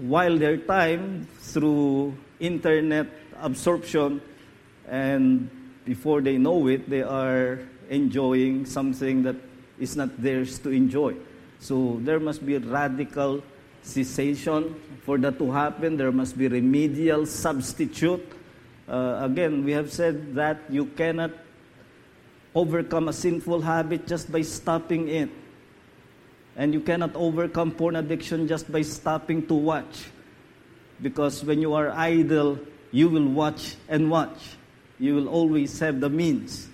while 0.08 0.38
their 0.38 0.56
time 0.56 1.28
through 1.40 2.16
internet 2.40 3.08
absorption, 3.42 4.22
and 4.88 5.50
before 5.84 6.22
they 6.22 6.38
know 6.38 6.68
it, 6.68 6.90
they 6.90 7.04
are 7.04 7.60
enjoying 7.90 8.66
something 8.66 9.24
that 9.24 9.36
is 9.80 9.98
not 9.98 10.16
theirs 10.22 10.60
to 10.60 10.70
enjoy. 10.70 11.14
So 11.60 12.00
there 12.02 12.20
must 12.20 12.46
be 12.46 12.58
radical 12.58 13.44
cessation. 13.82 14.76
For 15.04 15.18
that 15.20 15.40
to 15.40 15.52
happen, 15.52 15.98
there 15.98 16.12
must 16.12 16.38
be 16.38 16.48
remedial 16.48 17.26
substitute. 17.26 18.26
Uh, 18.88 19.20
again, 19.24 19.64
we 19.64 19.72
have 19.72 19.92
said 19.92 20.36
that 20.36 20.60
you 20.70 20.86
cannot 20.86 21.32
overcome 22.56 23.08
a 23.08 23.14
sinful 23.14 23.62
habit 23.62 24.08
just 24.08 24.32
by 24.32 24.42
stopping 24.42 25.08
it. 25.10 25.30
And 26.56 26.74
you 26.74 26.82
cannot 26.82 27.16
overcome 27.16 27.72
porn 27.72 27.96
addiction 27.96 28.48
just 28.48 28.72
by 28.72 28.82
stopping 28.82 29.46
to 29.48 29.54
watch. 29.54 30.10
Because 31.02 31.44
when 31.44 31.62
you 31.62 31.74
are 31.76 31.92
idle, 31.92 32.60
you 32.92 33.10
will 33.10 33.28
watch 33.28 33.76
and 33.88 34.10
watch. 34.10 34.58
You 34.98 35.16
will 35.16 35.28
always 35.28 35.78
have 35.80 36.00
the 36.00 36.10
means. 36.10 36.68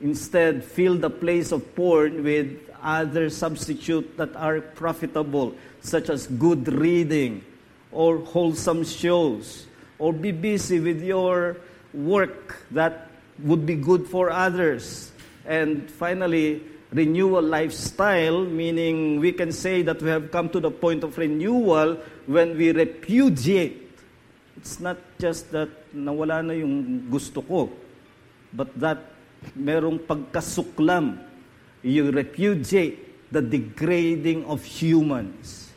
Instead, 0.00 0.62
fill 0.62 0.96
the 0.96 1.10
place 1.10 1.52
of 1.52 1.74
porn 1.74 2.22
with 2.22 2.58
other 2.82 3.30
substitutes 3.30 4.16
that 4.16 4.34
are 4.36 4.60
profitable, 4.60 5.54
such 5.80 6.10
as 6.10 6.26
good 6.26 6.68
reading 6.68 7.42
or 7.92 8.18
wholesome 8.18 8.84
shows, 8.84 9.66
or 9.98 10.12
be 10.12 10.32
busy 10.32 10.80
with 10.80 11.02
your 11.02 11.56
work 11.94 12.62
that 12.70 13.08
would 13.40 13.64
be 13.64 13.74
good 13.74 14.06
for 14.06 14.30
others. 14.30 15.12
And 15.46 15.90
finally, 15.90 16.62
renewal 16.92 17.42
lifestyle, 17.42 18.44
meaning 18.44 19.18
we 19.20 19.32
can 19.32 19.50
say 19.52 19.82
that 19.82 20.02
we 20.02 20.10
have 20.10 20.30
come 20.30 20.48
to 20.50 20.60
the 20.60 20.70
point 20.70 21.04
of 21.04 21.16
renewal 21.16 21.96
when 22.26 22.56
we 22.56 22.72
repudiate. 22.72 23.88
It's 24.56 24.80
not 24.80 24.98
just 25.18 25.52
that 25.52 25.68
nawala 25.94 26.44
na 26.44 26.52
yung 26.52 27.08
gusto 27.10 27.40
ko, 27.40 27.70
but 28.52 28.68
that 28.78 29.15
merong 29.54 30.00
pagkasuklam. 30.00 31.18
You 31.82 32.10
repudiate 32.10 33.30
the 33.30 33.42
degrading 33.42 34.44
of 34.46 34.64
humans. 34.64 35.70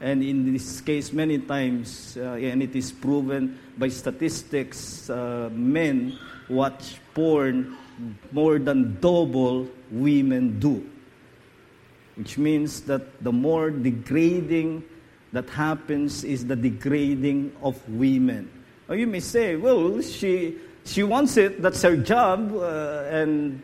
And 0.00 0.22
in 0.22 0.52
this 0.52 0.80
case, 0.80 1.12
many 1.12 1.38
times, 1.38 2.18
uh, 2.20 2.36
and 2.36 2.62
it 2.62 2.76
is 2.76 2.92
proven 2.92 3.58
by 3.78 3.88
statistics, 3.88 5.08
uh, 5.08 5.48
men 5.52 6.18
watch 6.48 7.00
porn 7.14 7.76
more 8.32 8.58
than 8.58 9.00
double 9.00 9.68
women 9.90 10.60
do. 10.60 10.84
Which 12.16 12.36
means 12.36 12.82
that 12.82 13.22
the 13.24 13.32
more 13.32 13.70
degrading 13.70 14.84
that 15.32 15.48
happens 15.50 16.24
is 16.24 16.46
the 16.46 16.56
degrading 16.56 17.52
of 17.62 17.76
women. 17.88 18.50
Or 18.88 18.96
you 18.96 19.06
may 19.06 19.20
say, 19.20 19.56
well, 19.56 20.00
she, 20.00 20.56
she 20.86 21.02
wants 21.02 21.36
it, 21.36 21.62
that's 21.62 21.82
her 21.82 21.96
job, 21.96 22.54
uh, 22.54 23.04
and 23.10 23.62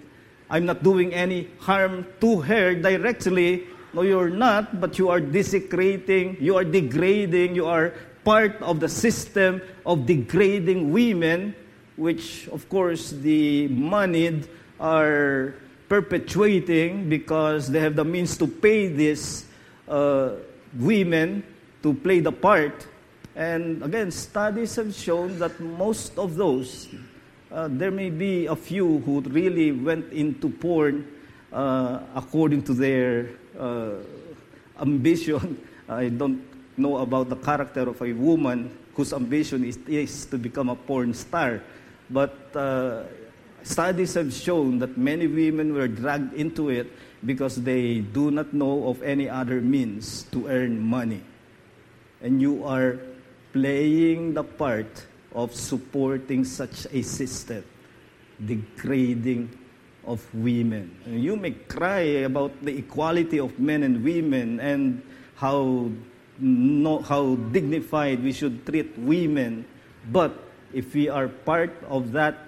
I'm 0.51 0.67
not 0.67 0.83
doing 0.83 1.15
any 1.15 1.49
harm 1.59 2.07
to 2.21 2.41
her 2.41 2.75
directly. 2.75 3.67
No, 3.95 4.03
you're 4.03 4.31
not, 4.31 4.81
but 4.81 4.99
you 4.99 5.09
are 5.11 5.21
desecrating, 5.21 6.37
you 6.41 6.57
are 6.57 6.65
degrading, 6.65 7.55
you 7.55 7.67
are 7.67 7.95
part 8.25 8.61
of 8.63 8.81
the 8.81 8.89
system 8.89 9.61
of 9.85 10.07
degrading 10.07 10.93
women 10.93 11.55
which 11.97 12.49
of 12.49 12.69
course 12.69 13.11
the 13.11 13.69
moneyed 13.69 14.49
are 14.81 15.55
perpetuating 15.89 17.09
because 17.09 17.71
they 17.71 17.81
have 17.81 17.97
the 17.97 18.05
means 18.05 18.37
to 18.37 18.47
pay 18.47 18.89
these 18.89 19.45
uh, 19.89 20.31
women 20.79 21.45
to 21.83 21.93
play 21.93 22.21
the 22.21 22.33
part. 22.33 22.87
And 23.37 23.83
again, 23.83 24.11
studies 24.11 24.77
have 24.77 24.95
shown 24.95 25.39
that 25.39 25.61
most 25.61 26.19
of 26.19 26.35
those, 26.35 26.89
uh, 27.53 27.69
there 27.71 27.91
may 27.91 28.11
be 28.11 28.47
a 28.47 28.57
few 28.57 28.99
who 29.01 29.21
really 29.21 29.73
went 29.73 30.13
into 30.13 30.49
porn 30.49 31.07
uh, 31.53 32.01
according 32.15 32.63
to 32.63 32.75
their 32.75 33.29
uh, 33.59 33.95
ambition. 34.81 35.61
I 35.89 36.09
don't 36.09 36.43
know 36.77 36.99
about 36.99 37.29
the 37.29 37.37
character 37.37 37.89
of 37.89 38.01
a 38.01 38.13
woman 38.13 38.77
whose 38.95 39.13
ambition 39.13 39.65
is, 39.65 39.79
is 39.87 40.27
to 40.27 40.39
become 40.39 40.69
a 40.69 40.77
porn 40.77 41.13
star. 41.15 41.61
But 42.09 42.57
uh, 42.57 43.05
Studies 43.63 44.15
have 44.15 44.35
shown 44.35 44.81
that 44.81 44.99
many 44.99 45.29
women 45.29 45.73
were 45.73 45.87
dragged 45.87 46.35
into 46.35 46.69
it 46.69 46.91
because 47.25 47.63
they 47.63 48.01
do 48.01 48.31
not 48.33 48.53
know 48.53 48.89
of 48.89 49.01
any 49.03 49.29
other 49.29 49.61
means 49.61 50.25
to 50.35 50.49
earn 50.49 50.81
money. 50.83 51.23
And 52.21 52.43
you 52.43 52.67
are 52.67 52.99
playing 53.53 54.35
the 54.35 54.43
part 54.43 55.07
of 55.35 55.55
supporting 55.55 56.45
such 56.45 56.87
a 56.93 57.03
system, 57.03 57.65
degrading 58.45 59.49
of 60.05 60.23
women. 60.35 60.91
You 61.07 61.37
may 61.37 61.53
cry 61.53 62.27
about 62.27 62.53
the 62.65 62.77
equality 62.77 63.39
of 63.39 63.59
men 63.59 63.83
and 63.83 64.03
women 64.05 64.61
and 64.61 65.03
how, 65.37 65.91
no, 66.39 67.01
how 67.01 67.37
dignified 67.37 68.23
we 68.23 68.33
should 68.33 68.67
treat 68.67 68.99
women, 68.99 69.65
but 70.11 70.33
if 70.73 70.95
we 70.95 71.09
are 71.09 71.29
part 71.29 71.73
of 71.89 72.13
that 72.13 72.39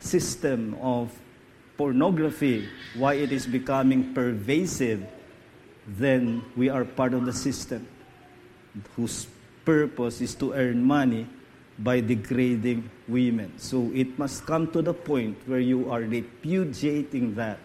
system 0.00 0.76
of 0.80 1.12
pornography, 1.76 2.68
why 2.94 3.14
it 3.14 3.32
is 3.32 3.46
becoming 3.46 4.14
pervasive, 4.14 5.06
then 5.86 6.42
we 6.56 6.68
are 6.68 6.84
part 6.84 7.12
of 7.14 7.26
the 7.26 7.32
system 7.32 7.86
whose 8.96 9.26
purpose 9.64 10.20
is 10.20 10.34
to 10.34 10.52
earn 10.52 10.82
money 10.82 11.26
by 11.78 12.00
degrading 12.00 12.88
women. 13.08 13.52
So 13.60 13.92
it 13.92 14.18
must 14.18 14.46
come 14.46 14.72
to 14.72 14.80
the 14.80 14.94
point 14.94 15.36
where 15.44 15.60
you 15.60 15.92
are 15.92 16.00
repudiating 16.00 17.36
that. 17.36 17.60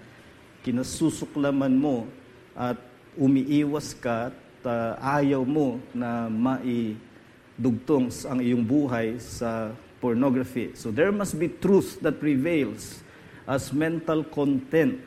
Kinasusuklaman 0.63 1.73
mo 1.79 2.07
at 2.55 2.77
umiiwas 3.17 3.95
ka 3.97 4.31
at 4.61 4.69
uh, 4.69 4.93
ayaw 5.17 5.41
mo 5.41 5.81
na 5.89 6.29
maidugtong 6.29 8.13
ang 8.29 8.37
iyong 8.37 8.61
buhay 8.61 9.17
sa 9.17 9.73
pornography. 9.97 10.77
So 10.77 10.93
there 10.93 11.09
must 11.09 11.33
be 11.39 11.49
truth 11.49 11.97
that 12.05 12.21
prevails 12.21 13.01
as 13.49 13.73
mental 13.73 14.21
content. 14.23 15.01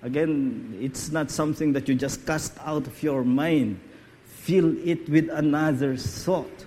Again, 0.00 0.72
it's 0.80 1.12
not 1.12 1.28
something 1.28 1.72
that 1.76 1.88
you 1.88 1.94
just 1.94 2.24
cast 2.24 2.56
out 2.64 2.86
of 2.88 2.96
your 3.02 3.24
mind. 3.24 3.80
Fill 4.24 4.76
it 4.84 5.08
with 5.08 5.28
another 5.28 5.96
thought. 5.96 6.64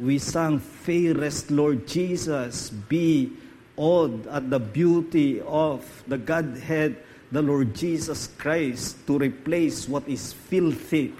We 0.00 0.18
sang, 0.18 0.60
Fairest 0.60 1.50
Lord 1.50 1.86
Jesus, 1.86 2.70
be 2.70 3.32
awed 3.76 4.26
at 4.28 4.48
the 4.48 4.58
beauty 4.58 5.42
of 5.42 5.84
the 6.08 6.16
Godhead, 6.16 6.96
the 7.30 7.42
Lord 7.42 7.74
Jesus 7.74 8.28
Christ, 8.38 9.06
to 9.06 9.18
replace 9.18 9.86
what 9.90 10.08
is 10.08 10.32
filthy. 10.32 11.12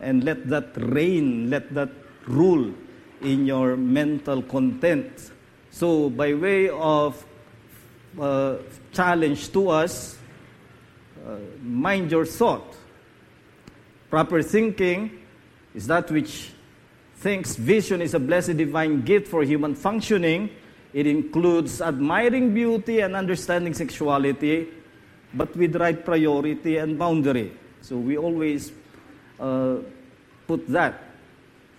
And 0.00 0.24
let 0.24 0.48
that 0.48 0.72
reign, 0.76 1.50
let 1.50 1.74
that 1.74 1.90
rule 2.26 2.72
in 3.20 3.44
your 3.44 3.76
mental 3.76 4.40
content. 4.40 5.30
So, 5.70 6.08
by 6.08 6.32
way 6.32 6.70
of 6.70 7.24
uh, 8.18 8.56
challenge 8.92 9.52
to 9.52 9.68
us, 9.68 10.16
uh, 11.26 11.36
mind 11.62 12.10
your 12.10 12.24
thought. 12.24 12.76
Proper 14.08 14.42
thinking 14.42 15.22
is 15.74 15.86
that 15.86 16.10
which 16.10 16.51
thinks 17.22 17.54
vision 17.54 18.02
is 18.02 18.14
a 18.14 18.18
blessed 18.18 18.56
divine 18.56 19.02
gift 19.02 19.28
for 19.28 19.44
human 19.44 19.74
functioning. 19.74 20.50
It 20.92 21.06
includes 21.06 21.80
admiring 21.80 22.52
beauty 22.52 23.00
and 23.00 23.14
understanding 23.14 23.72
sexuality, 23.74 24.68
but 25.32 25.56
with 25.56 25.76
right 25.76 26.04
priority 26.04 26.76
and 26.76 26.98
boundary. 26.98 27.52
So 27.80 27.96
we 27.96 28.18
always 28.18 28.72
uh, 29.38 29.76
put 30.46 30.66
that. 30.68 31.02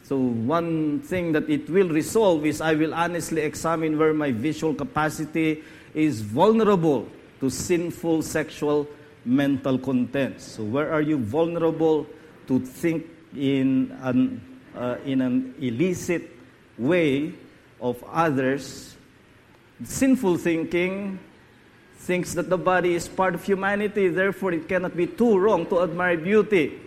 So, 0.04 0.18
one 0.18 1.00
thing 1.00 1.32
that 1.32 1.50
it 1.50 1.70
will 1.70 1.88
resolve 1.88 2.46
is 2.46 2.60
I 2.60 2.74
will 2.74 2.94
honestly 2.94 3.42
examine 3.42 3.98
where 3.98 4.14
my 4.14 4.32
visual 4.32 4.74
capacity 4.74 5.64
is 5.94 6.20
vulnerable 6.20 7.08
to 7.40 7.50
sinful 7.50 8.22
sexual 8.24 8.86
mental 9.24 9.78
content. 9.78 10.42
So, 10.42 10.64
where 10.64 10.92
are 10.92 11.02
you 11.02 11.18
vulnerable 11.18 12.06
to 12.48 12.60
think 12.60 13.08
in 13.34 13.96
an, 14.02 14.42
uh, 14.76 14.98
in 15.06 15.22
an 15.22 15.56
illicit 15.60 16.30
way 16.78 17.34
of 17.82 18.04
others? 18.12 18.96
Sinful 19.84 20.38
thinking 20.38 21.20
thinks 21.98 22.34
that 22.34 22.50
the 22.50 22.58
body 22.58 22.96
is 22.96 23.08
part 23.08 23.34
of 23.34 23.44
humanity, 23.44 24.10
therefore, 24.10 24.52
it 24.52 24.68
cannot 24.68 24.96
be 24.96 25.08
too 25.08 25.38
wrong 25.38 25.66
to 25.68 25.82
admire 25.82 26.18
beauty. 26.18 26.80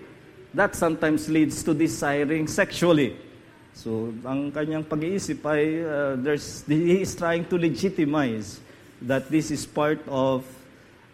That 0.53 0.75
sometimes 0.75 1.29
leads 1.29 1.63
to 1.65 1.75
desiring 1.75 2.47
sexually. 2.49 3.17
So, 3.77 4.13
ang 4.25 4.53
kanyang 4.53 4.89
pag-iisip 4.89 5.45
ay 5.45 5.85
uh, 5.85 6.17
there's, 6.17 6.65
he 6.65 7.05
is 7.05 7.13
trying 7.13 7.45
to 7.53 7.61
legitimize 7.61 8.61
that 9.05 9.29
this 9.29 9.51
is 9.51 9.69
part 9.69 10.01
of 10.09 10.45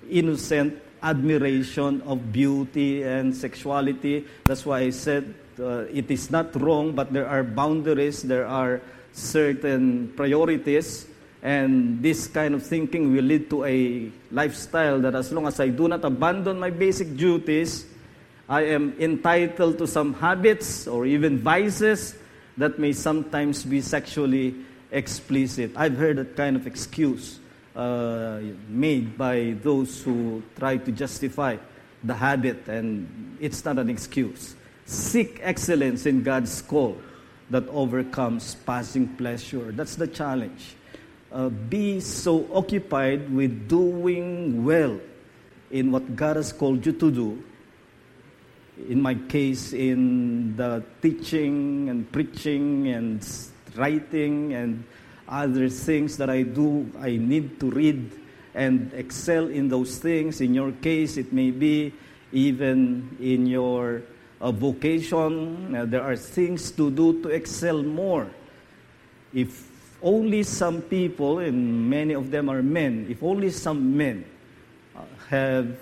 innocent 0.07 0.79
admiration 1.03 2.03
of 2.07 2.31
beauty 2.31 3.03
and 3.03 3.35
sexuality. 3.35 4.25
That's 4.47 4.63
why 4.63 4.87
I 4.87 4.91
said 4.91 5.35
uh, 5.59 5.85
it 5.93 6.11
is 6.11 6.31
not 6.31 6.55
wrong, 6.61 6.93
but 6.93 7.13
there 7.13 7.27
are 7.27 7.43
boundaries, 7.43 8.23
there 8.23 8.47
are 8.47 8.81
certain 9.13 10.13
priorities, 10.17 11.07
and 11.43 12.03
this 12.03 12.27
kind 12.27 12.55
of 12.55 12.63
thinking 12.63 13.13
will 13.13 13.25
lead 13.25 13.51
to 13.51 13.65
a 13.65 14.11
lifestyle 14.31 15.01
that 15.01 15.15
as 15.15 15.33
long 15.33 15.47
as 15.47 15.59
I 15.61 15.69
do 15.69 15.89
not 15.89 16.05
abandon 16.05 16.61
my 16.61 16.71
basic 16.71 17.17
duties, 17.17 17.87
I 18.49 18.63
am 18.63 18.95
entitled 18.99 19.79
to 19.79 19.87
some 19.87 20.15
habits 20.15 20.87
or 20.87 21.07
even 21.07 21.39
vices 21.39 22.15
that 22.57 22.79
may 22.79 22.93
sometimes 22.93 23.65
be 23.65 23.81
sexually 23.81 24.55
explicit. 24.91 25.73
I've 25.75 25.97
heard 25.97 26.19
that 26.19 26.37
kind 26.37 26.57
of 26.57 26.67
excuse 26.67 27.41
uh, 27.75 28.41
made 28.69 29.17
by 29.17 29.57
those 29.63 30.03
who 30.03 30.43
try 30.59 30.77
to 30.77 30.93
justify 30.93 31.57
the 32.05 32.15
habit, 32.15 32.69
and 32.69 33.37
it's 33.41 33.65
not 33.65 33.79
an 33.79 33.89
excuse. 33.89 34.55
Seek 34.85 35.41
excellence 35.43 36.07
in 36.07 36.23
God's 36.23 36.61
call 36.63 36.99
that 37.51 37.69
overcomes 37.69 38.55
passing 38.67 39.09
pleasure. 39.17 39.73
That's 39.73 39.97
the 39.97 40.07
challenge. 40.07 40.75
Uh, 41.31 41.49
be 41.49 42.01
so 42.01 42.49
occupied 42.53 43.33
with 43.33 43.69
doing 43.69 44.65
well 44.65 45.01
in 45.71 45.91
what 45.91 46.15
God 46.15 46.37
has 46.37 46.53
called 46.53 46.85
you 46.85 46.93
to 46.93 47.11
do. 47.11 47.45
In 48.89 49.01
my 49.01 49.15
case, 49.15 49.73
in 49.73 50.57
the 50.57 50.83
teaching 51.01 51.89
and 51.89 52.11
preaching 52.11 52.89
and 52.89 53.27
writing 53.77 54.55
and 54.55 54.85
other 55.29 55.69
things 55.69 56.17
that 56.17 56.29
I 56.29 56.43
do, 56.43 56.91
I 57.01 57.17
need 57.17 57.61
to 57.61 57.71
read 57.71 58.11
and 58.55 58.93
excel 58.93 59.49
in 59.49 59.69
those 59.69 59.99
things. 59.99 60.41
In 60.41 60.55
your 60.55 60.73
case, 60.73 61.17
it 61.17 61.33
may 61.33 61.51
be 61.51 61.93
even 62.33 63.17
in 63.21 63.47
your 63.47 64.03
uh, 64.43 64.51
vocation, 64.51 65.75
uh, 65.75 65.85
there 65.87 66.03
are 66.03 66.17
things 66.17 66.73
to 66.73 66.91
do 66.91 67.23
to 67.23 67.29
excel 67.29 67.83
more. 67.83 68.29
If 69.33 69.71
only 70.03 70.43
some 70.43 70.83
people, 70.83 71.39
and 71.39 71.89
many 71.89 72.15
of 72.15 72.31
them 72.33 72.51
are 72.51 72.61
men, 72.61 73.07
if 73.09 73.23
only 73.23 73.51
some 73.51 73.97
men 73.97 74.25
uh, 74.97 75.03
have 75.29 75.79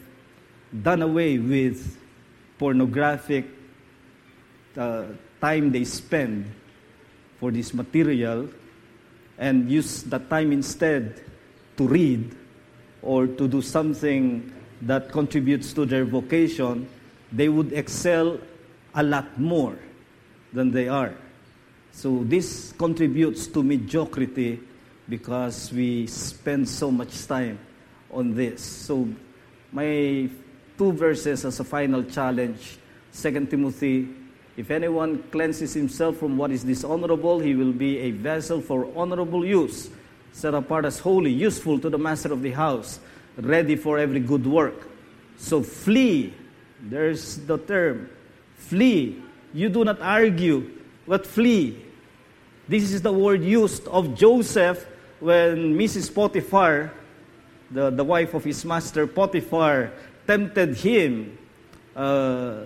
done 0.83 1.01
away 1.01 1.39
with 1.39 1.97
pornographic 2.59 3.47
uh, 4.77 5.05
time 5.41 5.73
they 5.73 5.85
spend 5.85 6.45
for 7.41 7.51
this 7.51 7.73
material, 7.73 8.47
and 9.39 9.71
use 9.71 10.03
that 10.03 10.29
time 10.29 10.53
instead 10.53 11.19
to 11.79 11.89
read 11.89 12.37
or 13.01 13.27
to 13.27 13.49
do 13.49 13.63
something 13.63 14.53
that 14.83 15.11
contributes 15.11 15.73
to 15.73 15.87
their 15.87 16.05
vocation, 16.05 16.87
they 17.33 17.49
would 17.49 17.73
excel 17.73 18.39
a 18.95 19.03
lot 19.03 19.39
more 19.39 19.79
than 20.53 20.71
they 20.71 20.89
are. 20.89 21.15
So 21.93 22.23
this 22.25 22.73
contributes 22.79 23.47
to 23.49 23.63
mediocrity 23.63 24.61
because 25.09 25.73
we 25.73 26.07
spend 26.07 26.69
so 26.69 26.91
much 26.91 27.27
time 27.27 27.59
on 28.11 28.35
this. 28.35 28.63
So 28.63 29.09
my 29.73 30.29
two 30.79 30.93
verses 30.93 31.45
as 31.45 31.61
a 31.61 31.65
final 31.65 32.03
challenge, 32.05 32.79
2 33.13 33.47
Timothy 33.47 34.09
if 34.61 34.71
anyone 34.71 35.23
cleanses 35.31 35.73
himself 35.73 36.19
from 36.19 36.37
what 36.37 36.51
is 36.51 36.65
dishonorable, 36.65 37.39
he 37.39 37.55
will 37.55 37.73
be 37.73 37.99
a 37.99 38.11
vessel 38.11 38.61
for 38.61 38.87
honorable 38.95 39.43
use, 39.43 39.89
set 40.33 40.53
apart 40.53 40.85
as 40.85 40.99
holy, 40.99 41.31
useful 41.31 41.79
to 41.79 41.89
the 41.89 41.97
master 41.97 42.31
of 42.31 42.43
the 42.43 42.51
house, 42.51 43.01
ready 43.39 43.75
for 43.75 43.99
every 43.99 44.21
good 44.21 44.47
work. 44.47 44.89
So 45.39 45.63
flee. 45.63 46.35
There's 46.83 47.37
the 47.39 47.57
term. 47.57 48.11
Flee. 48.61 49.17
You 49.53 49.69
do 49.69 49.85
not 49.85 50.01
argue, 50.01 50.71
but 51.09 51.27
flee. 51.27 51.83
This 52.69 52.93
is 52.93 53.03
the 53.03 53.13
word 53.13 53.43
used 53.43 53.89
of 53.89 54.15
Joseph 54.15 54.87
when 55.19 55.75
Mrs. 55.75 56.13
Potiphar, 56.15 56.93
the, 57.71 57.91
the 57.91 58.05
wife 58.05 58.35
of 58.35 58.45
his 58.45 58.65
master 58.65 59.07
Potiphar, 59.07 59.91
tempted 60.27 60.77
him. 60.77 61.37
Uh, 61.97 62.63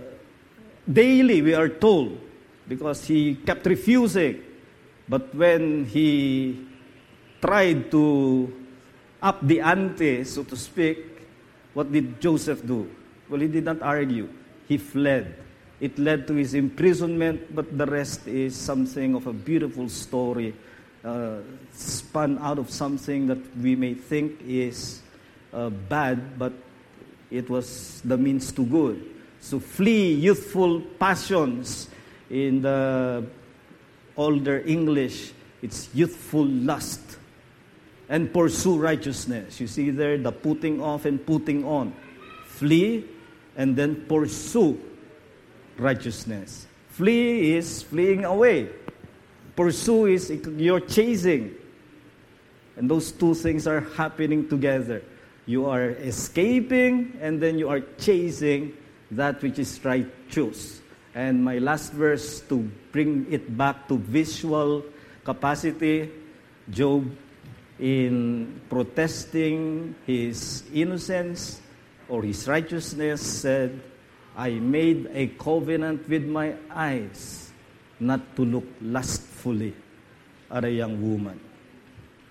Daily, 0.84 1.40
we 1.40 1.55
are 1.55 1.70
told, 1.70 2.20
because 2.68 3.07
he 3.07 3.36
kept 3.36 3.64
refusing. 3.64 4.45
But 5.09 5.34
when 5.34 5.86
he 5.86 6.61
tried 7.40 7.90
to 7.90 8.53
up 9.22 9.40
the 9.40 9.61
ante, 9.62 10.24
so 10.24 10.45
to 10.45 10.57
speak, 10.57 11.24
what 11.72 11.90
did 11.90 12.20
Joseph 12.20 12.66
do? 12.66 12.90
Well, 13.28 13.40
he 13.40 13.49
did 13.49 13.64
not 13.64 13.80
argue. 13.80 14.28
He 14.68 14.76
fled. 14.76 15.43
It 15.81 15.99
led 15.99 16.27
to 16.29 16.35
his 16.35 16.55
imprisonment, 16.55 17.55
but 17.55 17.77
the 17.77 17.87
rest 17.87 18.27
is 18.27 18.55
something 18.57 19.14
of 19.14 19.27
a 19.27 19.33
beautiful 19.33 19.89
story, 19.89 20.55
uh, 21.05 21.39
spun 21.72 22.39
out 22.39 22.59
of 22.59 22.70
something 22.70 23.27
that 23.27 23.57
we 23.57 23.75
may 23.77 23.95
think 23.95 24.41
is 24.47 25.03
uh, 25.53 25.70
bad, 25.70 26.39
but 26.39 26.53
it 27.31 27.51
was 27.51 28.01
the 28.05 28.16
means 28.16 28.53
to 28.53 28.64
good. 28.64 29.03
So 29.41 29.61
flee 29.61 30.14
youthful 30.14 30.81
passions. 30.81 31.89
In 32.31 32.62
the 32.62 33.27
older 34.16 34.62
English, 34.64 35.33
it's 35.61 35.91
youthful 35.93 36.47
lust. 36.47 37.18
And 38.09 38.33
pursue 38.33 38.79
righteousness. 38.79 39.61
You 39.61 39.66
see 39.66 39.91
there 39.91 40.16
the 40.16 40.33
putting 40.33 40.81
off 40.81 41.05
and 41.05 41.25
putting 41.25 41.64
on. 41.64 41.95
Flee 42.47 43.05
and 43.57 43.77
then 43.77 44.07
pursue 44.07 44.81
righteousness. 45.79 46.66
Flee 46.89 47.57
is 47.57 47.83
fleeing 47.83 48.25
away. 48.25 48.68
Pursue 49.57 50.07
is 50.07 50.31
you're 50.57 50.81
chasing. 50.81 51.55
And 52.77 52.91
those 52.91 53.12
two 53.12 53.35
things 53.35 53.66
are 53.66 53.81
happening 53.81 54.49
together. 54.49 55.03
You 55.47 55.66
are 55.66 55.91
escaping 55.91 57.18
and 57.20 57.41
then 57.41 57.59
you 57.59 57.68
are 57.68 57.81
chasing 57.99 58.75
that 59.11 59.43
which 59.43 59.59
is 59.59 59.85
righteous. 59.85 60.81
And 61.14 61.45
my 61.45 61.59
last 61.59 61.93
verse 61.93 62.41
to 62.49 62.68
bring 62.91 63.27
it 63.31 63.57
back 63.57 63.87
to 63.89 63.99
visual 63.99 64.85
capacity, 65.25 66.11
Job 66.70 67.11
in 67.79 68.61
protesting 68.70 69.95
his 70.07 70.62
innocence 70.72 71.61
or 72.09 72.22
his 72.22 72.47
righteousness 72.49 73.20
said, 73.20 73.81
I 74.37 74.51
made 74.51 75.09
a 75.12 75.28
covenant 75.28 76.09
with 76.09 76.24
my 76.24 76.55
eyes 76.70 77.53
not 78.01 78.35
to 78.37 78.45
look 78.45 78.66
lustfully 78.80 79.74
at 80.51 80.64
a 80.64 80.70
young 80.70 81.01
woman. 81.01 81.39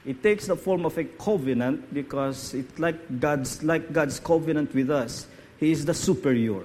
It 0.05 0.21
takes 0.21 0.47
the 0.47 0.55
form 0.55 0.85
of 0.85 0.97
a 0.97 1.05
covenant 1.05 1.93
because 1.93 2.53
it's 2.53 2.77
like 2.77 3.19
God's, 3.19 3.63
like 3.63 3.93
God's 3.93 4.19
covenant 4.19 4.73
with 4.73 4.89
us. 4.89 5.27
He 5.57 5.71
is 5.71 5.85
the 5.85 5.93
superior. 5.93 6.63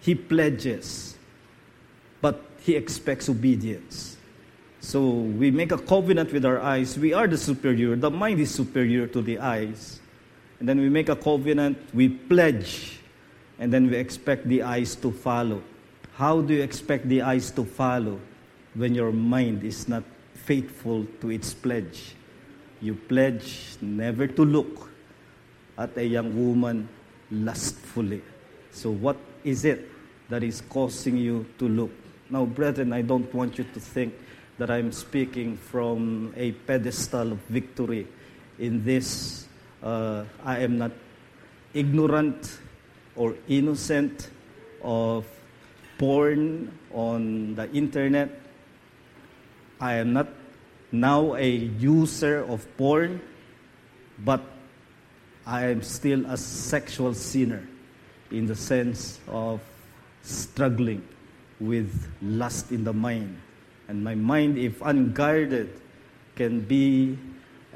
He 0.00 0.14
pledges, 0.14 1.16
but 2.20 2.44
He 2.60 2.76
expects 2.76 3.28
obedience. 3.30 4.18
So 4.80 5.00
we 5.08 5.50
make 5.50 5.72
a 5.72 5.78
covenant 5.78 6.30
with 6.30 6.44
our 6.44 6.60
eyes. 6.60 6.98
We 6.98 7.14
are 7.14 7.26
the 7.26 7.38
superior. 7.38 7.96
The 7.96 8.10
mind 8.10 8.40
is 8.40 8.54
superior 8.54 9.06
to 9.06 9.22
the 9.22 9.38
eyes. 9.38 10.00
And 10.60 10.68
then 10.68 10.78
we 10.78 10.90
make 10.90 11.08
a 11.08 11.16
covenant, 11.16 11.78
we 11.94 12.10
pledge, 12.10 12.98
and 13.58 13.72
then 13.72 13.90
we 13.90 13.96
expect 13.96 14.48
the 14.48 14.62
eyes 14.62 14.96
to 14.96 15.10
follow. 15.12 15.62
How 16.14 16.40
do 16.40 16.54
you 16.54 16.62
expect 16.62 17.08
the 17.08 17.22
eyes 17.22 17.50
to 17.52 17.64
follow 17.64 18.20
when 18.74 18.94
your 18.94 19.12
mind 19.12 19.64
is 19.64 19.88
not 19.88 20.04
faithful 20.34 21.06
to 21.20 21.30
its 21.30 21.54
pledge? 21.54 22.14
You 22.80 22.94
pledge 22.94 23.76
never 23.80 24.26
to 24.26 24.44
look 24.44 24.90
at 25.78 25.96
a 25.96 26.04
young 26.04 26.34
woman 26.36 26.88
lustfully. 27.30 28.22
So, 28.70 28.90
what 28.90 29.16
is 29.42 29.64
it 29.64 29.88
that 30.28 30.42
is 30.42 30.60
causing 30.68 31.16
you 31.16 31.46
to 31.58 31.68
look? 31.68 31.90
Now, 32.30 32.44
brethren, 32.44 32.92
I 32.92 33.02
don't 33.02 33.32
want 33.34 33.58
you 33.58 33.64
to 33.64 33.80
think 33.80 34.14
that 34.58 34.70
I'm 34.70 34.92
speaking 34.92 35.56
from 35.56 36.32
a 36.36 36.52
pedestal 36.52 37.32
of 37.32 37.38
victory 37.48 38.06
in 38.58 38.84
this. 38.84 39.46
Uh, 39.82 40.24
I 40.44 40.60
am 40.60 40.78
not 40.78 40.92
ignorant 41.74 42.58
or 43.16 43.34
innocent 43.48 44.30
of 44.82 45.26
porn 45.98 46.72
on 46.92 47.54
the 47.54 47.70
internet. 47.72 48.30
I 49.80 49.94
am 49.94 50.12
not 50.12 50.28
now 50.92 51.34
a 51.34 51.48
user 51.48 52.44
of 52.44 52.66
porn, 52.76 53.20
but 54.18 54.42
I 55.46 55.66
am 55.66 55.82
still 55.82 56.24
a 56.26 56.36
sexual 56.36 57.14
sinner 57.14 57.66
in 58.30 58.46
the 58.46 58.56
sense 58.56 59.20
of 59.28 59.60
struggling 60.22 61.06
with 61.60 62.08
lust 62.22 62.72
in 62.72 62.84
the 62.84 62.92
mind. 62.92 63.38
And 63.88 64.02
my 64.02 64.14
mind, 64.14 64.58
if 64.58 64.80
unguarded, 64.80 65.68
can 66.34 66.60
be 66.60 67.18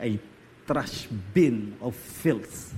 a 0.00 0.18
trash 0.66 1.06
bin 1.34 1.76
of 1.80 1.94
filth. 1.94 2.74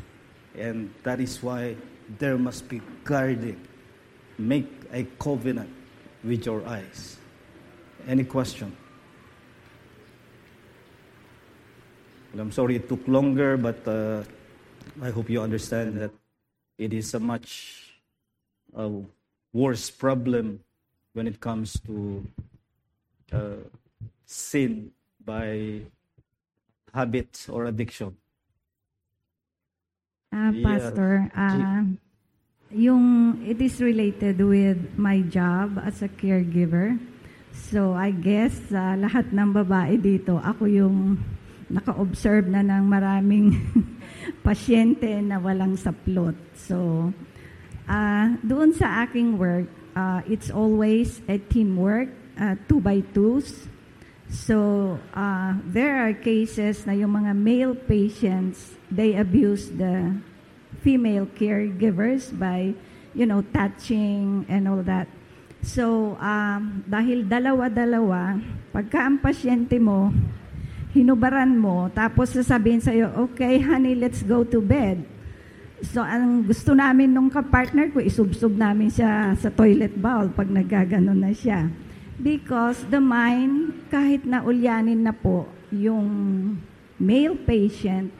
And 0.56 0.92
that 1.04 1.20
is 1.20 1.42
why 1.42 1.76
there 2.18 2.38
must 2.38 2.68
be 2.68 2.80
guarding. 3.04 3.60
Make 4.38 4.70
a 4.92 5.04
covenant 5.18 5.70
with 6.24 6.46
your 6.46 6.66
eyes. 6.66 7.18
Any 8.08 8.24
question? 8.24 8.76
I'm 12.38 12.52
sorry 12.52 12.76
it 12.76 12.88
took 12.88 13.06
longer, 13.08 13.56
but 13.56 13.86
uh, 13.86 14.22
I 15.02 15.10
hope 15.10 15.28
you 15.28 15.42
understand 15.42 15.98
that 15.98 16.12
it 16.78 16.92
is 16.92 17.12
a 17.14 17.20
much 17.20 17.94
uh, 18.76 18.88
worse 19.52 19.90
problem 19.90 20.60
when 21.12 21.26
it 21.26 21.40
comes 21.40 21.78
to 21.86 22.26
uh, 23.32 23.56
sin 24.24 24.92
by 25.24 25.82
habit 26.94 27.46
or 27.48 27.66
addiction. 27.66 28.16
Uh, 30.30 30.54
Yeah. 30.54 30.62
Pastor, 30.62 31.12
uh, 31.34 31.82
yung 32.70 33.38
it 33.42 33.58
is 33.58 33.82
related 33.82 34.38
with 34.38 34.78
my 34.94 35.26
job 35.26 35.74
as 35.82 36.06
a 36.06 36.10
caregiver. 36.10 36.94
So 37.50 37.98
I 37.98 38.14
guess 38.14 38.54
sa 38.70 38.94
lahat 38.94 39.34
ng 39.34 39.50
babae 39.50 39.98
dito, 39.98 40.38
ako 40.38 40.70
yung 40.70 41.18
naka-observe 41.66 42.46
na 42.46 42.62
ng 42.62 42.86
maraming 42.86 43.58
pasyente 44.46 45.10
na 45.18 45.42
walang 45.42 45.74
saplot. 45.74 46.38
So 46.54 47.10
uh, 47.90 48.26
doon 48.46 48.70
sa 48.70 49.02
aking 49.02 49.34
work, 49.34 49.66
uh, 49.98 50.22
it's 50.30 50.50
always 50.50 51.18
a 51.26 51.42
teamwork, 51.50 52.10
uh, 52.38 52.54
two 52.70 52.78
by 52.78 53.02
twos. 53.10 53.66
So, 54.30 54.94
uh, 55.10 55.58
there 55.66 56.06
are 56.06 56.14
cases 56.14 56.86
na 56.86 56.94
yung 56.94 57.18
mga 57.18 57.34
male 57.34 57.74
patients, 57.74 58.78
they 58.90 59.14
abuse 59.14 59.70
the 59.70 60.18
female 60.82 61.26
caregivers 61.38 62.34
by, 62.34 62.74
you 63.14 63.24
know, 63.24 63.42
touching 63.54 64.44
and 64.50 64.66
all 64.66 64.82
that. 64.82 65.06
So, 65.60 66.16
um, 66.18 66.82
dahil 66.88 67.28
dalawa-dalawa, 67.28 68.40
pagka 68.72 69.06
ang 69.06 69.20
pasyente 69.20 69.76
mo, 69.76 70.08
hinubaran 70.90 71.52
mo, 71.54 71.92
tapos 71.92 72.34
sasabihin 72.34 72.82
sa'yo, 72.82 73.12
okay, 73.28 73.60
honey, 73.62 73.94
let's 73.94 74.24
go 74.24 74.42
to 74.42 74.58
bed. 74.58 75.04
So, 75.80 76.04
ang 76.04 76.44
gusto 76.44 76.76
namin 76.76 77.12
nung 77.12 77.32
kapartner 77.32 77.92
ko, 77.92 78.00
isubsob 78.00 78.56
namin 78.56 78.92
siya 78.92 79.32
sa 79.36 79.48
toilet 79.48 79.96
bowl 79.96 80.28
pag 80.32 80.48
nagaganon 80.48 81.16
na 81.16 81.32
siya. 81.32 81.68
Because 82.20 82.84
the 82.92 83.00
mind, 83.00 83.88
kahit 83.88 84.28
na 84.28 84.44
ulyanin 84.44 85.00
na 85.04 85.12
po 85.12 85.48
yung 85.72 86.08
male 87.00 87.36
patient, 87.48 88.12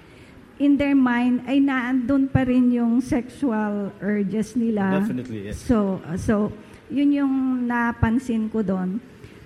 in 0.60 0.76
their 0.76 0.94
mind 0.94 1.40
ay 1.48 1.56
naandun 1.56 2.28
pa 2.28 2.44
rin 2.44 2.68
yung 2.68 3.00
sexual 3.00 3.90
urges 4.04 4.52
nila. 4.52 5.00
Definitely, 5.00 5.48
yes. 5.48 5.56
So, 5.56 6.04
so 6.20 6.52
yun 6.92 7.16
yung 7.16 7.34
napansin 7.64 8.52
ko 8.52 8.60
doon. 8.60 9.00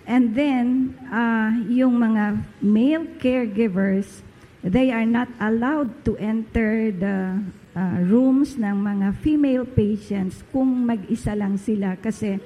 And 0.05 0.37
then, 0.37 0.99
uh, 1.09 1.55
yung 1.71 1.97
mga 1.97 2.45
male 2.61 3.07
caregivers, 3.17 4.21
they 4.61 4.93
are 4.93 5.09
not 5.09 5.31
allowed 5.41 6.05
to 6.05 6.19
enter 6.21 6.93
the 6.93 7.41
uh, 7.73 7.99
rooms 8.05 8.61
ng 8.61 8.77
mga 8.85 9.17
female 9.25 9.65
patients 9.65 10.45
kung 10.53 10.85
mag-isa 10.85 11.33
lang 11.33 11.57
sila 11.57 11.97
kasi 11.97 12.37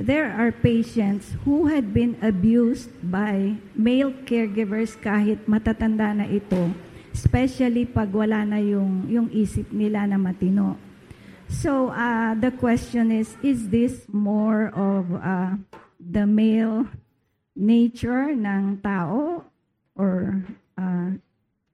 there 0.00 0.32
are 0.32 0.48
patients 0.48 1.36
who 1.44 1.68
had 1.68 1.92
been 1.92 2.16
abused 2.24 2.88
by 3.04 3.56
male 3.76 4.12
caregivers 4.24 4.96
kahit 4.96 5.44
matatanda 5.44 6.16
na 6.16 6.26
ito, 6.28 6.72
especially 7.12 7.84
pag 7.84 8.10
wala 8.10 8.44
na 8.44 8.58
yung, 8.58 9.06
yung 9.08 9.28
isip 9.30 9.68
nila 9.70 10.08
na 10.08 10.16
matino. 10.16 10.80
So 11.52 11.92
uh, 11.92 12.34
the 12.34 12.50
question 12.50 13.12
is, 13.12 13.36
is 13.44 13.68
this 13.68 14.08
more 14.08 14.72
of 14.72 15.12
uh, 15.12 15.60
the 16.00 16.24
male 16.24 16.88
nature 17.52 18.32
ng 18.32 18.80
tao 18.80 19.44
or 19.94 20.40
uh, 20.80 21.20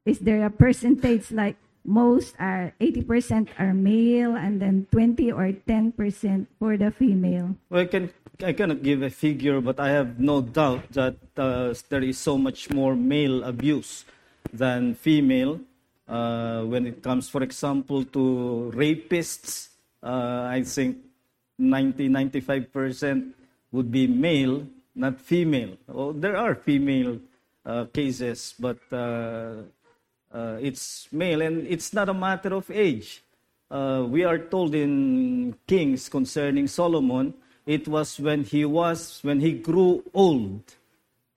is 0.02 0.18
there 0.18 0.42
a 0.42 0.50
percentage 0.50 1.30
like 1.30 1.54
most 1.86 2.34
are 2.42 2.74
80% 2.82 3.48
are 3.56 3.72
male 3.72 4.34
and 4.34 4.60
then 4.60 4.90
20 4.90 5.30
or 5.32 5.54
10% 5.54 5.94
for 6.58 6.76
the 6.76 6.90
female? 6.90 7.54
Well, 7.70 7.82
I, 7.82 7.86
can, 7.86 8.10
I 8.42 8.52
cannot 8.52 8.82
give 8.82 9.02
a 9.02 9.10
figure, 9.10 9.60
but 9.62 9.78
I 9.78 9.90
have 9.94 10.18
no 10.18 10.42
doubt 10.42 10.90
that 10.92 11.16
uh, 11.38 11.72
there 11.88 12.02
is 12.02 12.18
so 12.18 12.36
much 12.36 12.68
more 12.68 12.96
male 12.96 13.44
abuse 13.44 14.04
than 14.52 14.94
female. 14.94 15.60
Uh, 16.08 16.62
when 16.64 16.86
it 16.86 17.02
comes, 17.02 17.28
for 17.28 17.42
example, 17.42 18.04
to 18.04 18.72
rapists, 18.74 19.68
uh, 20.02 20.48
I 20.48 20.62
think 20.64 20.98
90 21.58 22.08
95% 22.08 23.30
would 23.72 23.90
be 23.90 24.06
male, 24.06 24.66
not 24.94 25.20
female. 25.20 25.76
Well, 25.86 26.12
there 26.12 26.36
are 26.36 26.54
female 26.54 27.18
uh, 27.66 27.84
cases, 27.92 28.54
but 28.58 28.78
uh, 28.92 29.62
uh, 30.32 30.56
it's 30.60 31.08
male, 31.12 31.42
and 31.42 31.66
it's 31.66 31.92
not 31.92 32.08
a 32.08 32.14
matter 32.14 32.54
of 32.54 32.70
age. 32.70 33.22
Uh, 33.70 34.06
we 34.08 34.24
are 34.24 34.38
told 34.38 34.74
in 34.74 35.54
Kings 35.66 36.08
concerning 36.08 36.66
Solomon, 36.66 37.34
it 37.66 37.86
was 37.86 38.18
when 38.18 38.44
he 38.44 38.64
was 38.64 39.20
when 39.22 39.40
he 39.40 39.52
grew 39.52 40.02
old 40.14 40.62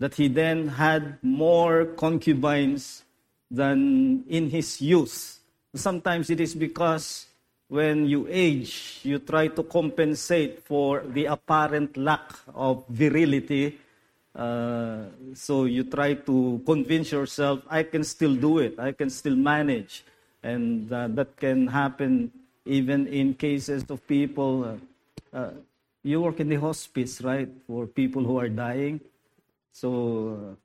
that 0.01 0.15
he 0.15 0.27
then 0.27 0.67
had 0.67 1.21
more 1.21 1.85
concubines 1.85 3.05
than 3.51 4.23
in 4.27 4.49
his 4.49 4.81
youth. 4.81 5.37
Sometimes 5.75 6.31
it 6.31 6.41
is 6.41 6.55
because 6.55 7.27
when 7.67 8.07
you 8.07 8.25
age, 8.27 8.99
you 9.03 9.19
try 9.19 9.47
to 9.47 9.61
compensate 9.61 10.63
for 10.65 11.03
the 11.05 11.25
apparent 11.25 11.95
lack 11.97 12.33
of 12.55 12.83
virility. 12.89 13.77
Uh, 14.35 15.05
so 15.35 15.65
you 15.65 15.83
try 15.83 16.15
to 16.15 16.59
convince 16.65 17.11
yourself, 17.11 17.61
I 17.69 17.83
can 17.83 18.03
still 18.03 18.33
do 18.33 18.57
it, 18.57 18.79
I 18.79 18.93
can 18.93 19.11
still 19.11 19.35
manage. 19.35 20.03
And 20.41 20.91
uh, 20.91 21.09
that 21.09 21.37
can 21.37 21.67
happen 21.67 22.31
even 22.65 23.05
in 23.05 23.35
cases 23.35 23.85
of 23.87 24.01
people. 24.07 24.65
Uh, 24.65 25.37
uh 25.37 25.51
you 26.03 26.19
work 26.21 26.39
in 26.39 26.49
the 26.49 26.55
hospice, 26.55 27.21
right, 27.21 27.47
for 27.67 27.85
people 27.85 28.23
who 28.23 28.39
are 28.39 28.49
dying. 28.49 28.99
So, 29.71 30.57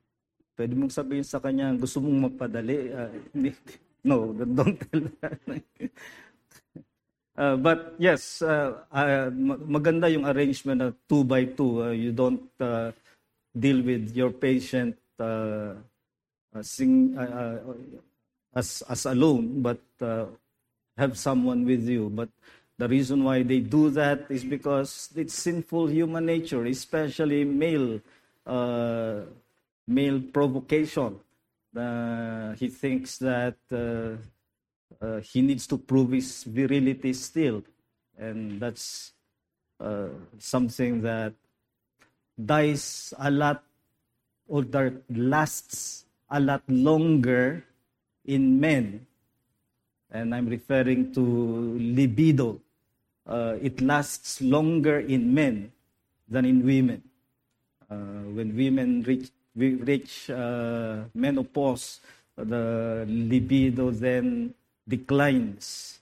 Pwede 0.57 0.72
mong 0.72 0.88
sabihin 0.88 1.20
sa 1.22 1.36
kanya, 1.36 1.68
gusto 1.76 2.00
mong 2.00 2.32
magpadali. 2.32 2.88
Uh, 2.88 3.12
no, 4.09 4.32
don't 4.32 4.80
tell 4.88 5.04
that. 5.20 5.36
uh, 7.36 7.57
but 7.61 7.92
yes, 8.00 8.40
uh, 8.40 8.80
uh, 8.88 9.28
maganda 9.68 10.09
yung 10.09 10.24
arrangement 10.24 10.80
na 10.80 10.88
two 11.04 11.28
by 11.28 11.44
two. 11.44 11.84
Uh, 11.84 11.92
you 11.92 12.09
don't 12.09 12.48
uh, 12.57 12.88
deal 13.52 13.84
with 13.84 14.16
your 14.16 14.32
patient 14.32 14.96
uh, 15.20 15.76
uh, 16.57 16.62
sing, 16.64 17.12
uh, 17.20 17.61
as, 18.57 18.80
as 18.88 19.04
alone, 19.04 19.61
but 19.61 19.84
uh, 20.00 20.24
have 20.96 21.20
someone 21.20 21.68
with 21.68 21.84
you. 21.84 22.09
But 22.09 22.32
the 22.80 22.88
reason 22.88 23.28
why 23.28 23.44
they 23.44 23.61
do 23.61 23.92
that 23.92 24.24
is 24.32 24.40
because 24.40 25.12
it's 25.12 25.36
sinful 25.36 25.92
human 25.92 26.24
nature, 26.24 26.64
especially 26.64 27.44
male 27.44 28.00
uh, 28.47 29.20
male 29.86 30.20
provocation. 30.20 31.18
Uh, 31.76 32.53
he 32.55 32.68
thinks 32.68 33.18
that 33.18 33.57
uh, 33.70 34.16
uh, 35.05 35.20
he 35.20 35.42
needs 35.42 35.66
to 35.66 35.76
prove 35.76 36.12
his 36.12 36.44
virility 36.44 37.12
still. 37.12 37.62
And 38.18 38.61
that's 38.61 39.12
uh, 39.78 40.09
something 40.38 41.03
that 41.03 41.34
dies 42.42 43.12
a 43.18 43.30
lot 43.30 43.62
or 44.49 44.62
that 44.62 45.03
lasts 45.11 46.05
a 46.30 46.40
lot 46.40 46.62
longer 46.68 47.64
in 48.24 48.61
men. 48.61 49.07
And 50.11 50.34
I'm 50.34 50.49
referring 50.49 51.12
to 51.14 51.20
libido. 51.78 52.61
Uh, 53.26 53.57
it 53.61 53.80
lasts 53.80 54.40
longer 54.40 55.01
in 55.01 55.34
men 55.34 55.72
than 56.28 56.44
in 56.44 56.64
women. 56.64 57.03
Uh, 57.91 58.26
when 58.34 58.57
women 58.57 59.03
reach 59.03 59.30
we 59.57 59.74
reach 59.74 60.28
uh, 60.30 61.05
menopause, 61.14 62.01
the 62.37 63.07
libido 63.09 63.91
then 63.91 64.55
declines. 64.87 65.99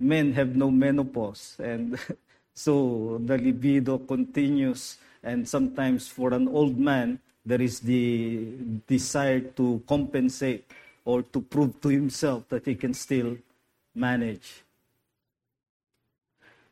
Men 0.00 0.32
have 0.32 0.54
no 0.54 0.70
menopause, 0.70 1.56
and 1.58 1.98
so 2.54 3.20
the 3.24 3.38
libido 3.38 3.98
continues. 3.98 4.98
And 5.22 5.48
sometimes, 5.48 6.06
for 6.06 6.32
an 6.32 6.46
old 6.46 6.78
man, 6.78 7.18
there 7.44 7.60
is 7.60 7.80
the 7.80 8.54
desire 8.86 9.40
to 9.40 9.82
compensate 9.86 10.70
or 11.04 11.22
to 11.22 11.40
prove 11.40 11.80
to 11.80 11.88
himself 11.88 12.48
that 12.48 12.64
he 12.66 12.76
can 12.76 12.94
still 12.94 13.36
manage. 13.94 14.62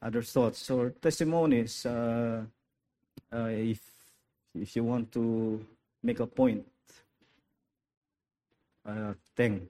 Other 0.00 0.22
thoughts 0.22 0.70
or 0.70 0.90
testimonies, 0.90 1.84
uh, 1.86 2.44
uh, 3.32 3.48
if 3.50 3.80
if 4.60 4.76
you 4.76 4.84
want 4.84 5.12
to 5.12 5.60
make 6.02 6.20
a 6.20 6.26
point 6.26 6.64
uh, 8.86 9.12
thing. 9.36 9.68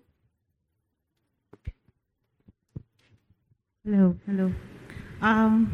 Hello, 3.84 4.16
hello. 4.26 4.50
Um, 5.22 5.70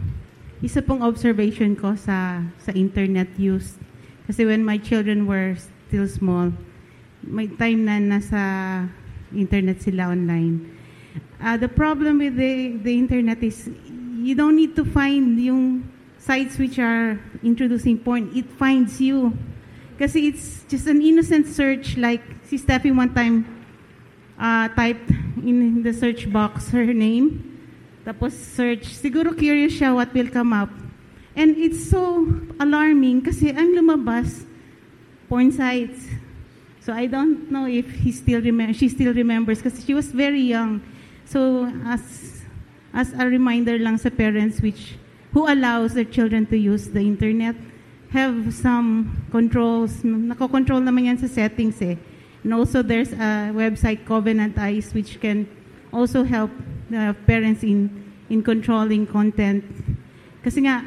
isa 0.63 0.81
pong 0.85 1.03
observation 1.03 1.75
ko 1.75 1.97
sa 1.97 2.45
sa 2.61 2.71
internet 2.77 3.29
use. 3.41 3.81
Kasi 4.29 4.45
when 4.47 4.63
my 4.65 4.79
children 4.79 5.27
were 5.27 5.57
still 5.57 6.07
small, 6.07 6.53
may 7.25 7.49
time 7.49 7.89
na 7.89 7.99
nasa 7.99 8.41
internet 9.33 9.81
sila 9.81 10.13
online. 10.13 10.69
Uh, 11.43 11.57
the 11.57 11.69
problem 11.69 12.23
with 12.23 12.37
the, 12.37 12.79
the 12.87 12.95
internet 12.95 13.43
is 13.43 13.67
you 14.23 14.37
don't 14.37 14.55
need 14.55 14.77
to 14.77 14.85
find 14.85 15.35
yung 15.41 15.83
sites 16.23 16.57
which 16.57 16.79
are 16.79 17.19
introducing 17.43 17.99
porn. 17.99 18.31
It 18.35 18.47
finds 18.55 19.01
you. 19.01 19.37
Kasi 19.99 20.29
it's 20.29 20.63
just 20.71 20.87
an 20.87 21.03
innocent 21.03 21.47
search 21.47 21.99
like 21.99 22.23
si 22.47 22.59
Steffi 22.59 22.95
one 22.95 23.13
time 23.13 23.43
uh, 24.39 24.69
typed 24.71 25.11
in 25.43 25.83
the 25.83 25.93
search 25.93 26.31
box 26.31 26.71
her 26.71 26.87
name. 26.95 27.43
Tapos 28.07 28.33
search. 28.33 28.87
Siguro 28.95 29.35
curious 29.35 29.75
siya 29.75 29.95
what 29.95 30.15
will 30.15 30.31
come 30.31 30.55
up. 30.55 30.71
And 31.35 31.59
it's 31.59 31.91
so 31.91 32.27
alarming 32.61 33.23
kasi 33.27 33.51
ang 33.51 33.75
lumabas 33.75 34.47
porn 35.27 35.51
sites. 35.51 36.07
So 36.83 36.93
I 36.93 37.07
don't 37.07 37.51
know 37.51 37.67
if 37.67 37.87
he 38.03 38.11
still 38.11 38.43
remem- 38.43 38.75
she 38.75 38.91
still 38.91 39.15
remembers 39.15 39.63
kasi 39.63 39.83
she 39.83 39.95
was 39.95 40.11
very 40.11 40.43
young. 40.43 40.83
So 41.27 41.67
as 41.87 42.43
as 42.95 43.15
a 43.15 43.27
reminder 43.27 43.79
lang 43.79 43.99
sa 43.99 44.11
parents 44.11 44.61
which 44.61 44.99
who 45.33 45.51
allows 45.51 45.95
their 45.95 46.05
children 46.05 46.47
to 46.47 46.57
use 46.57 46.89
the 46.89 47.01
internet, 47.01 47.57
have 48.11 48.53
some 48.55 49.25
controls. 49.31 50.03
Nako-control 50.05 50.81
naman 50.81 51.07
yan 51.07 51.19
sa 51.19 51.27
settings 51.27 51.81
eh. 51.81 51.97
And 52.45 52.53
also 52.55 52.83
there's 52.83 53.13
a 53.13 53.53
website, 53.55 54.05
Covenant 54.05 54.59
Eyes, 54.59 54.93
which 54.93 55.21
can 55.21 55.49
also 55.93 56.25
help 56.25 56.51
the 56.91 57.17
parents 57.27 57.63
in, 57.63 57.89
in 58.29 58.43
controlling 58.43 59.07
content. 59.07 59.65
Kasi 60.43 60.67
nga, 60.67 60.85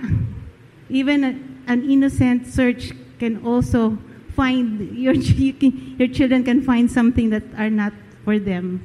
even 0.89 1.24
a, 1.24 1.34
an 1.72 1.89
innocent 1.89 2.46
search 2.46 2.91
can 3.18 3.43
also 3.46 3.98
find, 4.36 4.96
your, 4.96 5.14
your 5.16 6.10
children 6.10 6.43
can 6.43 6.62
find 6.62 6.91
something 6.91 7.30
that 7.30 7.43
are 7.58 7.70
not 7.70 7.93
for 8.24 8.38
them. 8.38 8.84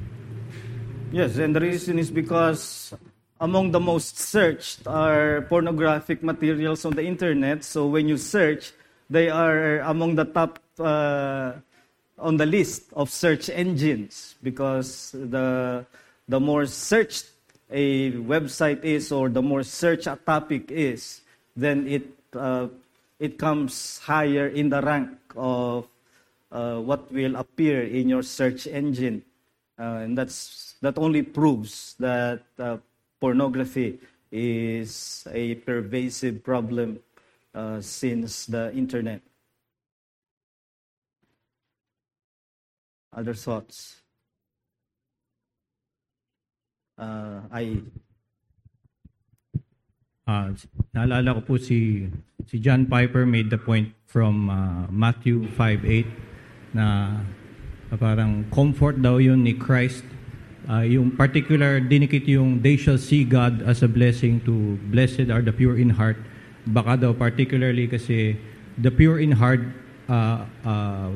Yes, 1.11 1.37
and 1.37 1.53
the 1.53 1.59
reason 1.59 1.99
is 1.99 2.09
because 2.09 2.93
among 3.41 3.71
the 3.71 3.79
most 3.79 4.19
searched 4.19 4.85
are 4.85 5.41
pornographic 5.49 6.21
materials 6.21 6.85
on 6.85 6.93
the 6.93 7.03
internet. 7.03 7.63
So 7.63 7.87
when 7.87 8.07
you 8.07 8.15
search, 8.17 8.71
they 9.09 9.29
are 9.29 9.79
among 9.79 10.15
the 10.15 10.25
top 10.25 10.59
uh, 10.79 11.53
on 12.19 12.37
the 12.37 12.45
list 12.45 12.93
of 12.93 13.09
search 13.09 13.49
engines 13.49 14.35
because 14.43 15.11
the 15.11 15.83
the 16.29 16.39
more 16.39 16.65
searched 16.69 17.25
a 17.71 18.11
website 18.21 18.85
is 18.85 19.11
or 19.11 19.27
the 19.27 19.41
more 19.41 19.63
searched 19.63 20.05
a 20.05 20.15
topic 20.21 20.69
is, 20.69 21.21
then 21.57 21.87
it 21.87 22.05
uh, 22.37 22.69
it 23.19 23.41
comes 23.41 23.97
higher 24.05 24.47
in 24.47 24.69
the 24.69 24.81
rank 24.85 25.17
of 25.35 25.89
uh, 26.51 26.77
what 26.77 27.11
will 27.11 27.35
appear 27.35 27.81
in 27.81 28.07
your 28.07 28.21
search 28.21 28.67
engine, 28.67 29.25
uh, 29.79 30.05
and 30.05 30.15
that's 30.15 30.75
that 30.81 30.97
only 30.97 31.23
proves 31.23 31.95
that 31.97 32.45
uh, 32.59 32.77
pornography 33.21 33.99
is 34.31 35.27
a 35.31 35.55
pervasive 35.61 36.43
problem 36.43 36.99
uh, 37.53 37.79
since 37.79 38.47
the 38.47 38.73
internet. 38.73 39.21
Other 43.13 43.35
thoughts? 43.35 44.01
Uh, 46.97 47.41
I 47.51 47.81
Uh, 50.31 50.53
naalala 50.95 51.35
ko 51.35 51.41
po 51.43 51.55
si 51.57 52.07
si 52.47 52.55
John 52.61 52.85
Piper 52.87 53.27
made 53.27 53.49
the 53.51 53.59
point 53.59 53.91
from 54.05 54.47
uh, 54.47 54.85
Matthew 54.87 55.49
5:8 55.57 56.07
na 56.71 57.19
parang 57.99 58.47
comfort 58.53 59.01
daw 59.03 59.19
yun 59.19 59.43
ni 59.43 59.51
Christ 59.57 60.07
uh, 60.69 60.85
yung 60.85 61.15
particular 61.15 61.79
dinikit 61.79 62.27
yung 62.27 62.61
they 62.61 62.77
shall 62.77 62.97
see 62.97 63.23
God 63.23 63.61
as 63.63 63.81
a 63.81 63.89
blessing 63.89 64.41
to 64.45 64.77
blessed 64.91 65.29
are 65.31 65.41
the 65.41 65.53
pure 65.53 65.77
in 65.77 65.89
heart. 65.89 66.17
Baka 66.67 67.09
daw 67.09 67.11
particularly 67.13 67.87
kasi 67.89 68.37
the 68.77 68.91
pure 68.91 69.17
in 69.17 69.33
heart 69.33 69.61
uh, 70.09 70.45
uh, 70.65 71.09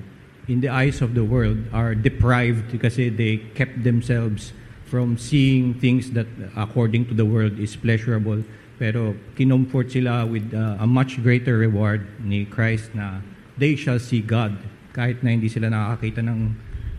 in 0.47 0.61
the 0.61 0.69
eyes 0.69 1.01
of 1.01 1.13
the 1.13 1.23
world, 1.23 1.57
are 1.73 1.95
deprived 1.95 2.69
kasi 2.79 3.09
they 3.09 3.37
kept 3.57 3.83
themselves 3.83 4.53
from 4.85 5.17
seeing 5.17 5.73
things 5.73 6.11
that 6.11 6.27
according 6.55 7.05
to 7.05 7.13
the 7.13 7.25
world 7.25 7.57
is 7.57 7.75
pleasurable. 7.75 8.43
Pero 8.77 9.15
kinomfort 9.33 9.89
sila 9.89 10.25
with 10.27 10.53
uh, 10.53 10.77
a 10.79 10.87
much 10.87 11.21
greater 11.23 11.57
reward 11.57 12.05
ni 12.21 12.45
Christ 12.45 12.93
na 12.93 13.23
they 13.57 13.73
shall 13.75 13.97
see 13.97 14.21
God 14.21 14.55
kahit 14.91 15.23
na 15.23 15.31
hindi 15.33 15.47
sila 15.47 15.71
nakakita 15.71 16.21
ng 16.23 16.53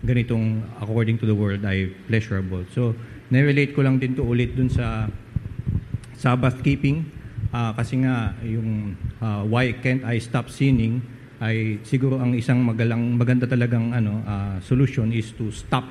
ganitong 0.06 0.62
according 0.78 1.18
to 1.18 1.26
the 1.26 1.34
world 1.34 1.60
ay 1.66 1.90
pleasurable. 2.06 2.62
So, 2.70 2.94
nirelate 3.28 3.74
ko 3.74 3.82
lang 3.82 3.98
din 3.98 4.14
to 4.14 4.22
ulit 4.22 4.54
dun 4.54 4.70
sa 4.70 5.10
Sabbath 6.16 6.62
keeping 6.62 7.04
uh, 7.52 7.74
kasi 7.76 8.00
nga 8.00 8.32
yung 8.40 8.94
uh, 9.20 9.42
why 9.44 9.74
can't 9.82 10.06
I 10.06 10.22
stop 10.22 10.48
sinning 10.48 11.02
ay 11.36 11.84
siguro 11.84 12.16
ang 12.16 12.32
isang 12.32 12.64
magalang 12.64 13.12
maganda 13.18 13.44
talagang 13.44 13.92
ano 13.92 14.24
uh, 14.24 14.56
solution 14.64 15.12
is 15.12 15.36
to 15.36 15.52
stop 15.52 15.84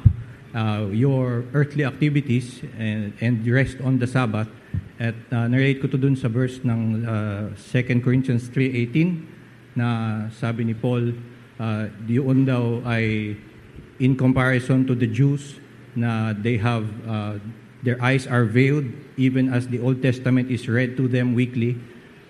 uh, 0.58 0.90
your 0.90 1.46
earthly 1.54 1.86
activities 1.86 2.66
and, 2.82 3.14
and 3.22 3.46
rest 3.46 3.78
on 3.86 4.02
the 4.02 4.10
Sabbath 4.10 4.50
at 4.98 5.14
uh, 5.30 5.46
narrate 5.46 5.84
ko 5.84 5.92
to 5.92 6.00
dun 6.00 6.18
sa 6.18 6.32
verse 6.32 6.64
ng 6.66 7.06
uh, 7.06 7.54
2 7.54 8.02
Corinthians 8.02 8.50
3.18 8.50 9.78
na 9.78 9.88
sabi 10.32 10.66
ni 10.66 10.74
Paul 10.74 11.14
uh, 11.60 11.86
yun 12.08 12.48
daw 12.48 12.82
ay 12.88 13.36
in 14.00 14.16
comparison 14.16 14.86
to 14.88 14.96
the 14.96 15.08
Jews 15.08 15.60
na 15.96 16.34
they 16.36 16.58
have 16.58 16.86
uh, 17.08 17.40
their 17.86 18.02
eyes 18.02 18.28
are 18.28 18.44
veiled 18.44 18.86
even 19.16 19.54
as 19.54 19.68
the 19.70 19.80
Old 19.80 20.02
Testament 20.02 20.52
is 20.52 20.68
read 20.68 20.98
to 20.98 21.08
them 21.08 21.34
weekly. 21.34 21.78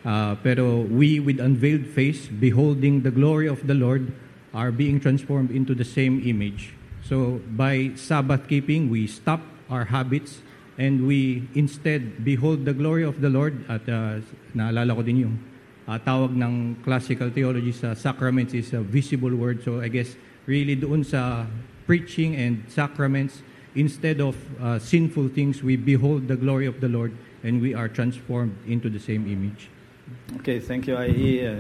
Uh, 0.06 0.36
pero 0.46 0.86
we, 0.86 1.18
with 1.20 1.40
unveiled 1.40 1.88
face, 1.88 2.28
beholding 2.28 3.02
the 3.02 3.10
glory 3.10 3.48
of 3.48 3.66
the 3.66 3.74
Lord, 3.74 4.14
are 4.54 4.70
being 4.70 5.00
transformed 5.00 5.50
into 5.50 5.74
the 5.74 5.84
same 5.84 6.22
image. 6.22 6.76
So 7.02 7.42
by 7.58 7.92
Sabbath 7.96 8.48
keeping, 8.48 8.90
we 8.90 9.08
stop 9.08 9.42
our 9.70 9.86
habits 9.86 10.46
and 10.78 11.08
we 11.08 11.48
instead 11.56 12.24
behold 12.24 12.66
the 12.66 12.74
glory 12.74 13.04
of 13.04 13.22
the 13.22 13.30
Lord. 13.30 13.66
At 13.66 13.90
uh, 13.90 14.22
naalala 14.54 14.94
ko 14.94 15.02
din 15.02 15.26
yung 15.26 15.36
uh, 15.88 15.98
tawag 15.98 16.38
ng 16.38 16.84
classical 16.86 17.30
theology 17.32 17.72
sa 17.72 17.96
sacraments 17.98 18.54
is 18.54 18.74
a 18.74 18.82
visible 18.82 19.34
word. 19.34 19.64
So 19.66 19.82
I 19.82 19.90
guess 19.90 20.14
really 20.46 20.76
doon 20.76 21.04
sa 21.04 21.46
preaching 21.86 22.36
and 22.36 22.64
sacraments, 22.68 23.42
instead 23.76 24.22
of 24.22 24.36
uh, 24.62 24.80
sinful 24.80 25.30
things, 25.30 25.62
we 25.62 25.78
behold 25.78 26.28
the 26.28 26.36
glory 26.36 26.66
of 26.66 26.82
the 26.82 26.90
Lord 26.90 27.14
and 27.44 27.62
we 27.62 27.74
are 27.74 27.88
transformed 27.88 28.58
into 28.66 28.90
the 28.90 29.00
same 29.00 29.30
image. 29.30 29.70
Okay, 30.38 30.60
thank 30.60 30.88
you. 30.88 30.96
I, 30.96 31.06
uh, 31.06 31.12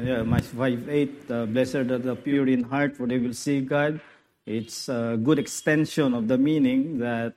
yeah, 0.06 0.24
my 0.24 0.42
5 0.42 0.90
8, 0.90 1.32
uh, 1.32 1.46
blessed 1.46 1.76
are 1.90 1.98
the 1.98 2.16
pure 2.16 2.48
in 2.48 2.64
heart, 2.64 2.96
for 2.96 3.08
they 3.08 3.18
will 3.18 3.34
see 3.34 3.62
God. 3.62 4.00
It's 4.46 4.90
a 4.90 5.18
good 5.22 5.40
extension 5.40 6.14
of 6.14 6.28
the 6.28 6.38
meaning 6.38 7.00
that 7.00 7.34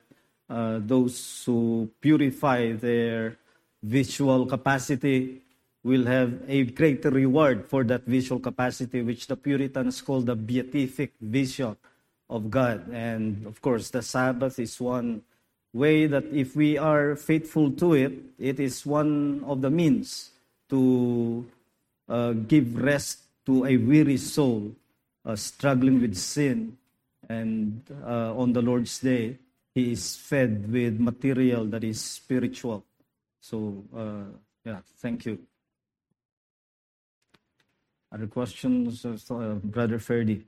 uh, 0.49 0.79
those 0.81 1.43
who 1.45 1.89
purify 2.01 2.73
their 2.73 3.37
visual 3.81 4.45
capacity 4.45 5.41
will 5.83 6.05
have 6.05 6.41
a 6.47 6.63
greater 6.63 7.09
reward 7.09 7.65
for 7.65 7.83
that 7.85 8.03
visual 8.05 8.39
capacity, 8.39 9.01
which 9.01 9.27
the 9.27 9.35
Puritans 9.35 10.01
call 10.01 10.21
the 10.21 10.35
beatific 10.35 11.13
vision 11.21 11.75
of 12.29 12.51
God. 12.51 12.91
And 12.91 13.45
of 13.47 13.61
course, 13.61 13.89
the 13.89 14.01
Sabbath 14.01 14.59
is 14.59 14.79
one 14.79 15.21
way 15.73 16.07
that 16.07 16.25
if 16.33 16.55
we 16.55 16.77
are 16.77 17.15
faithful 17.15 17.71
to 17.71 17.93
it, 17.93 18.13
it 18.37 18.59
is 18.59 18.85
one 18.85 19.43
of 19.45 19.61
the 19.61 19.69
means 19.69 20.31
to 20.69 21.45
uh, 22.07 22.33
give 22.33 22.75
rest 22.77 23.19
to 23.45 23.65
a 23.65 23.77
weary 23.77 24.17
soul 24.17 24.71
uh, 25.25 25.35
struggling 25.35 26.01
with 26.01 26.15
sin. 26.15 26.77
And 27.29 27.83
uh, 28.03 28.35
on 28.35 28.53
the 28.53 28.61
Lord's 28.61 28.99
day, 28.99 29.37
he 29.75 29.91
is 29.91 30.15
fed 30.15 30.71
with 30.71 30.99
material 30.99 31.65
that 31.65 31.83
is 31.83 32.01
spiritual. 32.01 32.83
So, 33.39 33.83
uh, 33.95 34.23
yeah, 34.65 34.79
thank 34.97 35.25
you. 35.25 35.39
Other 38.09 38.25
questions, 38.25 39.05
uh, 39.05 39.61
Brother 39.61 40.01
Ferdi? 40.01 40.41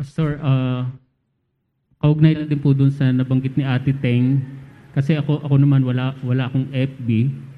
Pastor, 0.00 0.40
uh, 0.40 0.88
kaugnay 2.00 2.48
din 2.48 2.56
po 2.56 2.72
dun 2.72 2.88
sa 2.88 3.12
nabanggit 3.12 3.60
ni 3.60 3.64
Ate 3.68 3.92
Teng, 3.92 4.40
kasi 4.96 5.12
ako 5.12 5.44
ako 5.44 5.60
naman 5.60 5.84
wala 5.84 6.16
wala 6.24 6.48
akong 6.48 6.72
FB, 6.72 7.08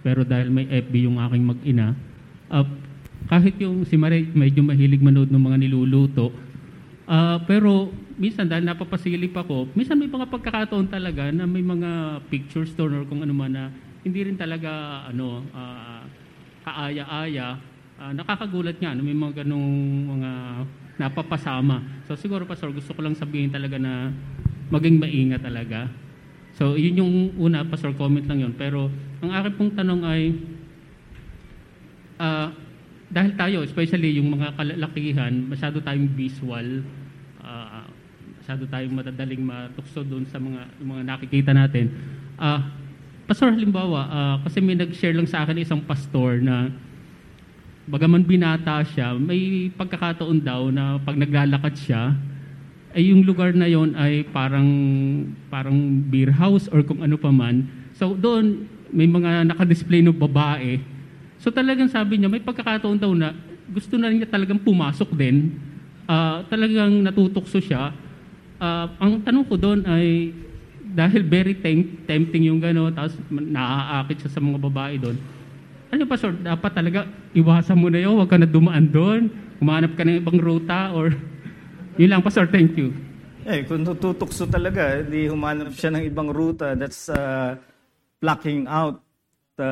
pero 0.02 0.26
dahil 0.26 0.50
may 0.50 0.66
FB 0.66 1.06
yung 1.06 1.22
aking 1.22 1.46
mag-ina, 1.46 1.94
uh, 2.50 2.66
kahit 3.30 3.54
yung 3.62 3.86
si 3.86 3.94
Marie 3.94 4.26
medyo 4.34 4.66
mahilig 4.66 4.98
manood 4.98 5.30
ng 5.30 5.38
mga 5.38 5.62
niluluto, 5.62 6.34
uh, 7.06 7.38
pero 7.46 7.94
minsan 8.18 8.50
dahil 8.50 8.66
napapasilip 8.66 9.30
ako, 9.38 9.70
minsan 9.78 9.94
may 9.94 10.10
mga 10.10 10.26
pagkakataon 10.26 10.90
talaga 10.90 11.30
na 11.30 11.46
may 11.46 11.62
mga 11.62 12.18
pictures 12.26 12.74
doon 12.74 12.98
or 12.98 13.02
kung 13.06 13.22
ano 13.22 13.30
man 13.30 13.54
na 13.54 13.70
hindi 14.02 14.26
rin 14.26 14.34
talaga 14.34 15.06
ano 15.06 15.46
uh, 15.54 16.02
kaaya-aya. 16.68 17.56
Uh, 17.98 18.12
nakakagulat 18.14 18.76
nga, 18.78 18.92
no? 18.92 19.02
may 19.02 19.16
mga 19.16 19.42
ganong 19.42 19.72
mga 20.12 20.30
napapasama. 21.00 22.04
So 22.04 22.14
siguro 22.18 22.44
Pastor, 22.44 22.70
gusto 22.74 22.92
ko 22.92 23.00
lang 23.00 23.16
sabihin 23.16 23.48
talaga 23.48 23.80
na 23.80 24.12
maging 24.68 25.00
maingat 25.00 25.40
talaga. 25.40 25.88
So 26.58 26.74
yun 26.76 27.00
yung 27.00 27.12
una, 27.38 27.64
Pastor, 27.64 27.94
comment 27.96 28.22
lang 28.26 28.44
yun. 28.44 28.54
Pero 28.54 28.92
ang 29.24 29.30
akin 29.32 29.52
pong 29.56 29.72
tanong 29.72 30.02
ay, 30.04 30.22
uh, 32.20 32.48
dahil 33.08 33.32
tayo, 33.38 33.58
especially 33.64 34.20
yung 34.20 34.28
mga 34.36 34.52
kalalakihan, 34.52 35.32
masyado 35.48 35.80
tayong 35.80 36.12
visual, 36.12 36.84
uh, 37.40 37.86
masyado 38.42 38.68
tayong 38.68 38.94
madadaling 38.94 39.42
matukso 39.42 40.04
doon 40.04 40.28
sa 40.28 40.36
mga, 40.36 40.60
mga 40.82 41.02
nakikita 41.08 41.50
natin. 41.56 41.88
Uh, 42.36 42.62
Pastor, 43.28 43.52
halimbawa, 43.52 44.08
uh, 44.08 44.36
kasi 44.48 44.56
may 44.64 44.72
nag-share 44.72 45.12
lang 45.12 45.28
sa 45.28 45.44
akin 45.44 45.60
isang 45.60 45.84
pastor 45.84 46.40
na 46.40 46.72
bagaman 47.84 48.24
binata 48.24 48.80
siya, 48.80 49.20
may 49.20 49.68
pagkakataon 49.68 50.40
daw 50.40 50.72
na 50.72 50.96
pag 50.96 51.12
naglalakad 51.12 51.76
siya, 51.76 52.16
ay 52.96 53.12
yung 53.12 53.28
lugar 53.28 53.52
na 53.52 53.68
yon 53.68 53.92
ay 54.00 54.24
parang 54.32 54.64
parang 55.52 55.76
beer 56.08 56.32
house 56.32 56.72
or 56.72 56.80
kung 56.80 57.04
ano 57.04 57.20
pa 57.20 57.28
man. 57.28 57.68
So 57.92 58.16
doon 58.16 58.64
may 58.88 59.04
mga 59.04 59.44
naka-display 59.52 60.00
ng 60.00 60.16
babae. 60.16 60.80
So 61.36 61.52
talagang 61.52 61.92
sabi 61.92 62.16
niya 62.16 62.32
may 62.32 62.40
pagkakataon 62.40 62.96
daw 62.96 63.12
na 63.12 63.36
gusto 63.68 64.00
na 64.00 64.08
niya 64.08 64.24
talagang 64.24 64.56
pumasok 64.56 65.12
din. 65.12 65.52
Uh, 66.08 66.48
talagang 66.48 67.04
natutokso 67.04 67.60
siya. 67.60 67.92
Uh, 68.56 68.88
ang 68.96 69.20
tanong 69.20 69.44
ko 69.44 69.60
doon 69.60 69.84
ay 69.84 70.32
dahil 70.94 71.24
very 71.24 71.52
tempting 72.08 72.48
yung 72.48 72.60
gano'n, 72.60 72.94
tapos 72.96 73.16
naaakit 73.28 74.24
siya 74.24 74.30
sa 74.32 74.40
mga 74.40 74.58
babae 74.60 74.96
doon 74.96 75.18
ano 75.88 76.04
pa, 76.04 76.20
sir, 76.20 76.32
dapat 76.36 76.72
talaga 76.76 77.08
iwasan 77.32 77.80
mo 77.80 77.88
na 77.88 78.00
yun, 78.00 78.20
huwag 78.20 78.28
ka 78.28 78.36
na 78.36 78.48
dumaan 78.48 78.92
doon, 78.92 79.32
humanap 79.56 79.96
ka 79.96 80.04
ng 80.04 80.20
ibang 80.20 80.38
ruta, 80.40 80.92
or 80.92 81.16
yun 82.00 82.12
lang 82.12 82.20
pa, 82.20 82.28
sir, 82.28 82.44
thank 82.44 82.76
you. 82.76 82.92
Eh, 83.48 83.64
kung 83.64 83.80
tutukso 83.80 84.44
talaga, 84.44 85.00
di 85.00 85.24
humanap 85.24 85.72
siya 85.72 85.96
ng 85.96 86.04
ibang 86.04 86.28
ruta, 86.28 86.76
that's 86.76 87.08
uh, 87.08 87.56
plucking 88.20 88.68
out 88.68 89.00
the, 89.56 89.70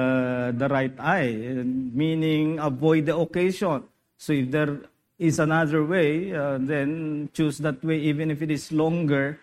the 0.56 0.66
right 0.72 0.96
eye, 0.96 1.60
meaning 1.92 2.56
avoid 2.64 3.04
the 3.04 3.12
occasion. 3.12 3.84
So 4.16 4.32
if 4.32 4.48
there 4.48 4.88
is 5.20 5.36
another 5.36 5.84
way, 5.84 6.32
uh, 6.32 6.56
then 6.56 7.28
choose 7.36 7.60
that 7.60 7.84
way 7.84 8.00
even 8.00 8.32
if 8.32 8.40
it 8.40 8.48
is 8.48 8.72
longer, 8.72 9.36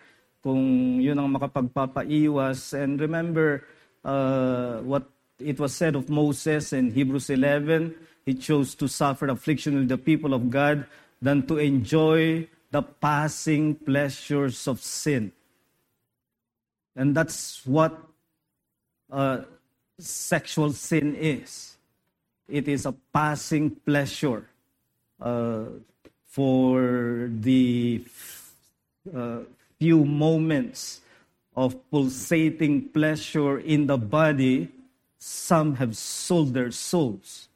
kung 0.44 1.00
yun 1.00 1.16
ang 1.16 1.32
makapagpapaiwas. 1.32 2.76
And 2.76 3.00
remember 3.00 3.64
uh, 4.04 4.84
what 4.84 5.08
it 5.40 5.56
was 5.56 5.72
said 5.72 5.96
of 5.96 6.12
Moses 6.12 6.76
in 6.76 6.92
Hebrews 6.92 7.32
11, 7.32 7.96
he 8.28 8.36
chose 8.36 8.76
to 8.76 8.86
suffer 8.86 9.26
affliction 9.32 9.80
with 9.80 9.88
the 9.88 9.96
people 9.96 10.36
of 10.36 10.52
God 10.52 10.84
than 11.24 11.48
to 11.48 11.56
enjoy 11.56 12.46
the 12.70 12.82
passing 12.84 13.74
pleasures 13.74 14.68
of 14.68 14.84
sin. 14.84 15.32
And 16.94 17.16
that's 17.16 17.64
what 17.64 17.96
uh, 19.10 19.48
sexual 19.98 20.72
sin 20.76 21.16
is. 21.16 21.76
It 22.48 22.68
is 22.68 22.84
a 22.84 22.92
passing 22.92 23.70
pleasure 23.80 24.44
uh, 25.20 25.80
for 26.28 27.30
the 27.30 28.04
uh, 29.08 29.38
few 29.78 30.04
moments 30.04 31.00
of 31.56 31.78
pulsating 31.90 32.88
pleasure 32.88 33.58
in 33.58 33.86
the 33.86 33.98
body 33.98 34.68
some 35.18 35.76
have 35.76 35.96
sold 35.96 36.52
their 36.52 36.70
souls. 36.70 37.48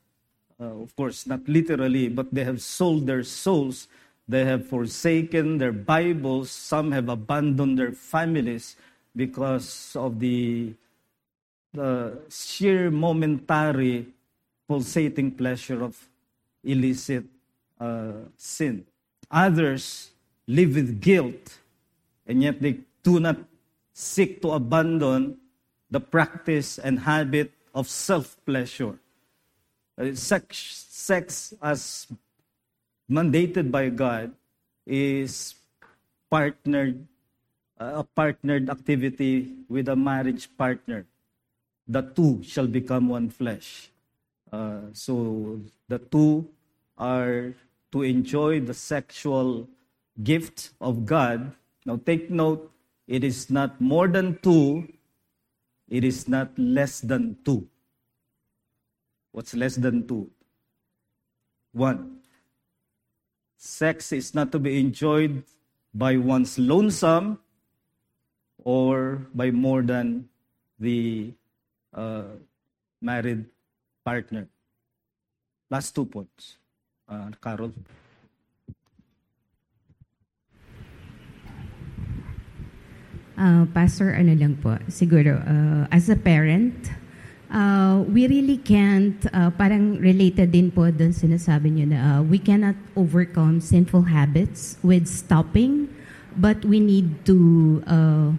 Uh, 0.59 0.83
of 0.83 0.97
course, 0.97 1.27
not 1.27 1.47
literally, 1.47 2.09
but 2.09 2.33
they 2.33 2.43
have 2.43 2.63
sold 2.63 3.07
their 3.07 3.23
souls. 3.23 3.89
They 4.27 4.45
have 4.47 4.67
forsaken 4.67 5.59
their 5.59 5.73
Bibles. 5.73 6.51
Some 6.51 6.93
have 6.93 7.11
abandoned 7.11 7.79
their 7.79 7.93
families 7.93 8.75
because 9.15 9.95
of 9.97 10.19
the, 10.19 10.73
the 11.75 12.19
sheer 12.31 12.91
momentary 12.91 14.07
pulsating 14.67 15.33
pleasure 15.33 15.83
of 15.85 16.09
illicit 16.65 17.25
uh, 17.79 18.13
sin. 18.39 18.87
Others 19.31 20.11
live 20.47 20.75
with 20.75 21.03
guilt, 21.03 21.59
and 22.29 22.43
yet 22.43 22.61
they 22.61 22.79
do 23.03 23.19
not 23.19 23.37
seek 23.93 24.41
to 24.43 24.53
abandon 24.53 25.39
the 25.91 25.99
practice 25.99 26.79
and 26.79 27.01
habit 27.01 27.51
of 27.75 27.89
self 27.89 28.37
pleasure. 28.45 29.01
Sex, 30.15 30.87
sex, 30.89 31.55
as 31.61 32.07
mandated 33.11 33.73
by 33.73 33.89
God, 33.89 34.31
is 34.87 35.57
partnered, 36.31 37.09
uh, 37.81 38.03
a 38.03 38.05
partnered 38.05 38.71
activity 38.71 39.51
with 39.69 39.89
a 39.89 39.97
marriage 39.97 40.47
partner. 40.57 41.07
The 41.89 42.03
two 42.03 42.43
shall 42.45 42.69
become 42.69 43.09
one 43.09 43.31
flesh. 43.31 43.91
Uh, 44.53 44.93
so 44.93 45.61
the 45.89 45.99
two 45.99 46.47
are 46.97 47.55
to 47.93 48.03
enjoy 48.03 48.61
the 48.61 48.75
sexual 48.75 49.69
gift 50.23 50.71
of 50.81 51.07
God. 51.07 51.53
Now 51.89 51.97
take 52.05 52.29
note, 52.29 52.71
it 53.07 53.25
is 53.25 53.49
not 53.49 53.81
more 53.81 54.09
than 54.09 54.39
two, 54.43 54.93
it 55.89 56.05
is 56.05 56.29
not 56.29 56.53
less 56.59 57.01
than 57.01 57.39
two. 57.47 57.67
What's 59.33 59.55
less 59.55 59.77
than 59.77 60.07
two? 60.07 60.31
One. 61.73 62.21
Sex 63.57 64.13
is 64.13 64.35
not 64.35 64.53
to 64.53 64.59
be 64.59 64.79
enjoyed 64.79 65.43
by 65.95 66.19
one's 66.19 66.59
lonesome 66.59 67.41
or 68.63 69.27
by 69.35 69.51
more 69.51 69.81
than 69.81 70.29
the 70.79 71.33
uh, 71.95 72.37
married 73.01 73.47
partner. 74.05 74.47
Last 75.71 75.95
two 75.95 76.05
points. 76.05 76.59
Uh, 77.09 77.31
Carol. 77.43 77.73
Uh, 83.39 83.71
Pastor, 83.71 84.19
ano 84.19 84.35
lang 84.35 84.59
po, 84.59 84.75
siguro, 84.91 85.39
uh, 85.39 85.87
as 85.95 86.11
a 86.11 86.19
parent, 86.19 86.75
uh, 87.55 88.03
we 88.11 88.27
really 88.27 88.59
can't, 88.59 89.15
uh, 89.31 89.47
parang 89.55 89.95
related 90.03 90.51
din 90.51 90.75
po 90.75 90.91
doon 90.91 91.15
sinasabi 91.15 91.71
niyo 91.71 91.87
na 91.87 91.99
uh, 92.03 92.21
we 92.27 92.43
cannot 92.43 92.75
overcome 92.99 93.63
sinful 93.63 94.11
habits 94.11 94.75
with 94.83 95.07
stopping, 95.07 95.87
but 96.35 96.59
we 96.67 96.83
need 96.83 97.15
to 97.23 97.79
uh, 97.87 98.35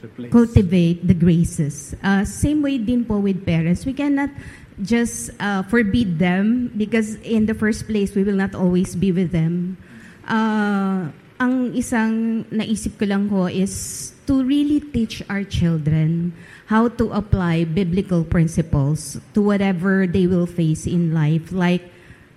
Replace. 0.00 0.32
cultivate 0.32 1.04
the 1.04 1.12
graces. 1.12 1.92
Uh, 2.00 2.24
same 2.24 2.64
way 2.64 2.80
din 2.80 3.04
po 3.04 3.20
with 3.20 3.44
parents. 3.44 3.84
We 3.84 3.92
cannot 3.92 4.32
just 4.80 5.36
uh, 5.36 5.68
forbid 5.68 6.16
them 6.16 6.72
because 6.80 7.20
in 7.20 7.44
the 7.44 7.52
first 7.52 7.84
place, 7.84 8.16
we 8.16 8.24
will 8.24 8.40
not 8.40 8.56
always 8.56 8.96
be 8.96 9.12
with 9.12 9.36
them. 9.36 9.76
Uh, 10.24 11.12
ang 11.40 11.72
isang 11.72 12.44
naisip 12.48 12.96
ko 13.00 13.04
lang 13.04 13.28
ho 13.28 13.48
is 13.48 14.12
to 14.30 14.46
really 14.46 14.78
teach 14.78 15.26
our 15.26 15.42
children 15.42 16.30
how 16.70 16.86
to 16.86 17.10
apply 17.10 17.66
biblical 17.66 18.22
principles 18.22 19.18
to 19.34 19.42
whatever 19.42 20.06
they 20.06 20.30
will 20.30 20.46
face 20.46 20.86
in 20.86 21.10
life. 21.10 21.50
Like, 21.50 21.90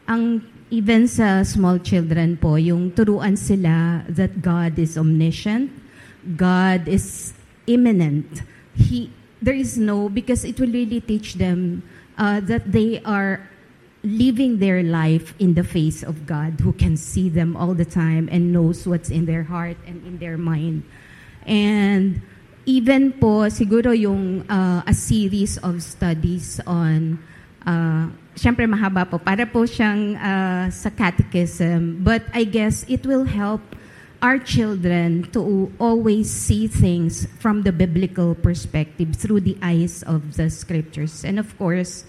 ang 0.10 0.42
even 0.74 1.06
sa 1.06 1.46
small 1.46 1.78
children 1.78 2.42
po, 2.42 2.58
yung 2.58 2.90
turuan 2.98 3.38
sila 3.38 4.10
that 4.10 4.42
God 4.42 4.82
is 4.82 4.98
omniscient, 4.98 5.70
God 6.34 6.90
is 6.90 7.38
imminent. 7.70 8.42
He, 8.74 9.14
there 9.38 9.54
is 9.54 9.78
no, 9.78 10.10
because 10.10 10.42
it 10.50 10.58
will 10.58 10.74
really 10.74 10.98
teach 10.98 11.38
them 11.38 11.86
uh, 12.18 12.42
that 12.50 12.74
they 12.74 13.06
are 13.06 13.46
living 14.02 14.58
their 14.58 14.82
life 14.82 15.38
in 15.38 15.54
the 15.54 15.64
face 15.64 16.02
of 16.02 16.26
God 16.26 16.58
who 16.58 16.74
can 16.74 16.98
see 16.98 17.30
them 17.30 17.56
all 17.56 17.78
the 17.78 17.86
time 17.86 18.28
and 18.34 18.52
knows 18.52 18.90
what's 18.90 19.14
in 19.14 19.30
their 19.30 19.44
heart 19.44 19.78
and 19.86 20.02
in 20.10 20.18
their 20.18 20.42
mind. 20.42 20.82
And 21.48 22.22
even 22.66 23.14
po, 23.16 23.48
siguro 23.52 23.92
yung 23.92 24.48
uh, 24.48 24.82
a 24.88 24.94
series 24.94 25.58
of 25.60 25.84
studies 25.84 26.60
on, 26.66 27.20
uh, 27.68 28.08
syempre 28.36 28.68
mahaba 28.68 29.08
po, 29.10 29.20
para 29.20 29.46
po 29.46 29.68
siyang 29.68 30.16
uh, 30.16 30.72
sa 30.72 30.90
catechism, 30.90 32.04
but 32.04 32.24
I 32.34 32.44
guess 32.44 32.88
it 32.88 33.06
will 33.06 33.26
help 33.26 33.62
our 34.24 34.40
children 34.40 35.28
to 35.36 35.68
always 35.80 36.32
see 36.32 36.72
things 36.72 37.28
from 37.44 37.68
the 37.68 37.76
biblical 37.76 38.36
perspective 38.36 39.20
through 39.20 39.44
the 39.44 39.60
eyes 39.60 40.00
of 40.08 40.40
the 40.40 40.48
scriptures. 40.48 41.28
And 41.28 41.36
of 41.40 41.52
course, 41.60 42.08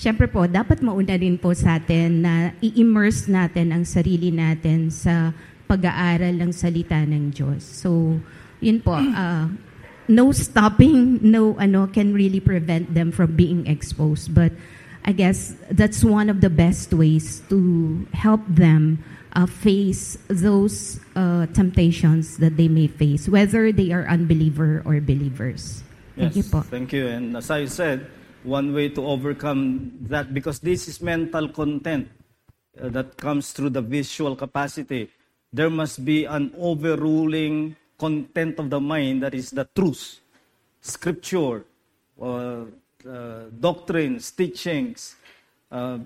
Siyempre 0.00 0.32
po, 0.32 0.48
dapat 0.48 0.80
mauna 0.80 1.20
din 1.20 1.36
po 1.36 1.52
sa 1.52 1.76
atin 1.76 2.24
na 2.24 2.56
i-immerse 2.64 3.28
natin 3.28 3.68
ang 3.68 3.84
sarili 3.84 4.32
natin 4.32 4.88
sa 4.88 5.36
pag-aaral 5.68 6.40
ng 6.40 6.56
salita 6.56 6.96
ng 7.04 7.28
Diyos. 7.28 7.60
So, 7.60 8.16
yun 8.60 8.80
po, 8.80 8.92
uh, 8.92 9.48
no 10.08 10.32
stopping, 10.32 11.18
no 11.22 11.56
ano 11.58 11.86
can 11.86 12.12
really 12.14 12.40
prevent 12.40 12.94
them 12.94 13.12
from 13.12 13.36
being 13.36 13.66
exposed. 13.66 14.34
But 14.34 14.52
I 15.04 15.12
guess 15.12 15.54
that's 15.70 16.04
one 16.04 16.28
of 16.28 16.40
the 16.40 16.50
best 16.50 16.92
ways 16.92 17.42
to 17.48 18.06
help 18.12 18.40
them 18.48 19.02
uh, 19.32 19.46
face 19.46 20.18
those 20.28 21.00
uh, 21.16 21.46
temptations 21.54 22.36
that 22.38 22.56
they 22.56 22.68
may 22.68 22.86
face, 22.86 23.28
whether 23.28 23.72
they 23.72 23.92
are 23.92 24.06
unbeliever 24.06 24.82
or 24.84 25.00
believers. 25.00 25.82
Thank 26.16 26.36
yes, 26.36 26.44
you 26.44 26.50
po. 26.50 26.60
Thank 26.60 26.92
you. 26.92 27.06
And 27.06 27.36
as 27.36 27.50
I 27.50 27.64
said, 27.64 28.06
one 28.42 28.74
way 28.74 28.88
to 28.90 29.06
overcome 29.06 29.92
that, 30.10 30.34
because 30.34 30.58
this 30.58 30.88
is 30.88 31.00
mental 31.00 31.48
content 31.48 32.08
uh, 32.80 32.88
that 32.90 33.16
comes 33.16 33.52
through 33.52 33.70
the 33.70 33.82
visual 33.82 34.36
capacity, 34.36 35.08
there 35.52 35.70
must 35.70 36.04
be 36.04 36.24
an 36.24 36.52
overruling 36.58 37.76
content 38.00 38.58
of 38.58 38.70
the 38.70 38.80
mind 38.80 39.22
that 39.22 39.34
is 39.34 39.50
the 39.50 39.68
truth, 39.76 40.20
scripture, 40.80 41.64
uh, 42.16 42.64
uh, 43.04 43.44
doctrines, 43.60 44.30
teachings, 44.32 45.16
uh, 45.70 45.98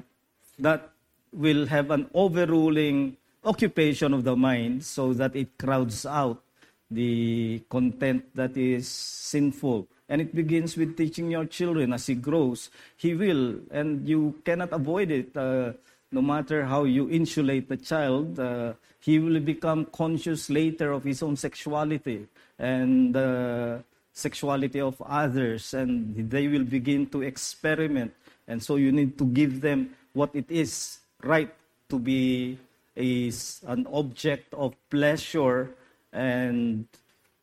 that 0.58 0.90
will 1.32 1.66
have 1.66 1.90
an 1.90 2.10
overruling 2.12 3.16
occupation 3.44 4.12
of 4.12 4.24
the 4.24 4.34
mind 4.34 4.84
so 4.84 5.14
that 5.14 5.36
it 5.36 5.56
crowds 5.56 6.04
out 6.04 6.42
the 6.90 7.62
content 7.70 8.24
that 8.34 8.56
is 8.56 8.88
sinful. 8.88 9.86
And 10.08 10.20
it 10.20 10.34
begins 10.34 10.76
with 10.76 10.96
teaching 10.96 11.30
your 11.30 11.46
children 11.46 11.92
as 11.92 12.06
he 12.06 12.14
grows. 12.14 12.70
He 12.96 13.14
will, 13.14 13.56
and 13.70 14.06
you 14.06 14.34
cannot 14.44 14.72
avoid 14.72 15.10
it. 15.10 15.36
Uh, 15.36 15.72
no 16.12 16.22
matter 16.22 16.64
how 16.64 16.84
you 16.84 17.10
insulate 17.10 17.68
the 17.68 17.76
child, 17.76 18.38
uh, 18.38 18.74
he 19.04 19.18
will 19.18 19.40
become 19.40 19.84
conscious 19.92 20.48
later 20.48 20.92
of 20.92 21.04
his 21.04 21.22
own 21.22 21.36
sexuality 21.36 22.26
and 22.58 23.14
the 23.14 23.84
sexuality 24.14 24.80
of 24.80 24.96
others, 25.04 25.74
and 25.74 26.30
they 26.30 26.48
will 26.48 26.64
begin 26.64 27.04
to 27.06 27.20
experiment. 27.20 28.14
And 28.48 28.62
so 28.62 28.76
you 28.76 28.92
need 28.92 29.18
to 29.18 29.26
give 29.26 29.60
them 29.60 29.94
what 30.14 30.30
it 30.32 30.50
is 30.50 31.00
right 31.22 31.52
to 31.90 31.98
be 31.98 32.56
is 32.96 33.60
an 33.66 33.86
object 33.92 34.54
of 34.54 34.72
pleasure 34.88 35.74
and 36.12 36.86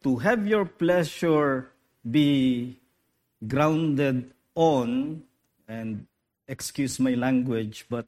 to 0.02 0.16
have 0.18 0.48
your 0.48 0.66
pleasure 0.66 1.70
be 2.10 2.76
grounded 3.46 4.32
on, 4.56 5.22
and 5.68 6.08
excuse 6.48 7.00
my 7.00 7.14
language, 7.14 7.86
but 7.88 8.08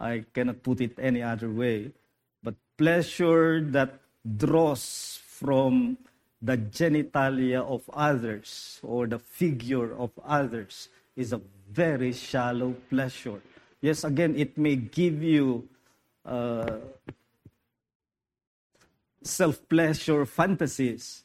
I 0.00 0.24
cannot 0.34 0.64
put 0.64 0.80
it 0.80 0.98
any 0.98 1.22
other 1.22 1.50
way, 1.50 1.92
pleasure 2.78 3.60
that 3.60 3.98
draws 4.24 5.18
from 5.26 5.98
the 6.40 6.56
genitalia 6.56 7.60
of 7.60 7.82
others 7.92 8.78
or 8.82 9.06
the 9.06 9.18
figure 9.18 9.92
of 9.98 10.10
others 10.24 10.88
is 11.16 11.32
a 11.32 11.40
very 11.70 12.12
shallow 12.12 12.72
pleasure. 12.88 13.42
Yes, 13.82 14.04
again, 14.04 14.34
it 14.38 14.56
may 14.56 14.76
give 14.76 15.22
you 15.22 15.68
uh, 16.24 16.78
self 19.22 19.58
pleasure 19.68 20.24
fantasies, 20.24 21.24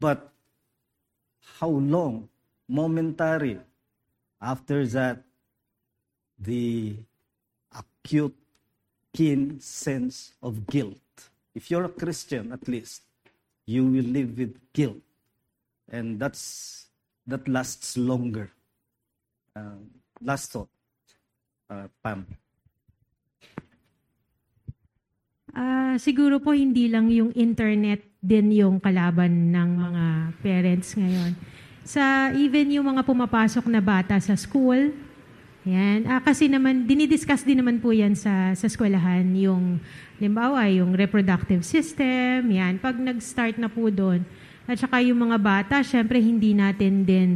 but 0.00 0.30
how 1.58 1.70
long? 1.70 2.28
Momentary. 2.68 3.60
After 4.40 4.86
that, 4.86 5.22
the 6.38 6.96
acute, 7.72 8.36
keen 9.14 9.62
sense 9.62 10.34
of 10.42 10.66
guilt. 10.66 10.98
If 11.54 11.70
you're 11.70 11.86
a 11.86 11.94
Christian, 11.94 12.50
at 12.50 12.66
least, 12.66 13.06
you 13.64 13.86
will 13.86 14.04
live 14.10 14.36
with 14.36 14.58
guilt. 14.74 15.00
And 15.88 16.18
that's 16.18 16.86
that 17.30 17.46
lasts 17.46 17.96
longer. 17.96 18.50
Uh, 19.54 19.86
last 20.18 20.50
thought, 20.50 20.68
uh, 21.70 21.86
Pam. 22.02 22.26
Ah, 25.54 25.94
siguro 26.02 26.42
po 26.42 26.50
hindi 26.50 26.90
lang 26.90 27.06
yung 27.14 27.30
internet 27.38 28.02
din 28.18 28.50
yung 28.50 28.82
kalaban 28.82 29.54
ng 29.54 29.70
mga 29.78 30.04
parents 30.42 30.98
ngayon. 30.98 31.38
Sa 31.86 32.34
even 32.34 32.74
yung 32.74 32.90
mga 32.90 33.06
pumapasok 33.06 33.70
na 33.70 33.78
bata 33.78 34.18
sa 34.18 34.34
school, 34.34 34.90
Yan. 35.64 36.04
Ah, 36.04 36.20
kasi 36.20 36.44
naman, 36.44 36.84
dinidiscuss 36.84 37.40
din 37.40 37.56
naman 37.56 37.80
po 37.80 37.88
yan 37.88 38.12
sa, 38.12 38.52
sa 38.52 38.68
eskwelahan, 38.68 39.24
yung, 39.32 39.80
limbawa, 40.20 40.68
yung 40.68 40.92
reproductive 40.92 41.64
system, 41.64 42.52
yan. 42.52 42.76
Pag 42.76 43.00
nag-start 43.00 43.56
na 43.56 43.72
po 43.72 43.88
doon, 43.88 44.20
at 44.68 44.76
saka 44.76 45.00
yung 45.00 45.24
mga 45.24 45.40
bata, 45.40 45.76
syempre 45.80 46.20
hindi 46.20 46.52
natin 46.52 47.04
din 47.04 47.30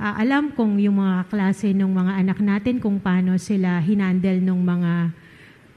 ah, 0.00 0.18
alam 0.18 0.50
kung 0.50 0.82
yung 0.82 0.98
mga 0.98 1.30
klase 1.30 1.70
ng 1.70 1.90
mga 1.92 2.12
anak 2.26 2.38
natin, 2.42 2.82
kung 2.82 2.98
paano 2.98 3.38
sila 3.38 3.78
hinandle 3.78 4.42
ng 4.42 4.60
mga 4.64 4.92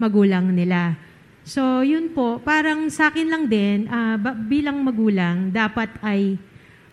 magulang 0.02 0.50
nila. 0.50 0.98
So, 1.44 1.84
yun 1.84 2.16
po, 2.16 2.40
parang 2.40 2.88
sa 2.88 3.12
akin 3.12 3.28
lang 3.28 3.44
din, 3.52 3.86
ba- 4.18 4.34
bilang 4.34 4.80
magulang, 4.82 5.52
dapat 5.52 5.92
ay 6.00 6.40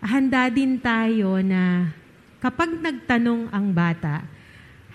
handa 0.03 0.51
din 0.51 0.75
tayo 0.77 1.39
na 1.39 1.89
kapag 2.43 2.75
nagtanong 2.75 3.47
ang 3.49 3.71
bata, 3.71 4.27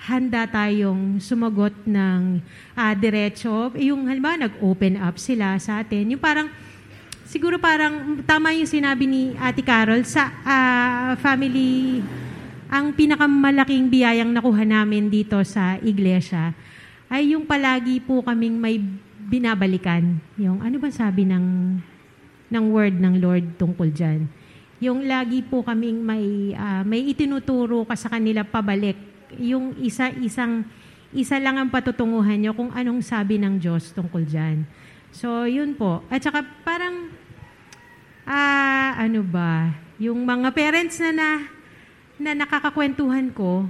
handa 0.04 0.44
tayong 0.44 1.16
sumagot 1.18 1.72
ng 1.88 2.40
ah, 2.76 2.92
diretso. 2.92 3.72
Yung 3.80 4.04
halimbawa, 4.06 4.48
nag-open 4.48 5.00
up 5.00 5.16
sila 5.16 5.56
sa 5.56 5.80
atin. 5.80 6.12
Yung 6.12 6.22
parang, 6.22 6.52
siguro 7.24 7.56
parang, 7.56 8.20
tama 8.28 8.52
yung 8.52 8.68
sinabi 8.68 9.08
ni 9.08 9.22
Ate 9.40 9.64
Carol, 9.64 10.04
sa 10.04 10.28
ah, 10.44 11.16
family, 11.16 12.04
ang 12.66 12.92
pinakamalaking 12.92 13.86
biyayang 13.86 14.34
nakuha 14.34 14.66
namin 14.66 15.06
dito 15.06 15.38
sa 15.46 15.78
iglesia 15.78 16.50
ay 17.06 17.38
yung 17.38 17.46
palagi 17.46 18.02
po 18.02 18.22
kaming 18.26 18.58
may 18.58 18.82
binabalikan. 19.26 20.18
Yung 20.38 20.62
ano 20.62 20.76
ba 20.82 20.90
sabi 20.90 21.22
ng 21.26 21.78
ng 22.46 22.64
word 22.70 22.98
ng 22.98 23.14
Lord 23.22 23.46
tungkol 23.58 23.90
diyan? 23.90 24.26
Yung 24.82 25.06
lagi 25.06 25.40
po 25.46 25.62
kaming 25.62 26.02
may 26.02 26.52
ah, 26.58 26.82
may 26.82 27.06
itinuturo 27.06 27.86
ka 27.86 27.94
sa 27.94 28.10
kanila 28.10 28.42
pabalik. 28.42 28.98
Yung 29.34 29.74
isa-isang 29.82 30.66
isa 31.16 31.40
lang 31.40 31.56
ang 31.56 31.70
patutunguhan 31.70 32.36
nyo 32.36 32.52
kung 32.52 32.70
anong 32.74 33.00
sabi 33.00 33.40
ng 33.40 33.56
Diyos 33.62 33.94
tungkol 33.96 34.26
diyan. 34.26 34.66
So, 35.14 35.48
yun 35.48 35.72
po. 35.78 36.04
At 36.12 36.20
saka 36.20 36.44
parang 36.66 37.08
ah 38.26 38.98
ano 38.98 39.22
ba, 39.22 39.70
yung 39.96 40.26
mga 40.26 40.50
parents 40.52 40.98
na 41.00 41.10
na 41.14 41.30
na 42.16 42.30
nakakakwentuhan 42.36 43.32
ko, 43.32 43.64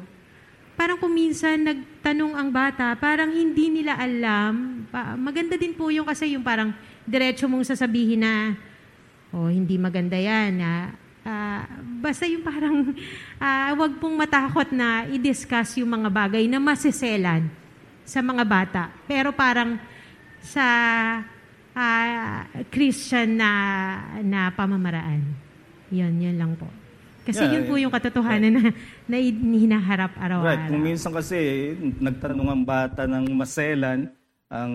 parang 0.79 0.99
kung 1.01 1.15
minsan 1.15 1.63
nagtanong 1.67 2.35
ang 2.37 2.49
bata, 2.53 2.95
parang 2.99 3.33
hindi 3.33 3.71
nila 3.71 3.99
alam. 3.99 4.85
Maganda 5.19 5.57
din 5.57 5.75
po 5.75 5.91
yung 5.91 6.07
kasi 6.07 6.37
yung 6.37 6.45
parang 6.47 6.71
diretso 7.07 7.47
mong 7.51 7.67
sasabihin 7.67 8.23
na, 8.23 8.55
oh, 9.35 9.51
hindi 9.51 9.81
maganda 9.81 10.15
yan. 10.19 10.63
Ah, 10.63 10.87
ah, 11.27 11.65
basta 12.07 12.23
yung 12.31 12.47
parang, 12.47 12.95
ah, 13.43 13.75
wag 13.75 13.99
pong 13.99 14.15
matakot 14.15 14.71
na 14.71 15.11
i-discuss 15.11 15.83
yung 15.83 15.91
mga 15.91 16.07
bagay 16.07 16.47
na 16.47 16.63
masiselan 16.63 17.51
sa 18.07 18.23
mga 18.23 18.47
bata. 18.47 18.83
Pero 19.11 19.35
parang 19.35 19.75
sa 20.39 20.67
ah, 21.75 22.47
Christian 22.71 23.35
na, 23.35 23.51
na 24.23 24.55
pamamaraan. 24.55 25.27
Yun, 25.91 26.15
yun 26.23 26.39
lang 26.39 26.55
po. 26.55 26.71
Kasi 27.27 27.43
Yeah, 27.43 27.59
yun 27.59 27.65
po 27.67 27.75
yung 27.75 27.91
katotohanan 27.91 28.55
na, 28.59 28.65
na 29.11 29.17
hinaharap 29.59 30.15
araw-araw. 30.15 30.47
Right. 30.47 30.71
Kung 30.71 30.83
minsan 30.87 31.11
kasi, 31.11 31.39
nagtanong 31.99 32.49
ang 32.55 32.63
bata 32.63 33.03
ng 33.11 33.27
maselan, 33.35 34.15
ang 34.47 34.75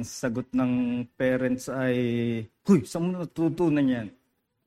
sagot 0.00 0.48
ng 0.56 1.04
parents 1.12 1.68
ay, 1.68 1.96
Huy, 2.64 2.88
saan 2.88 3.12
mo 3.12 3.20
natutunan 3.20 3.84
yan? 3.84 4.08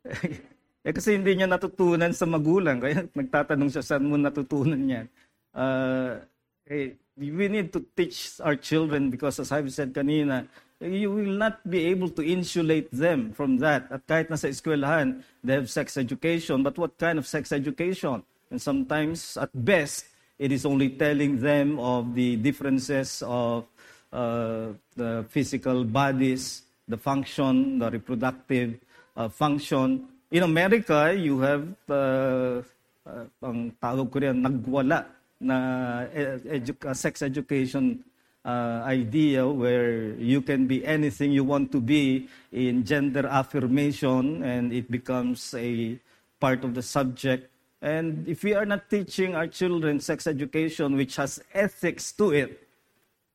eh 0.88 0.96
kasi 0.96 1.20
hindi 1.20 1.36
niya 1.36 1.52
natutunan 1.52 2.16
sa 2.16 2.24
magulang, 2.24 2.80
kaya 2.80 3.04
nagtatanong 3.12 3.68
siya 3.68 3.84
saan 3.84 4.08
mo 4.08 4.16
natutunan 4.16 4.80
yan. 4.80 5.06
Uh, 5.52 6.24
eh, 6.72 6.96
we 7.20 7.52
need 7.52 7.76
to 7.76 7.84
teach 7.92 8.40
our 8.40 8.56
children 8.56 9.12
because 9.12 9.36
as 9.44 9.52
I've 9.52 9.68
said 9.74 9.92
kanina, 9.92 10.48
you 10.80 11.12
will 11.12 11.36
not 11.36 11.60
be 11.68 11.86
able 11.90 12.10
to 12.10 12.22
insulate 12.22 12.88
them 12.94 13.34
from 13.34 13.58
that. 13.58 13.90
At 13.90 14.06
kahit 14.06 14.30
nasa 14.30 14.48
eskwelahan, 14.48 15.26
they 15.44 15.58
have 15.58 15.70
sex 15.70 15.98
education, 15.98 16.62
but 16.62 16.78
what 16.78 16.96
kind 17.02 17.18
of 17.18 17.26
sex 17.26 17.52
education? 17.52 18.22
And 18.52 18.62
sometimes, 18.62 19.36
at 19.36 19.50
best, 19.52 20.06
it 20.38 20.54
is 20.54 20.66
only 20.66 20.94
telling 20.94 21.42
them 21.42 21.82
of 21.82 22.14
the 22.14 22.38
differences 22.38 23.26
of 23.26 23.66
uh, 24.14 24.78
the 24.96 25.26
physical 25.28 25.84
bodies, 25.84 26.64
the 26.88 26.98
function, 26.98 27.80
the 27.80 27.90
reproductive 27.92 28.78
uh, 29.18 29.28
function. 29.28 30.08
In 30.30 30.44
America, 30.44 31.16
you 31.16 31.40
have, 31.40 31.64
uh, 31.88 32.60
uh, 33.08 33.24
ang 33.40 33.72
tawag 33.80 34.12
ko 34.12 34.20
nagwala 34.20 35.08
na 35.40 36.04
edu- 36.44 36.76
uh, 36.84 36.92
sex 36.92 37.24
education 37.24 38.04
uh, 38.44 38.84
idea 38.84 39.48
where 39.48 40.12
you 40.20 40.44
can 40.44 40.68
be 40.68 40.84
anything 40.84 41.32
you 41.32 41.48
want 41.48 41.72
to 41.72 41.80
be 41.80 42.28
in 42.52 42.84
gender 42.84 43.24
affirmation 43.24 44.44
and 44.44 44.76
it 44.76 44.92
becomes 44.92 45.56
a 45.56 45.96
part 46.44 46.68
of 46.68 46.76
the 46.76 46.84
subject. 46.84 47.48
And 47.80 48.28
if 48.28 48.44
we 48.44 48.52
are 48.52 48.68
not 48.68 48.90
teaching 48.92 49.32
our 49.32 49.48
children 49.48 50.04
sex 50.04 50.28
education, 50.28 51.00
which 51.00 51.16
has 51.16 51.40
ethics 51.56 52.12
to 52.20 52.36
it, 52.36 52.68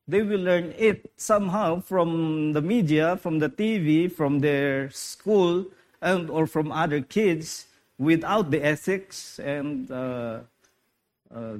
they 0.04 0.20
will 0.20 0.44
learn 0.44 0.74
it 0.76 1.08
somehow 1.16 1.80
from 1.80 2.52
the 2.52 2.60
media, 2.60 3.16
from 3.16 3.38
the 3.38 3.48
TV, 3.48 4.12
from 4.12 4.40
their 4.44 4.90
school, 4.90 5.64
and 6.02 6.28
or 6.28 6.46
from 6.46 6.70
other 6.70 7.00
kids 7.00 7.66
without 7.96 8.50
the 8.50 8.62
ethics. 8.62 9.38
And 9.38 9.90
uh, 9.90 10.40
uh, 11.32 11.56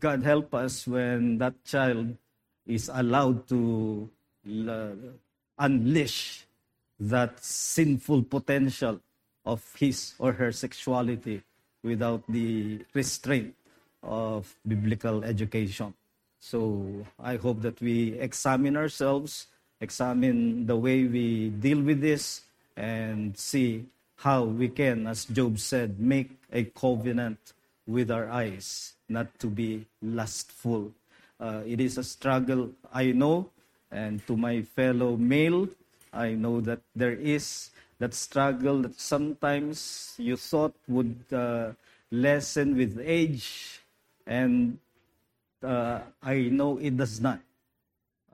God 0.00 0.22
help 0.22 0.52
us 0.52 0.86
when 0.86 1.38
that 1.38 1.54
child 1.64 2.16
is 2.66 2.90
allowed 2.92 3.48
to 3.48 4.10
unleash 5.58 6.44
that 6.98 7.42
sinful 7.42 8.24
potential 8.24 9.00
of 9.46 9.62
his 9.78 10.14
or 10.18 10.32
her 10.32 10.52
sexuality 10.52 11.42
without 11.82 12.22
the 12.28 12.80
restraint 12.94 13.54
of 14.02 14.54
biblical 14.66 15.24
education. 15.24 15.94
So 16.40 17.04
I 17.18 17.36
hope 17.36 17.62
that 17.62 17.80
we 17.80 18.18
examine 18.20 18.76
ourselves, 18.76 19.46
examine 19.80 20.66
the 20.66 20.76
way 20.76 21.04
we 21.04 21.48
deal 21.48 21.80
with 21.80 22.00
this, 22.00 22.43
and 22.76 23.36
see 23.36 23.86
how 24.16 24.44
we 24.44 24.68
can, 24.68 25.06
as 25.06 25.24
Job 25.26 25.58
said, 25.58 25.98
make 26.00 26.30
a 26.52 26.64
covenant 26.64 27.52
with 27.86 28.10
our 28.10 28.28
eyes, 28.30 28.94
not 29.08 29.38
to 29.38 29.46
be 29.46 29.86
lustful. 30.02 30.92
Uh, 31.38 31.62
it 31.66 31.80
is 31.80 31.98
a 31.98 32.04
struggle, 32.04 32.70
I 32.92 33.12
know, 33.12 33.50
and 33.90 34.24
to 34.26 34.36
my 34.36 34.62
fellow 34.62 35.16
male, 35.16 35.68
I 36.12 36.32
know 36.32 36.60
that 36.62 36.80
there 36.94 37.12
is 37.12 37.70
that 37.98 38.14
struggle 38.14 38.82
that 38.82 38.98
sometimes 38.98 40.14
you 40.18 40.36
thought 40.36 40.74
would 40.88 41.16
uh, 41.32 41.72
lessen 42.10 42.76
with 42.76 43.00
age, 43.02 43.80
and 44.26 44.78
uh, 45.62 46.00
I 46.22 46.48
know 46.50 46.78
it 46.78 46.96
does 46.96 47.20
not. 47.20 47.40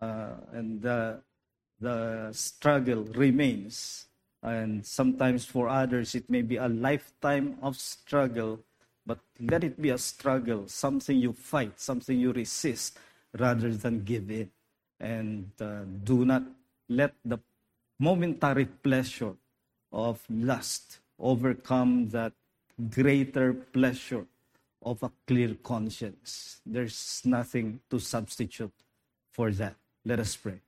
Uh, 0.01 0.33
and 0.53 0.81
the 0.83 2.29
struggle 2.33 3.05
remains. 3.05 4.07
And 4.43 4.85
sometimes 4.87 5.45
for 5.45 5.69
others, 5.69 6.15
it 6.15 6.31
may 6.31 6.43
be 6.43 6.57
a 6.57 6.69
lifetime 6.69 7.59
of 7.63 7.77
struggle, 7.77 8.61
but 9.05 9.19
let 9.41 9.65
it 9.65 9.81
be 9.81 9.91
a 9.91 9.99
struggle, 9.99 10.67
something 10.69 11.19
you 11.19 11.33
fight, 11.33 11.79
something 11.79 12.19
you 12.19 12.33
resist, 12.33 12.99
rather 13.39 13.75
than 13.75 14.05
give 14.05 14.31
in. 14.31 14.51
And 14.99 15.51
uh, 15.61 15.85
do 16.05 16.25
not 16.25 16.43
let 16.89 17.15
the 17.25 17.39
momentary 17.99 18.65
pleasure 18.65 19.35
of 19.93 20.25
lust 20.31 20.99
overcome 21.19 22.09
that 22.11 22.33
greater 22.91 23.53
pleasure 23.53 24.27
of 24.83 25.03
a 25.03 25.13
clear 25.27 25.55
conscience. 25.63 26.61
There's 26.65 27.21
nothing 27.25 27.81
to 27.91 27.99
substitute 27.99 28.73
for 29.31 29.51
that. 29.53 29.77
Let 30.05 30.21
us 30.21 30.35
pray. 30.37 30.61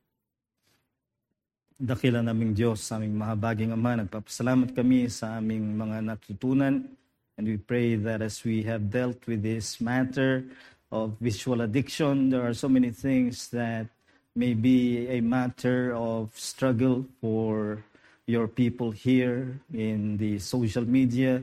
Dakila 1.82 2.22
naming 2.22 2.54
Diyos, 2.54 2.78
sa 2.78 2.94
aming 2.94 3.18
mahabaging 3.18 3.74
Ama, 3.74 4.06
nagpapasalamat 4.06 4.70
kami 4.70 5.10
sa 5.10 5.42
aming 5.42 5.74
mga 5.74 6.14
natutunan. 6.14 6.86
And 7.34 7.42
we 7.42 7.58
pray 7.58 7.98
that 7.98 8.22
as 8.22 8.46
we 8.46 8.62
have 8.70 8.86
dealt 8.86 9.18
with 9.26 9.42
this 9.42 9.82
matter 9.82 10.46
of 10.94 11.18
visual 11.18 11.58
addiction, 11.66 12.30
there 12.30 12.46
are 12.46 12.54
so 12.54 12.70
many 12.70 12.94
things 12.94 13.50
that 13.50 13.90
may 14.38 14.54
be 14.54 15.10
a 15.10 15.18
matter 15.18 15.90
of 15.98 16.30
struggle 16.38 17.02
for 17.18 17.82
your 18.30 18.46
people 18.46 18.94
here 18.94 19.58
in 19.74 20.22
the 20.22 20.38
social 20.38 20.86
media, 20.86 21.42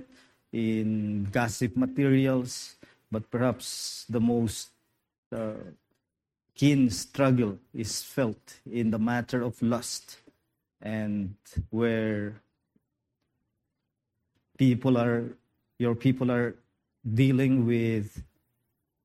in 0.55 1.27
gossip 1.35 1.75
materials, 1.75 2.79
but 3.11 3.27
perhaps 3.27 4.07
the 4.07 4.23
most 4.23 4.71
uh, 5.35 5.59
keen 6.55 6.87
struggle 6.87 7.59
is 7.75 7.99
felt 7.99 8.63
in 8.71 8.87
the 8.87 8.99
matter 9.03 9.43
of 9.43 9.59
lust 9.59 10.28
and 10.81 11.35
where 11.69 12.41
people 14.57 14.97
are 14.97 15.23
your 15.77 15.95
people 15.95 16.31
are 16.31 16.55
dealing 17.03 17.65
with 17.65 18.21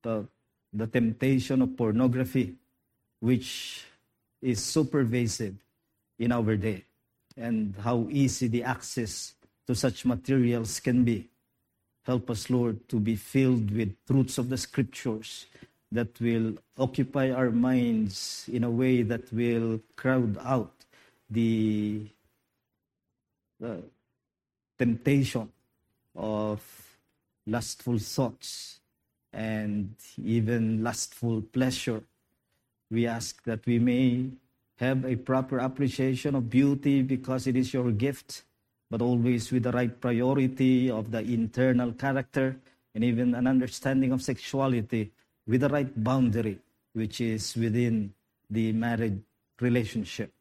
the 0.03 0.27
the 0.75 0.87
temptation 0.89 1.63
of 1.63 1.77
pornography, 1.77 2.55
which 3.21 3.85
is 4.43 4.63
so 4.63 4.85
pervasive 4.85 5.55
in 6.19 6.33
our 6.33 6.57
day, 6.57 6.85
and 7.37 7.75
how 7.81 8.07
easy 8.11 8.49
the 8.49 8.65
access 8.65 9.35
to 9.67 9.75
such 9.75 10.05
materials 10.05 10.81
can 10.81 11.05
be. 11.05 11.29
Help 12.05 12.29
us, 12.29 12.51
Lord, 12.51 12.87
to 12.89 13.01
be 13.01 13.17
filled 13.17 13.71
with 13.71 13.97
truths 14.07 14.37
of 14.37 14.51
the 14.51 14.59
scriptures 14.59 15.47
that 15.91 16.21
will 16.21 16.55
occupy 16.77 17.31
our 17.31 17.51
minds 17.51 18.51
in 18.53 18.65
a 18.65 18.71
way 18.71 19.03
that 19.03 19.33
will 19.33 19.81
crowd 19.97 20.37
out 20.43 20.74
the, 21.35 22.06
the 23.61 23.82
temptation 24.78 25.51
of 26.15 26.62
lustful 27.47 27.98
thoughts 27.98 28.81
and 29.32 29.94
even 30.23 30.82
lustful 30.82 31.43
pleasure. 31.43 32.02
We 32.90 33.06
ask 33.06 33.43
that 33.44 33.66
we 33.66 33.78
may 33.78 34.31
have 34.78 35.05
a 35.05 35.16
proper 35.16 35.59
appreciation 35.59 36.35
of 36.35 36.48
beauty 36.48 37.02
because 37.02 37.47
it 37.47 37.56
is 37.56 37.74
your 37.74 37.90
gift, 37.90 38.44
but 38.90 39.02
always 39.02 39.51
with 39.51 39.65
the 39.65 39.73
right 39.73 40.01
priority 40.01 40.90
of 40.90 41.11
the 41.11 41.20
internal 41.20 41.93
character 41.93 42.56
and 42.94 43.02
even 43.02 43.35
an 43.35 43.47
understanding 43.47 44.12
of 44.12 44.23
sexuality 44.23 45.11
with 45.47 45.61
the 45.61 45.69
right 45.69 45.93
boundary, 46.02 46.59
which 46.93 47.20
is 47.20 47.56
within 47.56 48.12
the 48.48 48.73
marriage 48.73 49.19
relationship. 49.61 50.32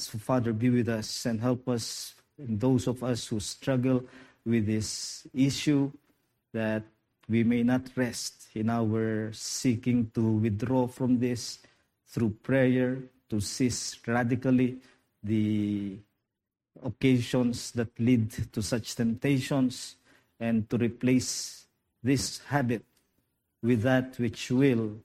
So, 0.00 0.16
Father, 0.16 0.54
be 0.54 0.70
with 0.70 0.88
us 0.88 1.26
and 1.26 1.38
help 1.38 1.68
us, 1.68 2.14
those 2.38 2.86
of 2.86 3.04
us 3.04 3.26
who 3.26 3.38
struggle 3.38 4.02
with 4.46 4.64
this 4.64 5.26
issue, 5.34 5.92
that 6.54 6.84
we 7.28 7.44
may 7.44 7.62
not 7.62 7.82
rest 7.94 8.48
in 8.54 8.70
our 8.70 9.30
seeking 9.34 10.10
to 10.14 10.22
withdraw 10.22 10.86
from 10.86 11.18
this 11.18 11.58
through 12.08 12.30
prayer, 12.42 12.96
to 13.28 13.40
cease 13.42 14.00
radically 14.06 14.78
the 15.22 15.98
occasions 16.82 17.70
that 17.72 17.90
lead 18.00 18.30
to 18.54 18.62
such 18.62 18.96
temptations, 18.96 19.96
and 20.40 20.68
to 20.70 20.78
replace 20.78 21.66
this 22.02 22.38
habit 22.48 22.82
with 23.62 23.82
that 23.82 24.18
which 24.18 24.50
will 24.50 24.96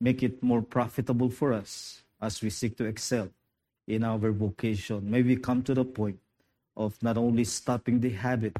make 0.00 0.22
it 0.22 0.42
more 0.42 0.62
profitable 0.62 1.28
for 1.28 1.52
us 1.52 2.00
as 2.18 2.40
we 2.40 2.48
seek 2.48 2.78
to 2.78 2.86
excel 2.86 3.28
in 3.86 4.04
our 4.04 4.30
vocation. 4.30 5.10
May 5.10 5.22
we 5.22 5.36
come 5.36 5.62
to 5.62 5.74
the 5.74 5.84
point 5.84 6.18
of 6.76 7.00
not 7.02 7.16
only 7.16 7.44
stopping 7.44 8.00
the 8.00 8.10
habit, 8.10 8.56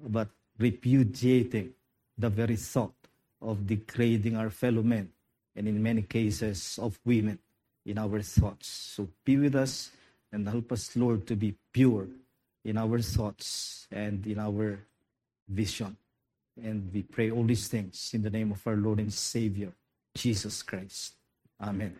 but 0.00 0.28
repudiating 0.58 1.72
the 2.18 2.28
very 2.28 2.56
thought 2.56 2.94
of 3.40 3.66
degrading 3.66 4.36
our 4.36 4.50
fellow 4.50 4.82
men, 4.82 5.10
and 5.54 5.68
in 5.68 5.82
many 5.82 6.02
cases 6.02 6.78
of 6.82 6.98
women 7.04 7.38
in 7.84 7.98
our 7.98 8.20
thoughts. 8.20 8.68
So 8.68 9.08
be 9.24 9.36
with 9.36 9.54
us 9.54 9.90
and 10.32 10.48
help 10.48 10.72
us, 10.72 10.96
Lord, 10.96 11.26
to 11.28 11.36
be 11.36 11.54
pure 11.72 12.06
in 12.64 12.76
our 12.76 13.00
thoughts 13.00 13.86
and 13.92 14.26
in 14.26 14.38
our 14.38 14.78
vision. 15.48 15.96
And 16.62 16.90
we 16.92 17.02
pray 17.02 17.30
all 17.30 17.44
these 17.44 17.68
things 17.68 18.10
in 18.12 18.22
the 18.22 18.30
name 18.30 18.52
of 18.52 18.66
our 18.66 18.76
Lord 18.76 18.98
and 18.98 19.12
Savior, 19.12 19.72
Jesus 20.14 20.62
Christ. 20.62 21.14
Amen. 21.60 21.94